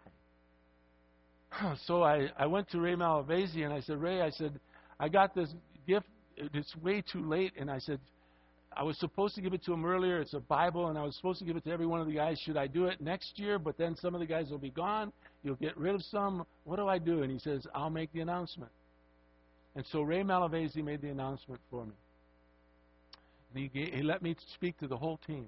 so 1.85 2.03
I, 2.03 2.29
I 2.37 2.45
went 2.45 2.69
to 2.71 2.79
Ray 2.79 2.95
Malavasi 2.95 3.63
and 3.63 3.73
I 3.73 3.81
said, 3.81 4.01
Ray, 4.01 4.21
I 4.21 4.29
said, 4.29 4.59
I 4.99 5.09
got 5.09 5.35
this 5.35 5.53
gift. 5.87 6.07
It's 6.35 6.75
way 6.77 7.01
too 7.01 7.27
late. 7.27 7.53
And 7.57 7.69
I 7.69 7.79
said, 7.79 7.99
I 8.75 8.83
was 8.83 8.97
supposed 8.99 9.33
to 9.35 9.41
give 9.41 9.53
it 9.53 9.63
to 9.65 9.73
him 9.73 9.85
earlier. 9.85 10.21
It's 10.21 10.35
a 10.35 10.39
Bible, 10.39 10.89
and 10.89 10.99
I 10.99 11.03
was 11.03 11.15
supposed 11.15 11.39
to 11.39 11.45
give 11.45 11.55
it 11.55 11.63
to 11.63 11.71
every 11.71 11.87
one 11.87 11.99
of 11.99 12.05
the 12.05 12.13
guys. 12.13 12.39
Should 12.45 12.57
I 12.57 12.67
do 12.67 12.85
it 12.85 13.01
next 13.01 13.39
year? 13.39 13.57
But 13.57 13.75
then 13.77 13.95
some 13.95 14.13
of 14.13 14.19
the 14.19 14.27
guys 14.27 14.51
will 14.51 14.59
be 14.59 14.69
gone. 14.69 15.11
You'll 15.43 15.55
get 15.55 15.75
rid 15.77 15.95
of 15.95 16.03
some. 16.03 16.45
What 16.63 16.75
do 16.75 16.87
I 16.87 16.99
do? 16.99 17.23
And 17.23 17.31
he 17.31 17.39
says, 17.39 17.65
I'll 17.73 17.89
make 17.89 18.13
the 18.13 18.19
announcement. 18.19 18.71
And 19.75 19.85
so 19.91 20.01
Ray 20.01 20.21
Malavasi 20.21 20.83
made 20.83 21.01
the 21.01 21.09
announcement 21.09 21.59
for 21.71 21.85
me. 21.85 21.93
And 23.53 23.63
he, 23.63 23.69
gave, 23.69 23.93
he 23.93 24.03
let 24.03 24.21
me 24.21 24.35
speak 24.53 24.77
to 24.79 24.87
the 24.87 24.97
whole 24.97 25.19
team. 25.25 25.47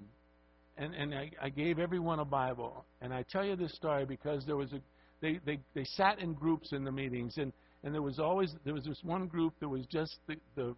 And, 0.76 0.94
and 0.94 1.14
I, 1.14 1.30
I 1.40 1.50
gave 1.50 1.78
everyone 1.78 2.18
a 2.18 2.24
Bible. 2.24 2.84
And 3.00 3.12
I 3.12 3.24
tell 3.30 3.44
you 3.44 3.54
this 3.54 3.74
story 3.74 4.06
because 4.06 4.44
there 4.46 4.56
was 4.56 4.72
a 4.72 4.80
they, 5.20 5.40
they, 5.44 5.58
they 5.74 5.84
sat 5.84 6.18
in 6.18 6.34
groups 6.34 6.72
in 6.72 6.84
the 6.84 6.92
meetings, 6.92 7.36
and, 7.36 7.52
and 7.84 7.94
there 7.94 8.02
was 8.02 8.18
always 8.18 8.54
there 8.64 8.74
was 8.74 8.84
this 8.84 9.00
one 9.02 9.26
group 9.26 9.54
that 9.60 9.68
was 9.68 9.86
just 9.86 10.16
the, 10.26 10.36
the, 10.54 10.74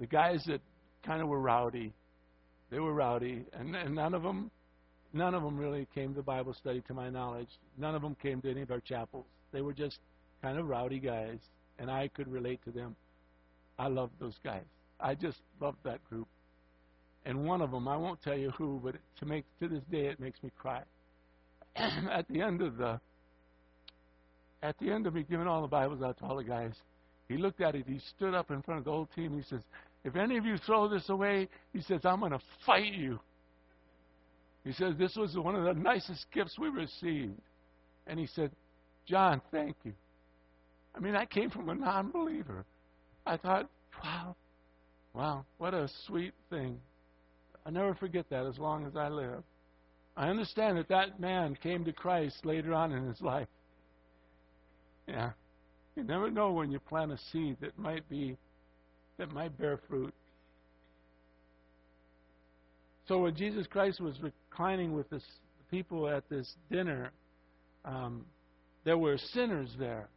the 0.00 0.06
guys 0.06 0.42
that 0.46 0.60
kind 1.04 1.22
of 1.22 1.28
were 1.28 1.40
rowdy. 1.40 1.92
They 2.70 2.80
were 2.80 2.94
rowdy, 2.94 3.44
and, 3.52 3.74
and 3.76 3.94
none 3.94 4.14
of 4.14 4.22
them 4.22 4.50
none 5.12 5.34
of 5.34 5.42
them 5.42 5.56
really 5.56 5.86
came 5.94 6.14
to 6.14 6.22
Bible 6.22 6.54
study, 6.54 6.82
to 6.88 6.94
my 6.94 7.10
knowledge. 7.10 7.48
None 7.78 7.94
of 7.94 8.02
them 8.02 8.16
came 8.20 8.40
to 8.42 8.50
any 8.50 8.62
of 8.62 8.70
our 8.70 8.80
chapels. 8.80 9.24
They 9.52 9.62
were 9.62 9.72
just 9.72 9.98
kind 10.42 10.58
of 10.58 10.68
rowdy 10.68 10.98
guys, 10.98 11.38
and 11.78 11.90
I 11.90 12.08
could 12.08 12.28
relate 12.28 12.60
to 12.64 12.70
them. 12.70 12.96
I 13.78 13.88
loved 13.88 14.14
those 14.18 14.38
guys. 14.44 14.64
I 15.00 15.14
just 15.14 15.38
loved 15.60 15.78
that 15.84 16.04
group. 16.08 16.28
And 17.24 17.44
one 17.44 17.60
of 17.60 17.70
them, 17.70 17.88
I 17.88 17.96
won't 17.96 18.22
tell 18.22 18.36
you 18.36 18.50
who, 18.52 18.80
but 18.82 18.94
to 19.18 19.26
make 19.26 19.44
to 19.60 19.68
this 19.68 19.82
day 19.90 20.06
it 20.06 20.20
makes 20.20 20.42
me 20.42 20.50
cry. 20.56 20.82
At 21.76 22.26
the 22.28 22.40
end 22.40 22.62
of 22.62 22.76
the 22.76 23.00
at 24.62 24.78
the 24.78 24.90
end 24.90 25.06
of 25.06 25.14
me 25.14 25.24
giving 25.28 25.46
all 25.46 25.62
the 25.62 25.68
Bibles 25.68 26.02
out 26.02 26.18
to 26.18 26.24
all 26.24 26.36
the 26.36 26.44
guys, 26.44 26.72
he 27.28 27.36
looked 27.36 27.60
at 27.60 27.74
it. 27.74 27.86
He 27.86 28.00
stood 28.16 28.34
up 28.34 28.50
in 28.50 28.62
front 28.62 28.78
of 28.78 28.84
the 28.84 28.90
whole 28.90 29.08
team. 29.14 29.36
He 29.36 29.42
says, 29.42 29.60
If 30.04 30.16
any 30.16 30.36
of 30.36 30.44
you 30.44 30.56
throw 30.58 30.88
this 30.88 31.08
away, 31.08 31.48
he 31.72 31.82
says, 31.82 32.00
I'm 32.04 32.20
going 32.20 32.32
to 32.32 32.40
fight 32.64 32.92
you. 32.92 33.18
He 34.64 34.72
says, 34.72 34.94
This 34.98 35.16
was 35.16 35.36
one 35.36 35.54
of 35.54 35.64
the 35.64 35.74
nicest 35.74 36.26
gifts 36.32 36.58
we 36.58 36.68
received. 36.68 37.40
And 38.06 38.18
he 38.18 38.26
said, 38.26 38.50
John, 39.06 39.40
thank 39.50 39.76
you. 39.84 39.92
I 40.94 41.00
mean, 41.00 41.14
I 41.14 41.26
came 41.26 41.50
from 41.50 41.68
a 41.68 41.74
non 41.74 42.10
believer. 42.10 42.64
I 43.26 43.36
thought, 43.36 43.68
wow, 44.02 44.36
wow, 45.14 45.44
what 45.58 45.74
a 45.74 45.88
sweet 46.06 46.32
thing. 46.48 46.78
I'll 47.64 47.72
never 47.72 47.94
forget 47.94 48.26
that 48.30 48.46
as 48.46 48.58
long 48.58 48.86
as 48.86 48.96
I 48.96 49.08
live. 49.08 49.42
I 50.16 50.28
understand 50.28 50.78
that 50.78 50.88
that 50.88 51.20
man 51.20 51.58
came 51.62 51.84
to 51.84 51.92
Christ 51.92 52.46
later 52.46 52.72
on 52.72 52.92
in 52.92 53.06
his 53.06 53.20
life. 53.20 53.48
Yeah. 55.06 55.30
You 55.94 56.04
never 56.04 56.30
know 56.30 56.52
when 56.52 56.70
you 56.70 56.78
plant 56.78 57.12
a 57.12 57.18
seed 57.32 57.56
that 57.60 57.78
might 57.78 58.08
be 58.08 58.36
that 59.18 59.32
might 59.32 59.56
bear 59.58 59.78
fruit. 59.88 60.12
So 63.08 63.20
when 63.20 63.34
Jesus 63.34 63.66
Christ 63.66 64.00
was 64.00 64.14
reclining 64.20 64.92
with 64.92 65.08
this 65.08 65.22
people 65.70 66.08
at 66.08 66.28
this 66.28 66.52
dinner, 66.70 67.12
um, 67.84 68.26
there 68.84 68.98
were 68.98 69.16
sinners 69.32 69.70
there. 69.78 70.08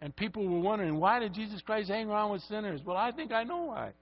And 0.00 0.14
people 0.16 0.46
were 0.46 0.60
wondering, 0.60 0.98
why 0.98 1.20
did 1.20 1.32
Jesus 1.32 1.62
Christ 1.62 1.88
hang 1.88 2.10
around 2.10 2.32
with 2.32 2.42
sinners? 2.42 2.80
Well, 2.84 2.96
I 2.96 3.12
think 3.12 3.32
I 3.32 3.44
know 3.44 3.62
why. 3.64 3.92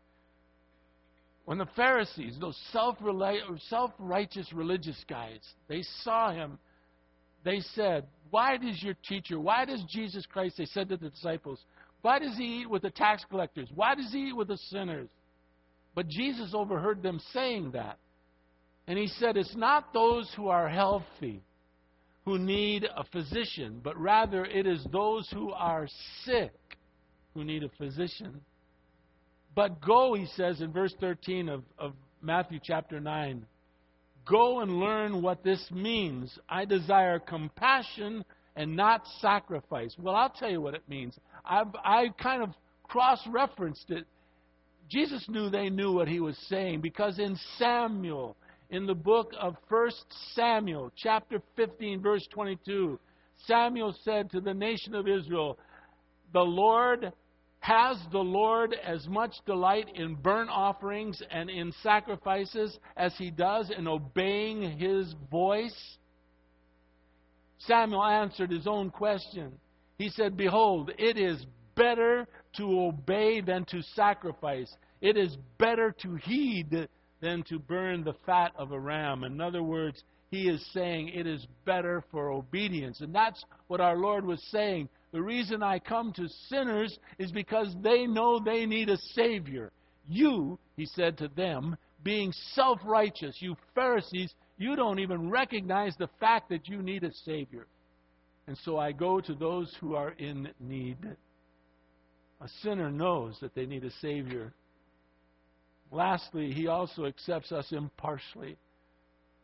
When 1.44 1.58
the 1.58 1.68
Pharisees, 1.76 2.36
those 2.40 2.58
self 2.72 2.96
righteous 3.98 4.52
religious 4.52 5.04
guys, 5.08 5.40
they 5.68 5.82
saw 6.02 6.32
him, 6.32 6.58
they 7.44 7.60
said, 7.74 8.06
why 8.30 8.56
does 8.56 8.82
your 8.82 8.94
teacher, 9.08 9.40
why 9.40 9.64
does 9.64 9.82
Jesus 9.88 10.26
Christ, 10.26 10.56
they 10.58 10.66
said 10.66 10.88
to 10.90 10.96
the 10.96 11.10
disciples, 11.10 11.58
why 12.02 12.18
does 12.18 12.36
he 12.36 12.62
eat 12.62 12.70
with 12.70 12.82
the 12.82 12.90
tax 12.90 13.24
collectors? 13.28 13.68
Why 13.74 13.94
does 13.94 14.12
he 14.12 14.28
eat 14.28 14.36
with 14.36 14.48
the 14.48 14.56
sinners? 14.56 15.08
But 15.94 16.08
Jesus 16.08 16.52
overheard 16.54 17.02
them 17.02 17.20
saying 17.32 17.72
that. 17.72 17.98
And 18.86 18.98
he 18.98 19.06
said, 19.06 19.36
It's 19.36 19.54
not 19.54 19.92
those 19.92 20.32
who 20.36 20.48
are 20.48 20.68
healthy 20.68 21.42
who 22.24 22.38
need 22.38 22.84
a 22.84 23.04
physician, 23.04 23.80
but 23.82 23.98
rather 23.98 24.44
it 24.44 24.66
is 24.66 24.84
those 24.92 25.28
who 25.32 25.52
are 25.52 25.88
sick 26.24 26.52
who 27.34 27.44
need 27.44 27.62
a 27.62 27.68
physician. 27.78 28.40
But 29.54 29.80
go, 29.80 30.14
he 30.14 30.26
says 30.36 30.60
in 30.60 30.72
verse 30.72 30.94
13 31.00 31.48
of, 31.48 31.64
of 31.78 31.92
Matthew 32.22 32.60
chapter 32.62 33.00
9, 33.00 33.44
Go 34.26 34.60
and 34.60 34.78
learn 34.78 35.22
what 35.22 35.42
this 35.42 35.64
means. 35.70 36.38
I 36.48 36.64
desire 36.64 37.18
compassion 37.18 38.24
and 38.56 38.76
not 38.76 39.02
sacrifice. 39.20 39.94
Well, 39.98 40.14
I'll 40.14 40.30
tell 40.30 40.50
you 40.50 40.60
what 40.60 40.74
it 40.74 40.82
means. 40.88 41.18
I've, 41.44 41.74
I 41.84 42.08
kind 42.20 42.42
of 42.42 42.50
cross 42.84 43.20
referenced 43.28 43.90
it. 43.90 44.06
Jesus 44.90 45.24
knew 45.28 45.50
they 45.50 45.70
knew 45.70 45.92
what 45.92 46.08
he 46.08 46.20
was 46.20 46.36
saying 46.48 46.80
because 46.80 47.18
in 47.18 47.38
Samuel, 47.58 48.36
in 48.70 48.86
the 48.86 48.94
book 48.94 49.32
of 49.40 49.56
1 49.68 49.90
Samuel, 50.34 50.92
chapter 50.96 51.40
15, 51.56 52.00
verse 52.00 52.26
22, 52.32 52.98
Samuel 53.46 53.94
said 54.04 54.30
to 54.30 54.40
the 54.40 54.54
nation 54.54 54.94
of 54.94 55.08
Israel, 55.08 55.58
The 56.32 56.40
Lord 56.40 57.12
has 57.60 57.98
the 58.10 58.18
Lord 58.18 58.74
as 58.74 59.06
much 59.06 59.34
delight 59.46 59.88
in 59.94 60.14
burnt 60.14 60.50
offerings 60.50 61.22
and 61.30 61.50
in 61.50 61.72
sacrifices 61.82 62.78
as 62.96 63.14
he 63.16 63.30
does 63.30 63.70
in 63.70 63.86
obeying 63.86 64.78
his 64.78 65.14
voice? 65.30 65.98
Samuel 67.58 68.04
answered 68.04 68.50
his 68.50 68.66
own 68.66 68.90
question. 68.90 69.52
He 69.98 70.08
said, 70.08 70.36
Behold, 70.36 70.90
it 70.98 71.18
is 71.18 71.44
better 71.74 72.26
to 72.56 72.80
obey 72.80 73.42
than 73.42 73.66
to 73.66 73.82
sacrifice. 73.94 74.74
It 75.02 75.18
is 75.18 75.36
better 75.58 75.94
to 76.02 76.14
heed 76.16 76.88
than 77.20 77.42
to 77.44 77.58
burn 77.58 78.02
the 78.02 78.14
fat 78.24 78.52
of 78.56 78.72
a 78.72 78.80
ram. 78.80 79.24
In 79.24 79.38
other 79.40 79.62
words, 79.62 80.02
he 80.30 80.48
is 80.48 80.64
saying 80.72 81.08
it 81.08 81.26
is 81.26 81.46
better 81.66 82.02
for 82.10 82.30
obedience. 82.30 83.02
And 83.02 83.14
that's 83.14 83.44
what 83.66 83.80
our 83.82 83.96
Lord 83.96 84.24
was 84.24 84.42
saying 84.50 84.88
the 85.12 85.22
reason 85.22 85.62
I 85.62 85.78
come 85.78 86.12
to 86.14 86.28
sinners 86.48 86.96
is 87.18 87.32
because 87.32 87.74
they 87.82 88.06
know 88.06 88.38
they 88.38 88.66
need 88.66 88.88
a 88.88 88.98
Savior. 89.14 89.72
You, 90.08 90.58
he 90.76 90.86
said 90.86 91.18
to 91.18 91.28
them, 91.28 91.76
being 92.02 92.32
self 92.54 92.78
righteous. 92.84 93.36
You 93.40 93.56
Pharisees, 93.74 94.32
you 94.56 94.76
don't 94.76 94.98
even 94.98 95.30
recognize 95.30 95.94
the 95.96 96.10
fact 96.18 96.48
that 96.50 96.68
you 96.68 96.82
need 96.82 97.04
a 97.04 97.12
Savior. 97.24 97.66
And 98.46 98.56
so 98.64 98.78
I 98.78 98.92
go 98.92 99.20
to 99.20 99.34
those 99.34 99.74
who 99.80 99.94
are 99.94 100.10
in 100.12 100.48
need. 100.58 100.98
A 102.40 102.48
sinner 102.62 102.90
knows 102.90 103.36
that 103.40 103.54
they 103.54 103.66
need 103.66 103.84
a 103.84 103.90
Savior. 104.00 104.54
Lastly, 105.90 106.52
he 106.52 106.68
also 106.68 107.04
accepts 107.04 107.52
us 107.52 107.70
impartially. 107.72 108.56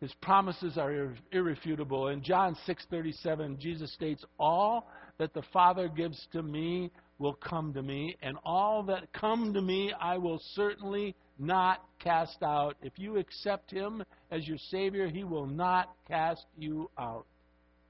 His 0.00 0.12
promises 0.20 0.76
are 0.76 1.14
irrefutable. 1.32 2.08
In 2.08 2.22
John 2.22 2.54
6:37, 2.66 3.58
Jesus 3.58 3.92
states, 3.92 4.24
"All 4.38 4.88
that 5.18 5.34
the 5.34 5.42
Father 5.52 5.88
gives 5.88 6.26
to 6.32 6.42
me 6.42 6.90
will 7.18 7.34
come 7.34 7.72
to 7.72 7.82
me, 7.82 8.14
and 8.20 8.36
all 8.44 8.82
that 8.82 9.10
come 9.14 9.54
to 9.54 9.62
me 9.62 9.92
I 9.98 10.18
will 10.18 10.40
certainly 10.54 11.14
not 11.38 11.82
cast 11.98 12.42
out. 12.42 12.76
If 12.82 12.98
you 12.98 13.16
accept 13.16 13.70
him 13.70 14.02
as 14.30 14.46
your 14.46 14.58
savior, 14.70 15.08
he 15.08 15.24
will 15.24 15.46
not 15.46 15.94
cast 16.06 16.44
you 16.58 16.90
out. 16.98 17.26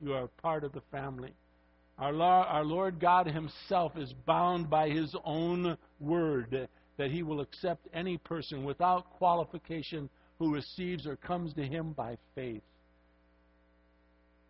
You 0.00 0.12
are 0.12 0.28
part 0.40 0.62
of 0.62 0.72
the 0.72 0.82
family. 0.92 1.32
Our 1.98 2.12
Lord, 2.62 3.00
God 3.00 3.26
himself 3.26 3.96
is 3.96 4.12
bound 4.26 4.68
by 4.68 4.90
his 4.90 5.14
own 5.24 5.76
word 5.98 6.68
that 6.98 7.10
he 7.10 7.22
will 7.22 7.40
accept 7.40 7.88
any 7.92 8.18
person 8.18 8.64
without 8.64 9.10
qualification 9.18 10.08
who 10.38 10.54
receives 10.54 11.06
or 11.06 11.16
comes 11.16 11.54
to 11.54 11.64
him 11.64 11.94
by 11.94 12.16
faith. 12.34 12.62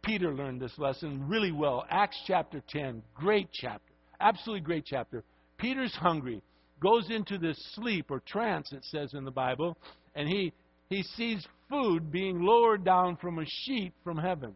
Peter 0.07 0.33
learned 0.33 0.61
this 0.61 0.79
lesson 0.79 1.27
really 1.29 1.51
well. 1.51 1.85
Acts 1.91 2.17
chapter 2.29 2.63
10, 2.69 3.03
great 3.13 3.49
chapter. 3.53 3.93
Absolutely 4.21 4.61
great 4.61 4.85
chapter. 4.87 5.25
Peter's 5.59 5.95
hungry, 5.97 6.41
goes 6.81 7.11
into 7.11 7.39
this 7.39 7.59
sleep 7.75 8.11
or 8.11 8.21
trance, 8.21 8.73
it 8.73 8.85
says 8.85 9.15
in 9.15 9.25
the 9.25 9.31
Bible, 9.31 9.77
and 10.15 10.29
he, 10.29 10.53
he 10.89 11.03
sees 11.03 11.45
food 11.69 12.13
being 12.13 12.41
lowered 12.41 12.85
down 12.85 13.17
from 13.17 13.41
a 13.41 13.45
sheet 13.47 13.93
from 14.05 14.17
heaven. 14.17 14.55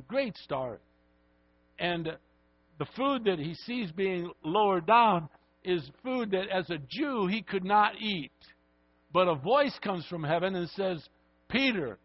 A 0.00 0.02
great 0.02 0.36
start. 0.38 0.80
And 1.78 2.16
the 2.78 2.86
food 2.96 3.24
that 3.24 3.38
he 3.38 3.54
sees 3.54 3.92
being 3.92 4.32
lowered 4.42 4.86
down 4.86 5.28
is 5.62 5.88
food 6.02 6.32
that 6.32 6.48
as 6.48 6.68
a 6.68 6.78
Jew 6.88 7.28
he 7.28 7.42
could 7.42 7.64
not 7.64 7.92
eat. 8.00 8.32
But 9.12 9.28
a 9.28 9.34
voice 9.36 9.78
comes 9.82 10.04
from 10.06 10.24
heaven 10.24 10.56
and 10.56 10.68
says, 10.70 11.06
Peter, 11.48 11.98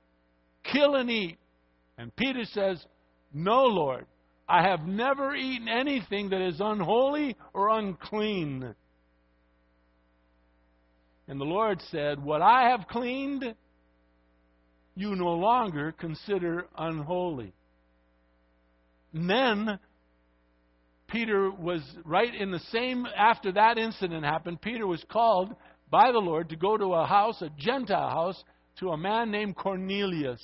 kill 0.64 0.96
and 0.96 1.10
eat. 1.10 1.38
And 1.98 2.16
Peter 2.16 2.44
says, 2.46 2.84
No, 3.34 3.64
Lord, 3.64 4.06
I 4.48 4.64
have 4.64 4.86
never 4.86 5.36
eaten 5.36 5.68
anything 5.68 6.30
that 6.30 6.42
is 6.42 6.60
unholy 6.60 7.36
or 7.54 7.70
unclean. 7.78 8.76
And 11.28 11.40
the 11.40 11.46
Lord 11.46 11.82
said, 11.90 12.24
What 12.24 12.42
I 12.42 12.70
have 12.70 12.88
cleaned, 12.88 13.56
you 14.96 15.16
no 15.16 15.34
longer 15.34 15.92
consider 15.92 16.68
unholy. 16.78 17.54
And 19.14 19.30
then 19.30 19.80
Peter 21.08 21.50
was 21.50 21.82
right 22.04 22.34
in 22.34 22.52
the 22.52 22.60
same, 22.72 23.06
after 23.18 23.52
that 23.54 23.78
incident 23.78 24.26
happened, 24.26 24.62
Peter 24.62 24.86
was 24.86 25.04
called 25.10 25.56
by 25.90 26.12
the 26.12 26.20
Lord 26.20 26.50
to 26.50 26.56
go 26.56 26.78
to 26.78 26.94
a 26.94 27.06
house, 27.06 27.42
a 27.42 27.50
Gentile 27.58 28.10
house, 28.10 28.44
to 28.80 28.90
a 28.90 28.98
man 28.98 29.32
named 29.32 29.56
Cornelius. 29.56 30.42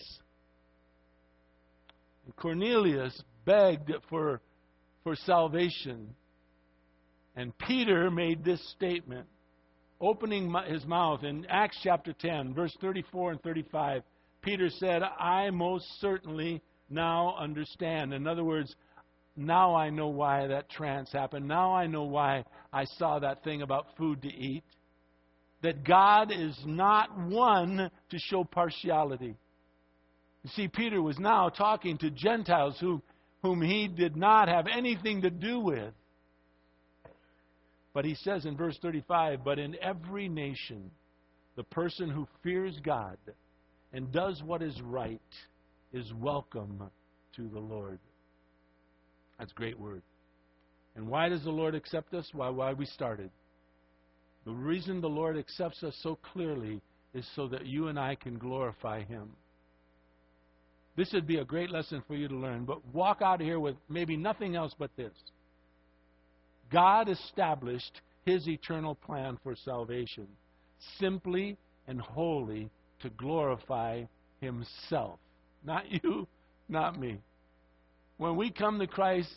Cornelius 2.36 3.22
begged 3.46 3.92
for, 4.10 4.42
for 5.04 5.16
salvation. 5.16 6.16
And 7.36 7.58
Peter 7.58 8.12
made 8.12 8.44
this 8.44 8.62
statement, 8.72 9.28
opening 10.00 10.54
his 10.68 10.86
mouth 10.86 11.24
in 11.24 11.46
Acts 11.50 11.78
chapter 11.84 12.14
10, 12.14 12.54
verse 12.54 12.76
34 12.82 13.32
and 13.32 13.42
35. 13.42 14.04
Peter 14.42 14.70
said, 14.70 15.02
I 15.04 15.50
most 15.52 15.86
certainly 16.00 16.62
now 16.90 17.36
understand. 17.38 18.14
In 18.14 18.28
other 18.28 18.44
words, 18.44 18.76
now 19.36 19.76
I 19.76 19.90
know 19.90 20.08
why 20.08 20.48
that 20.48 20.70
trance 20.70 21.12
happened. 21.12 21.48
Now 21.48 21.74
I 21.74 21.88
know 21.88 22.04
why 22.04 22.44
I 22.74 22.86
saw 22.98 23.20
that 23.20 23.44
thing 23.44 23.62
about 23.62 23.96
food 23.98 24.22
to 24.24 24.28
eat. 24.28 24.64
That 25.62 25.84
God 25.84 26.32
is 26.32 26.58
not 26.66 27.18
one 27.18 27.90
to 28.10 28.18
show 28.18 28.44
partiality. 28.44 29.36
You 30.44 30.50
see, 30.56 30.68
Peter 30.68 31.02
was 31.02 31.20
now 31.20 31.50
talking 31.50 31.98
to 32.00 32.10
Gentiles 32.10 32.78
who 32.80 33.02
whom 33.42 33.62
he 33.62 33.88
did 33.88 34.16
not 34.16 34.48
have 34.48 34.68
anything 34.68 35.22
to 35.22 35.30
do 35.30 35.60
with. 35.60 35.94
But 37.94 38.06
he 38.06 38.16
says 38.16 38.46
in 38.46 38.56
verse 38.56 38.78
35 38.82 39.44
But 39.44 39.60
in 39.60 39.76
every 39.82 40.30
nation, 40.30 40.92
the 41.56 41.64
person 41.64 42.10
who 42.10 42.28
fears 42.44 42.80
God 42.84 43.18
and 43.92 44.12
does 44.12 44.42
what 44.44 44.62
is 44.62 44.80
right 44.82 45.20
is 45.92 46.12
welcome 46.14 46.90
to 47.36 47.50
the 47.50 47.60
Lord. 47.60 48.00
That's 49.38 49.52
a 49.52 49.56
great 49.56 49.80
word. 49.80 50.04
And 50.96 51.08
why 51.08 51.30
does 51.30 51.44
the 51.44 51.52
Lord 51.52 51.76
accept 51.76 52.14
us? 52.14 52.30
Why, 52.34 52.50
why 52.50 52.74
we 52.74 52.86
started. 52.86 53.32
The 54.46 54.52
reason 54.52 55.02
the 55.02 55.10
Lord 55.10 55.38
accepts 55.38 55.84
us 55.84 55.96
so 56.02 56.18
clearly 56.34 56.82
is 57.14 57.28
so 57.36 57.48
that 57.50 57.66
you 57.66 57.88
and 57.88 58.00
I 58.00 58.16
can 58.16 58.38
glorify 58.38 59.04
Him. 59.04 59.30
This 61.02 61.14
would 61.14 61.26
be 61.26 61.38
a 61.38 61.44
great 61.44 61.72
lesson 61.72 62.04
for 62.08 62.14
you 62.14 62.28
to 62.28 62.36
learn, 62.36 62.64
but 62.64 62.86
walk 62.94 63.24
out 63.24 63.42
of 63.42 63.48
here 63.48 63.60
with 63.60 63.76
maybe 63.90 64.16
nothing 64.16 64.56
else 64.56 64.76
but 64.78 64.92
this. 64.96 65.12
God 66.72 67.10
established 67.10 68.02
his 68.24 68.48
eternal 68.48 68.94
plan 68.94 69.40
for 69.42 69.56
salvation 69.56 70.28
simply 71.00 71.58
and 71.88 72.00
wholly 72.00 72.70
to 73.02 73.10
glorify 73.10 74.04
himself. 74.42 75.18
Not 75.66 75.86
you, 76.04 76.28
not 76.70 77.00
me. 77.00 77.18
When 78.18 78.36
we 78.36 78.52
come 78.52 78.78
to 78.78 78.86
Christ, 78.86 79.34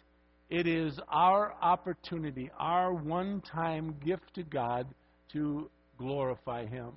it 0.51 0.67
is 0.67 1.01
our 1.09 1.55
opportunity, 1.62 2.51
our 2.59 2.93
one 2.93 3.41
time 3.41 3.97
gift 4.05 4.35
to 4.35 4.43
God 4.43 4.87
to 5.33 5.71
glorify 5.97 6.67
him. 6.67 6.91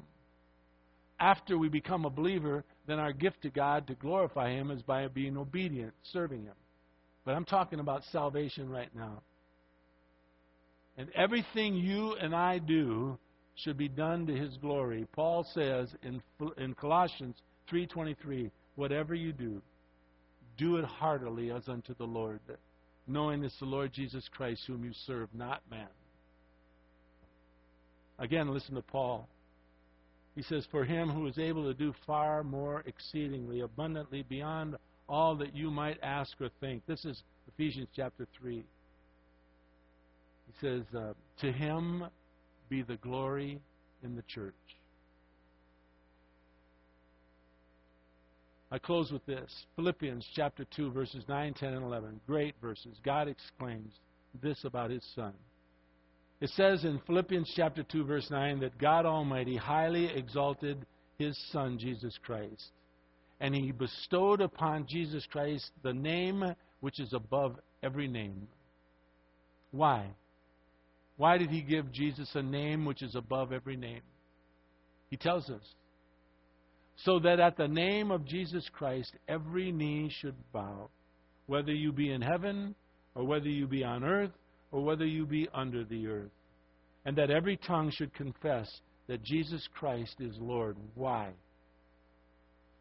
After 1.21 1.57
we 1.57 1.69
become 1.69 2.03
a 2.03 2.09
believer, 2.09 2.65
then 2.87 2.99
our 2.99 3.11
gift 3.11 3.41
to 3.43 3.49
God 3.49 3.85
to 3.87 3.95
glorify 3.95 4.51
Him 4.51 4.71
is 4.71 4.81
by 4.81 5.07
being 5.07 5.37
obedient, 5.37 5.93
serving 6.11 6.43
Him. 6.43 6.55
But 7.25 7.35
I'm 7.35 7.45
talking 7.45 7.79
about 7.79 8.03
salvation 8.11 8.69
right 8.69 8.93
now. 8.95 9.21
And 10.97 11.09
everything 11.13 11.75
you 11.75 12.15
and 12.15 12.33
I 12.33 12.57
do 12.57 13.19
should 13.55 13.77
be 13.77 13.89
done 13.89 14.25
to 14.27 14.33
His 14.33 14.55
glory. 14.57 15.05
Paul 15.13 15.45
says 15.53 15.89
in, 16.01 16.21
in 16.57 16.73
Colossians 16.75 17.35
3.23, 17.71 18.49
whatever 18.75 19.13
you 19.13 19.33
do, 19.33 19.61
do 20.57 20.77
it 20.77 20.85
heartily 20.85 21.51
as 21.51 21.67
unto 21.67 21.93
the 21.95 22.05
Lord, 22.05 22.39
knowing 23.05 23.43
it's 23.43 23.59
the 23.59 23.65
Lord 23.65 23.91
Jesus 23.93 24.27
Christ 24.31 24.63
whom 24.65 24.83
you 24.83 24.91
serve, 25.05 25.29
not 25.33 25.61
man. 25.69 25.87
Again, 28.17 28.51
listen 28.51 28.75
to 28.75 28.81
Paul. 28.81 29.27
He 30.37 30.43
says, 30.43 30.67
For 30.69 30.85
him 30.85 31.09
who 31.09 31.25
is 31.25 31.39
able 31.39 31.63
to 31.63 31.73
do 31.73 31.95
far 32.05 32.43
more 32.43 32.83
exceedingly, 32.85 33.61
abundantly, 33.61 34.21
beyond 34.21 34.75
all 35.09 35.35
that 35.37 35.55
you 35.55 35.71
might 35.71 35.97
ask 36.03 36.39
or 36.39 36.49
think. 36.59 36.85
This 36.85 37.05
is 37.05 37.23
Ephesians 37.47 37.87
chapter 37.95 38.27
3. 38.39 38.57
He 38.57 38.63
says, 40.61 40.83
uh, 40.95 41.13
To 41.39 41.51
him 41.51 42.03
be 42.69 42.83
the 42.83 42.97
glory 42.97 43.59
in 44.03 44.15
the 44.15 44.21
church. 44.27 44.53
I 48.69 48.77
close 48.77 49.11
with 49.11 49.25
this 49.25 49.65
Philippians 49.75 50.29
chapter 50.35 50.65
2, 50.65 50.91
verses 50.91 51.23
9, 51.27 51.55
10, 51.55 51.73
and 51.73 51.83
11. 51.83 52.21
Great 52.27 52.53
verses. 52.61 52.99
God 53.03 53.27
exclaims 53.27 53.91
this 54.39 54.65
about 54.65 54.91
his 54.91 55.03
Son. 55.15 55.33
It 56.39 56.51
says 56.51 56.83
in 56.83 57.01
Philippians 57.07 57.51
chapter 57.55 57.83
2 57.83 58.03
verse 58.05 58.29
9 58.29 58.59
that 58.59 58.77
God 58.77 59.05
Almighty 59.05 59.55
highly 59.55 60.05
exalted 60.05 60.85
his 61.17 61.35
son 61.51 61.79
Jesus 61.79 62.17
Christ 62.23 62.71
and 63.39 63.55
he 63.55 63.71
bestowed 63.71 64.41
upon 64.41 64.85
Jesus 64.87 65.25
Christ 65.31 65.71
the 65.83 65.93
name 65.93 66.43
which 66.79 66.99
is 66.99 67.13
above 67.13 67.55
every 67.81 68.07
name. 68.07 68.47
Why? 69.71 70.07
Why 71.17 71.37
did 71.37 71.49
he 71.49 71.61
give 71.61 71.91
Jesus 71.91 72.29
a 72.35 72.43
name 72.43 72.85
which 72.85 73.01
is 73.01 73.15
above 73.15 73.51
every 73.51 73.75
name? 73.75 74.01
He 75.09 75.17
tells 75.17 75.49
us. 75.49 75.61
So 76.97 77.19
that 77.19 77.39
at 77.39 77.57
the 77.57 77.67
name 77.67 78.11
of 78.11 78.25
Jesus 78.25 78.67
Christ 78.73 79.11
every 79.27 79.71
knee 79.71 80.11
should 80.21 80.35
bow, 80.51 80.89
whether 81.47 81.73
you 81.73 81.91
be 81.91 82.11
in 82.11 82.21
heaven 82.21 82.75
or 83.15 83.23
whether 83.23 83.49
you 83.49 83.67
be 83.67 83.83
on 83.83 84.03
earth 84.03 84.31
or 84.71 84.83
whether 84.83 85.05
you 85.05 85.25
be 85.25 85.47
under 85.53 85.83
the 85.83 86.07
earth. 86.07 86.31
And 87.05 87.17
that 87.17 87.31
every 87.31 87.57
tongue 87.57 87.91
should 87.91 88.13
confess 88.13 88.69
that 89.07 89.23
Jesus 89.23 89.67
Christ 89.73 90.15
is 90.19 90.35
Lord. 90.39 90.75
Why? 90.95 91.29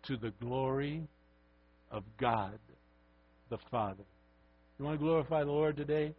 To 0.07 0.17
the 0.17 0.33
glory 0.41 1.07
of 1.91 2.03
God 2.19 2.59
the 3.51 3.59
Father. 3.71 4.03
You 4.79 4.85
want 4.85 4.99
to 4.99 5.05
glorify 5.05 5.45
the 5.45 5.51
Lord 5.51 5.77
today? 5.77 6.15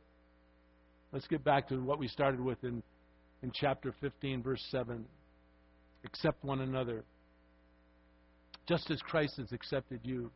Let's 1.12 1.28
get 1.28 1.44
back 1.44 1.68
to 1.70 1.78
what 1.84 2.00
we 2.00 2.08
started 2.08 2.40
with 2.40 2.64
in, 2.64 2.82
in 3.44 3.52
chapter 3.54 3.94
15, 4.02 4.44
verse 4.44 4.64
7. 4.72 5.06
Accept 6.06 6.44
one 6.44 6.62
another, 6.62 7.04
just 8.68 8.90
as 8.92 9.00
Christ 9.02 9.34
has 9.38 9.52
accepted 9.52 10.00
you 10.04 10.32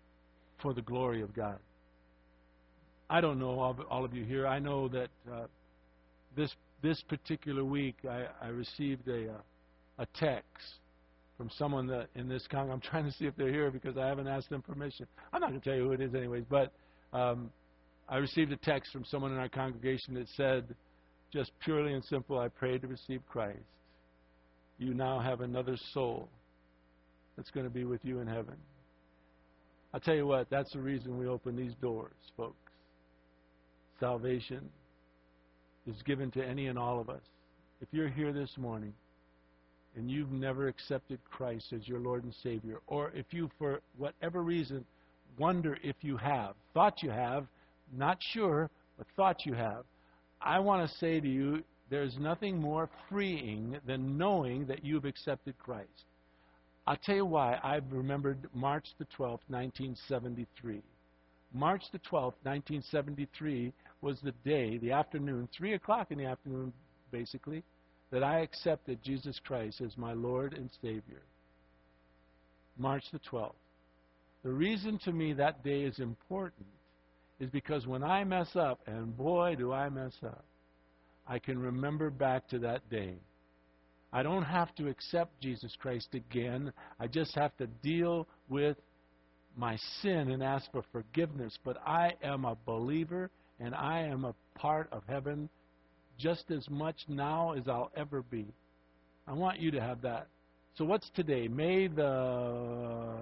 for 0.62 0.74
the 0.74 0.82
glory 0.82 1.22
of 1.22 1.34
God. 1.34 1.58
I 3.12 3.20
don't 3.20 3.40
know 3.40 3.60
all, 3.60 3.76
all 3.90 4.06
of 4.06 4.14
you 4.14 4.24
here. 4.24 4.48
I 4.48 4.60
know 4.60 4.88
that 4.88 5.10
uh, 5.30 5.48
this 6.36 6.50
this 6.82 7.04
particular 7.10 7.64
week 7.66 7.98
I, 8.10 8.26
I 8.42 8.48
received 8.48 9.08
a 9.10 9.34
uh, 9.34 9.38
a 10.00 10.08
text 10.18 10.80
from 11.38 11.50
someone 11.58 11.88
that 11.88 12.08
in 12.16 12.30
this 12.30 12.48
con. 12.50 12.72
I'm 12.72 12.80
trying 12.92 13.06
to 13.06 13.12
see 13.12 13.26
if 13.26 13.36
they're 13.36 13.52
here 13.52 13.70
because 13.70 13.98
I 13.98 14.08
haven't 14.08 14.30
asked 14.30 14.50
them 14.50 14.62
permission. 14.62 15.08
I'm 15.34 15.42
not 15.42 15.50
going 15.50 15.60
to 15.60 15.70
tell 15.70 15.78
you 15.78 15.84
who 15.84 15.92
it 15.92 16.00
is, 16.00 16.16
anyways. 16.16 16.46
But 16.50 16.72
um, 17.12 17.52
I 18.08 18.18
received 18.18 18.54
a 18.54 18.58
text 18.58 18.94
from 18.94 19.04
someone 19.04 19.34
in 19.34 19.38
our 19.38 19.50
congregation 19.50 20.14
that 20.14 20.28
said, 20.38 20.74
just 21.34 21.52
purely 21.64 21.94
and 21.94 22.04
simple, 22.06 22.40
I 22.40 22.48
prayed 22.48 22.82
to 22.84 22.88
receive 22.88 23.22
Christ. 23.30 23.60
You 24.78 24.94
now 24.94 25.20
have 25.20 25.42
another 25.42 25.78
soul 25.94 26.30
that's 27.36 27.52
going 27.52 27.66
to 27.66 27.70
be 27.70 27.84
with 27.84 28.04
you 28.04 28.20
in 28.20 28.28
heaven. 28.28 28.56
I'll 29.94 30.00
tell 30.00 30.16
you 30.16 30.28
what, 30.28 30.50
that's 30.50 30.72
the 30.72 30.80
reason 30.80 31.18
we 31.18 31.28
open 31.28 31.58
these 31.58 31.74
doors, 31.82 32.14
folks. 32.38 32.56
Salvation 34.02 34.68
is 35.86 35.96
given 36.04 36.32
to 36.32 36.44
any 36.44 36.68
and 36.68 36.78
all 36.78 37.00
of 37.00 37.08
us. 37.08 37.22
If 37.82 37.88
you're 37.92 38.10
here 38.10 38.34
this 38.34 38.50
morning 38.58 38.94
and 39.96 40.10
you've 40.10 40.32
never 40.32 40.68
accepted 40.68 41.20
Christ 41.30 41.72
as 41.72 41.88
your 41.88 42.00
Lord 42.00 42.24
and 42.24 42.34
Savior, 42.42 42.80
or 42.88 43.12
if 43.14 43.28
you, 43.30 43.50
for 43.60 43.80
whatever 44.00 44.42
reason, 44.42 44.84
wonder 45.38 45.78
if 45.84 45.96
you 46.02 46.18
have, 46.18 46.56
thought 46.74 47.04
you 47.04 47.12
have, 47.12 47.46
not 47.96 48.18
sure, 48.34 48.72
but 48.98 49.06
thought 49.16 49.46
you 49.46 49.54
have, 49.54 49.84
I 50.42 50.58
want 50.58 50.90
to 50.90 50.98
say 50.98 51.20
to 51.20 51.28
you, 51.28 51.64
there's 51.92 52.18
nothing 52.20 52.58
more 52.58 52.90
freeing 53.08 53.78
than 53.86 54.18
knowing 54.18 54.66
that 54.66 54.84
you've 54.84 55.06
accepted 55.06 55.58
Christ. 55.60 56.06
I'll 56.88 56.98
tell 57.06 57.16
you 57.16 57.26
why 57.26 57.60
I've 57.64 57.92
remembered 57.92 58.50
March 58.56 58.88
the 58.98 59.06
12th, 59.06 59.46
1973. 59.50 60.82
March 61.54 61.84
the 61.92 62.00
12th, 62.00 62.34
1973 62.44 63.74
was 64.02 64.20
the 64.22 64.34
day, 64.44 64.78
the 64.78 64.92
afternoon, 64.92 65.48
3 65.56 65.74
o'clock 65.74 66.12
in 66.12 66.18
the 66.18 66.26
afternoon, 66.26 66.74
basically, 67.12 67.64
that 68.12 68.24
I 68.24 68.40
accepted 68.40 69.02
Jesus 69.04 69.40
Christ 69.46 69.82
as 69.82 69.98
my 69.98 70.14
Lord 70.14 70.54
and 70.54 70.70
Savior. 70.82 71.22
March 72.78 73.04
the 73.12 73.20
12th. 73.20 73.54
The 74.44 74.52
reason 74.52 75.00
to 75.06 75.12
me 75.12 75.34
that 75.34 75.64
day 75.64 75.82
is 75.82 76.00
important 76.00 76.66
is 77.40 77.50
because 77.50 77.88
when 77.88 78.04
I 78.04 78.24
mess 78.24 78.56
up, 78.56 78.80
and 78.88 79.16
boy, 79.16 79.56
do 79.58 79.72
I 79.72 79.90
mess 79.90 80.16
up, 80.24 80.44
I 81.28 81.40
can 81.40 81.60
remember 81.60 82.10
back 82.10 82.48
to 82.50 82.60
that 82.60 82.90
day. 82.90 83.16
I 84.12 84.24
don't 84.24 84.44
have 84.44 84.76
to 84.76 84.90
accept 84.90 85.40
Jesus 85.42 85.74
Christ 85.80 86.10
again. 86.14 86.74
I 87.00 87.08
just 87.08 87.34
have 87.36 87.56
to 87.58 87.68
deal 87.68 88.28
with 88.50 88.78
my 89.56 89.78
sin 90.02 90.32
and 90.32 90.44
ask 90.44 90.70
for 90.72 90.84
forgiveness. 90.92 91.58
But 91.64 91.78
I 91.86 92.14
am 92.24 92.46
a 92.46 92.58
believer 92.66 93.30
and 93.62 93.76
I 93.76 94.00
am 94.00 94.26
a 94.26 94.34
part 94.56 94.90
of 94.92 95.04
heaven 95.08 95.50
just 96.18 96.52
as 96.52 96.70
much 96.70 96.98
now 97.08 97.54
as 97.54 97.68
I'll 97.68 97.92
ever 97.96 98.24
be. 98.24 98.46
I 99.28 99.34
want 99.34 99.60
you 99.60 99.72
to 99.72 99.82
have 99.82 100.02
that. 100.02 100.28
So, 100.78 100.86
what's 100.86 101.10
today? 101.16 101.48
May 101.48 101.88
the 101.88 103.16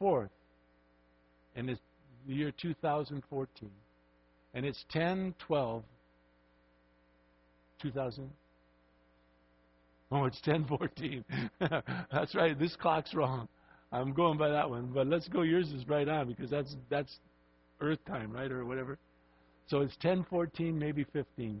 4th. 0.00 0.30
And 1.56 1.70
it's 1.70 1.80
the 2.26 2.34
year 2.34 2.52
2014. 2.60 3.70
And 4.54 4.66
it's 4.66 4.84
10 4.90 5.34
12 5.46 5.82
2000. 7.82 8.30
Oh, 10.10 10.24
it's 10.24 10.40
1014. 10.44 11.24
that's 12.12 12.34
right. 12.34 12.58
This 12.58 12.74
clock's 12.76 13.14
wrong. 13.14 13.48
I'm 13.92 14.12
going 14.12 14.38
by 14.38 14.48
that 14.48 14.68
one. 14.68 14.90
But 14.92 15.06
let's 15.06 15.28
go. 15.28 15.42
Yours 15.42 15.70
is 15.70 15.86
right 15.88 16.08
on 16.08 16.28
because 16.28 16.50
that's 16.50 16.74
that's 16.90 17.18
Earth 17.80 17.98
time, 18.06 18.32
right, 18.32 18.50
or 18.50 18.64
whatever. 18.64 18.98
So 19.68 19.80
it's 19.80 19.94
1014, 19.96 20.78
maybe 20.78 21.04
15. 21.12 21.60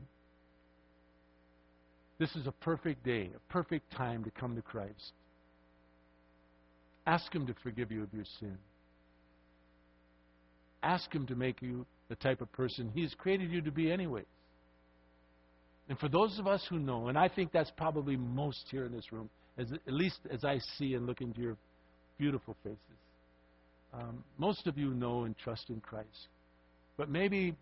This 2.18 2.34
is 2.34 2.46
a 2.46 2.52
perfect 2.52 3.04
day, 3.04 3.30
a 3.34 3.52
perfect 3.52 3.92
time 3.92 4.24
to 4.24 4.30
come 4.30 4.56
to 4.56 4.62
Christ. 4.62 5.12
Ask 7.06 7.32
Him 7.34 7.46
to 7.46 7.54
forgive 7.62 7.92
you 7.92 8.02
of 8.02 8.12
your 8.12 8.24
sin. 8.40 8.56
Ask 10.82 11.12
Him 11.14 11.26
to 11.26 11.34
make 11.34 11.62
you 11.62 11.86
the 12.08 12.16
type 12.16 12.40
of 12.40 12.50
person 12.52 12.90
He's 12.94 13.14
created 13.14 13.52
you 13.52 13.60
to 13.60 13.70
be, 13.70 13.92
anyways. 13.92 14.24
And 15.88 15.98
for 15.98 16.08
those 16.08 16.38
of 16.38 16.46
us 16.46 16.64
who 16.68 16.78
know, 16.78 17.08
and 17.08 17.16
I 17.16 17.28
think 17.28 17.52
that's 17.52 17.72
probably 17.76 18.16
most 18.16 18.64
here 18.70 18.84
in 18.84 18.92
this 18.92 19.10
room, 19.12 19.30
as, 19.56 19.72
at 19.72 19.92
least 19.92 20.20
as 20.30 20.44
I 20.44 20.58
see 20.76 20.94
and 20.94 21.06
look 21.06 21.20
into 21.20 21.40
your 21.40 21.56
beautiful 22.18 22.56
faces, 22.62 22.78
um, 23.94 24.22
most 24.36 24.66
of 24.66 24.76
you 24.76 24.90
know 24.90 25.24
and 25.24 25.36
trust 25.38 25.70
in 25.70 25.80
Christ. 25.80 26.28
But 26.98 27.08
maybe, 27.08 27.54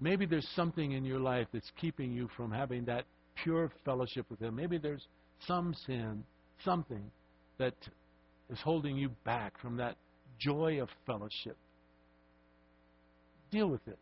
maybe 0.00 0.26
there's 0.26 0.48
something 0.54 0.92
in 0.92 1.04
your 1.04 1.20
life 1.20 1.46
that's 1.52 1.70
keeping 1.80 2.12
you 2.12 2.28
from 2.36 2.50
having 2.50 2.84
that 2.86 3.04
pure 3.42 3.70
fellowship 3.84 4.26
with 4.30 4.40
Him. 4.40 4.56
Maybe 4.56 4.78
there's 4.78 5.06
some 5.46 5.74
sin, 5.86 6.24
something 6.64 7.10
that 7.58 7.74
is 8.50 8.58
holding 8.60 8.96
you 8.96 9.10
back 9.24 9.60
from 9.60 9.76
that 9.76 9.96
joy 10.38 10.80
of 10.80 10.88
fellowship. 11.06 11.56
Deal 13.50 13.68
with 13.68 13.86
it. 13.86 13.98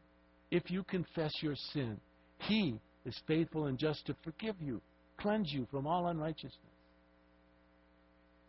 If 0.50 0.70
you 0.70 0.84
confess 0.84 1.32
your 1.40 1.56
sin, 1.72 1.98
He 2.38 2.78
is 3.04 3.18
faithful 3.26 3.66
and 3.66 3.78
just 3.78 4.06
to 4.06 4.16
forgive 4.24 4.56
you, 4.60 4.80
cleanse 5.18 5.52
you 5.52 5.66
from 5.70 5.86
all 5.86 6.08
unrighteousness. 6.08 6.52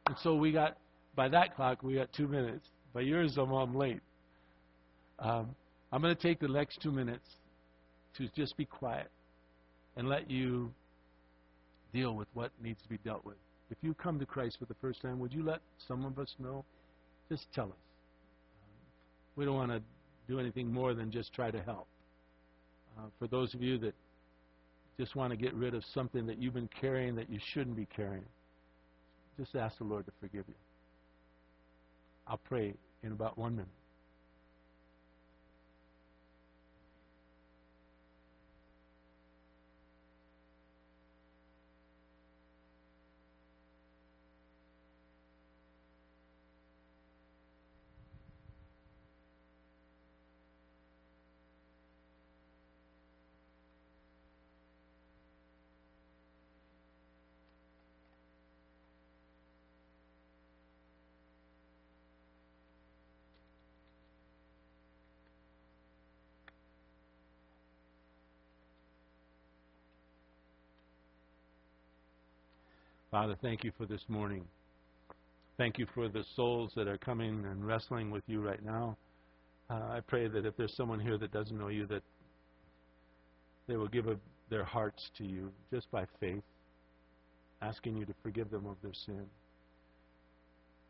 And 0.08 0.16
so 0.24 0.36
we 0.36 0.52
got, 0.52 0.78
by 1.16 1.28
that 1.30 1.56
clock, 1.56 1.84
we 1.84 1.96
got 1.96 2.12
two 2.14 2.28
minutes. 2.28 2.66
By 2.94 3.02
yours, 3.02 3.38
I'm, 3.38 3.76
late. 3.76 4.00
Um, 5.20 5.56
I'm 5.92 6.02
going 6.02 6.16
to 6.16 6.22
take 6.22 6.40
the 6.40 6.48
next 6.48 6.82
two 6.82 6.92
minutes 6.92 7.28
to 8.18 8.28
just 8.36 8.58
be 8.58 8.66
quiet 8.66 9.10
and 9.96 10.10
let 10.10 10.30
you 10.30 10.72
deal 11.94 12.14
with 12.14 12.28
what 12.34 12.52
needs 12.62 12.82
to 12.84 12.90
be 12.90 12.98
dealt 12.98 13.26
with. 13.26 13.38
If 13.70 13.78
you 13.82 13.94
come 13.94 14.20
to 14.20 14.26
Christ 14.26 14.58
for 14.60 14.66
the 14.66 14.76
first 14.76 15.02
time, 15.02 15.20
would 15.20 15.34
you 15.34 15.44
let 15.44 15.60
some 15.88 16.06
of 16.06 16.20
us 16.20 16.34
know? 16.40 16.64
Just 17.30 17.46
tell 17.54 17.66
us. 17.66 17.72
we 19.36 19.46
don't 19.46 19.56
want 19.56 19.72
to 19.72 19.82
do 20.28 20.40
anything 20.40 20.72
more 20.72 20.94
than 20.94 21.12
just 21.12 21.34
try 21.34 21.52
to 21.52 21.62
help. 21.62 21.88
Uh, 22.98 23.04
for 23.20 23.28
those 23.28 23.54
of 23.54 23.62
you 23.62 23.78
that 23.78 23.94
just 25.00 25.16
want 25.16 25.32
to 25.32 25.38
get 25.38 25.54
rid 25.54 25.74
of 25.74 25.84
something 25.94 26.26
that 26.26 26.42
you've 26.42 26.54
been 26.54 26.70
carrying 26.82 27.16
that 27.16 27.30
you 27.30 27.40
shouldn't 27.54 27.76
be 27.76 27.88
carrying, 27.96 28.26
just 29.38 29.56
ask 29.56 29.78
the 29.78 29.84
Lord 29.84 30.06
to 30.06 30.12
forgive 30.20 30.46
you. 30.48 30.56
I'll 32.28 32.40
pray 32.50 32.74
in 33.04 33.12
about 33.12 33.38
one 33.38 33.56
minute. 33.56 33.70
Father, 73.18 73.36
thank 73.42 73.64
you 73.64 73.72
for 73.80 73.88
this 73.88 74.04
morning. 74.10 74.44
Thank 75.58 75.80
you 75.80 75.88
for 75.96 76.08
the 76.08 76.24
souls 76.36 76.72
that 76.76 76.88
are 76.88 77.00
coming 77.00 77.46
and 77.46 77.66
wrestling 77.66 78.12
with 78.12 78.22
you 78.28 78.42
right 78.42 78.64
now. 78.64 78.96
Uh, 79.72 79.74
I 79.74 80.02
pray 80.06 80.28
that 80.28 80.46
if 80.46 80.56
there's 80.56 80.76
someone 80.76 81.00
here 81.00 81.18
that 81.18 81.32
doesn't 81.32 81.58
know 81.58 81.70
you, 81.70 81.88
that 81.88 82.04
they 83.68 83.76
will 83.76 83.88
give 83.88 84.06
a, 84.06 84.18
their 84.52 84.64
hearts 84.64 85.10
to 85.18 85.24
you 85.24 85.52
just 85.74 85.90
by 85.90 86.06
faith, 86.20 86.44
asking 87.64 87.98
you 87.98 88.06
to 88.06 88.14
forgive 88.22 88.52
them 88.52 88.68
of 88.68 88.76
their 88.84 88.94
sin, 88.94 89.26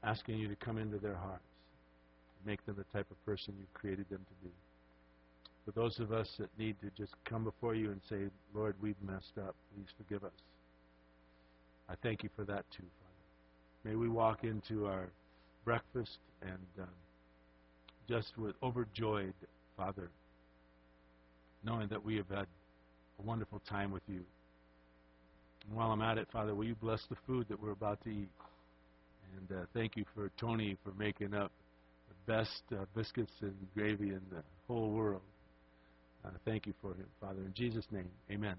asking 0.04 0.38
you 0.38 0.50
to 0.50 0.56
come 0.58 0.78
into 0.78 0.98
their 0.98 1.16
hearts, 1.16 1.48
make 2.46 2.66
them 2.66 2.76
the 2.78 2.98
type 2.98 3.10
of 3.10 3.26
person 3.26 3.54
you've 3.58 3.74
created 3.74 4.06
them 4.10 4.26
to 4.28 4.46
be. 4.46 4.54
For 5.64 5.72
those 5.72 5.98
of 6.02 6.12
us 6.12 6.28
that 6.40 6.50
need 6.60 6.76
to 6.82 6.92
just 7.02 7.14
come 7.24 7.46
before 7.46 7.74
you 7.74 7.90
and 7.92 8.02
say, 8.10 8.30
Lord, 8.54 8.76
we've 8.82 9.02
messed 9.02 9.38
up, 9.38 9.56
please 9.74 9.88
forgive 9.98 10.26
us. 10.26 10.34
I 11.90 11.96
thank 12.04 12.24
you 12.24 12.30
for 12.36 12.44
that 12.46 12.66
too, 12.72 12.84
Father. 13.00 13.90
May 13.90 13.96
we 13.96 14.10
walk 14.10 14.44
into 14.44 14.86
our 14.86 15.10
breakfast 15.64 16.18
and 16.42 16.68
um, 16.80 16.88
just 18.08 18.38
with 18.38 18.56
overjoyed, 18.62 19.34
Father, 19.76 20.10
knowing 21.64 21.88
that 21.90 22.04
we 22.04 22.16
have 22.16 22.30
had 22.30 22.48
a 23.20 23.22
wonderful 23.24 23.62
time 23.70 23.92
with 23.92 24.04
you. 24.08 24.22
And 25.68 25.78
while 25.78 25.92
I'm 25.92 26.02
at 26.02 26.18
it, 26.18 26.28
Father, 26.32 26.56
will 26.56 26.66
you 26.66 26.76
bless 26.76 27.02
the 27.10 27.18
food 27.26 27.48
that 27.50 27.62
we're 27.62 27.72
about 27.72 28.04
to 28.04 28.10
eat? 28.10 28.30
And 29.38 29.58
uh, 29.60 29.66
thank 29.74 29.98
you 29.98 30.06
for 30.16 30.32
Tony 30.40 30.78
for 30.84 30.92
making 30.98 31.34
up 31.34 31.52
the 32.10 32.32
best 32.32 32.62
uh, 32.72 32.86
biscuits 32.96 33.34
and 33.42 33.56
gravy 33.76 34.10
in 34.10 34.22
the 34.32 34.44
whole 34.68 34.92
world. 34.92 35.22
Uh, 36.26 36.30
thank 36.46 36.66
you 36.66 36.74
for 36.82 36.90
him, 36.90 37.06
Father. 37.22 37.40
In 37.40 37.54
Jesus' 37.54 37.86
name, 37.92 38.10
amen. 38.32 38.56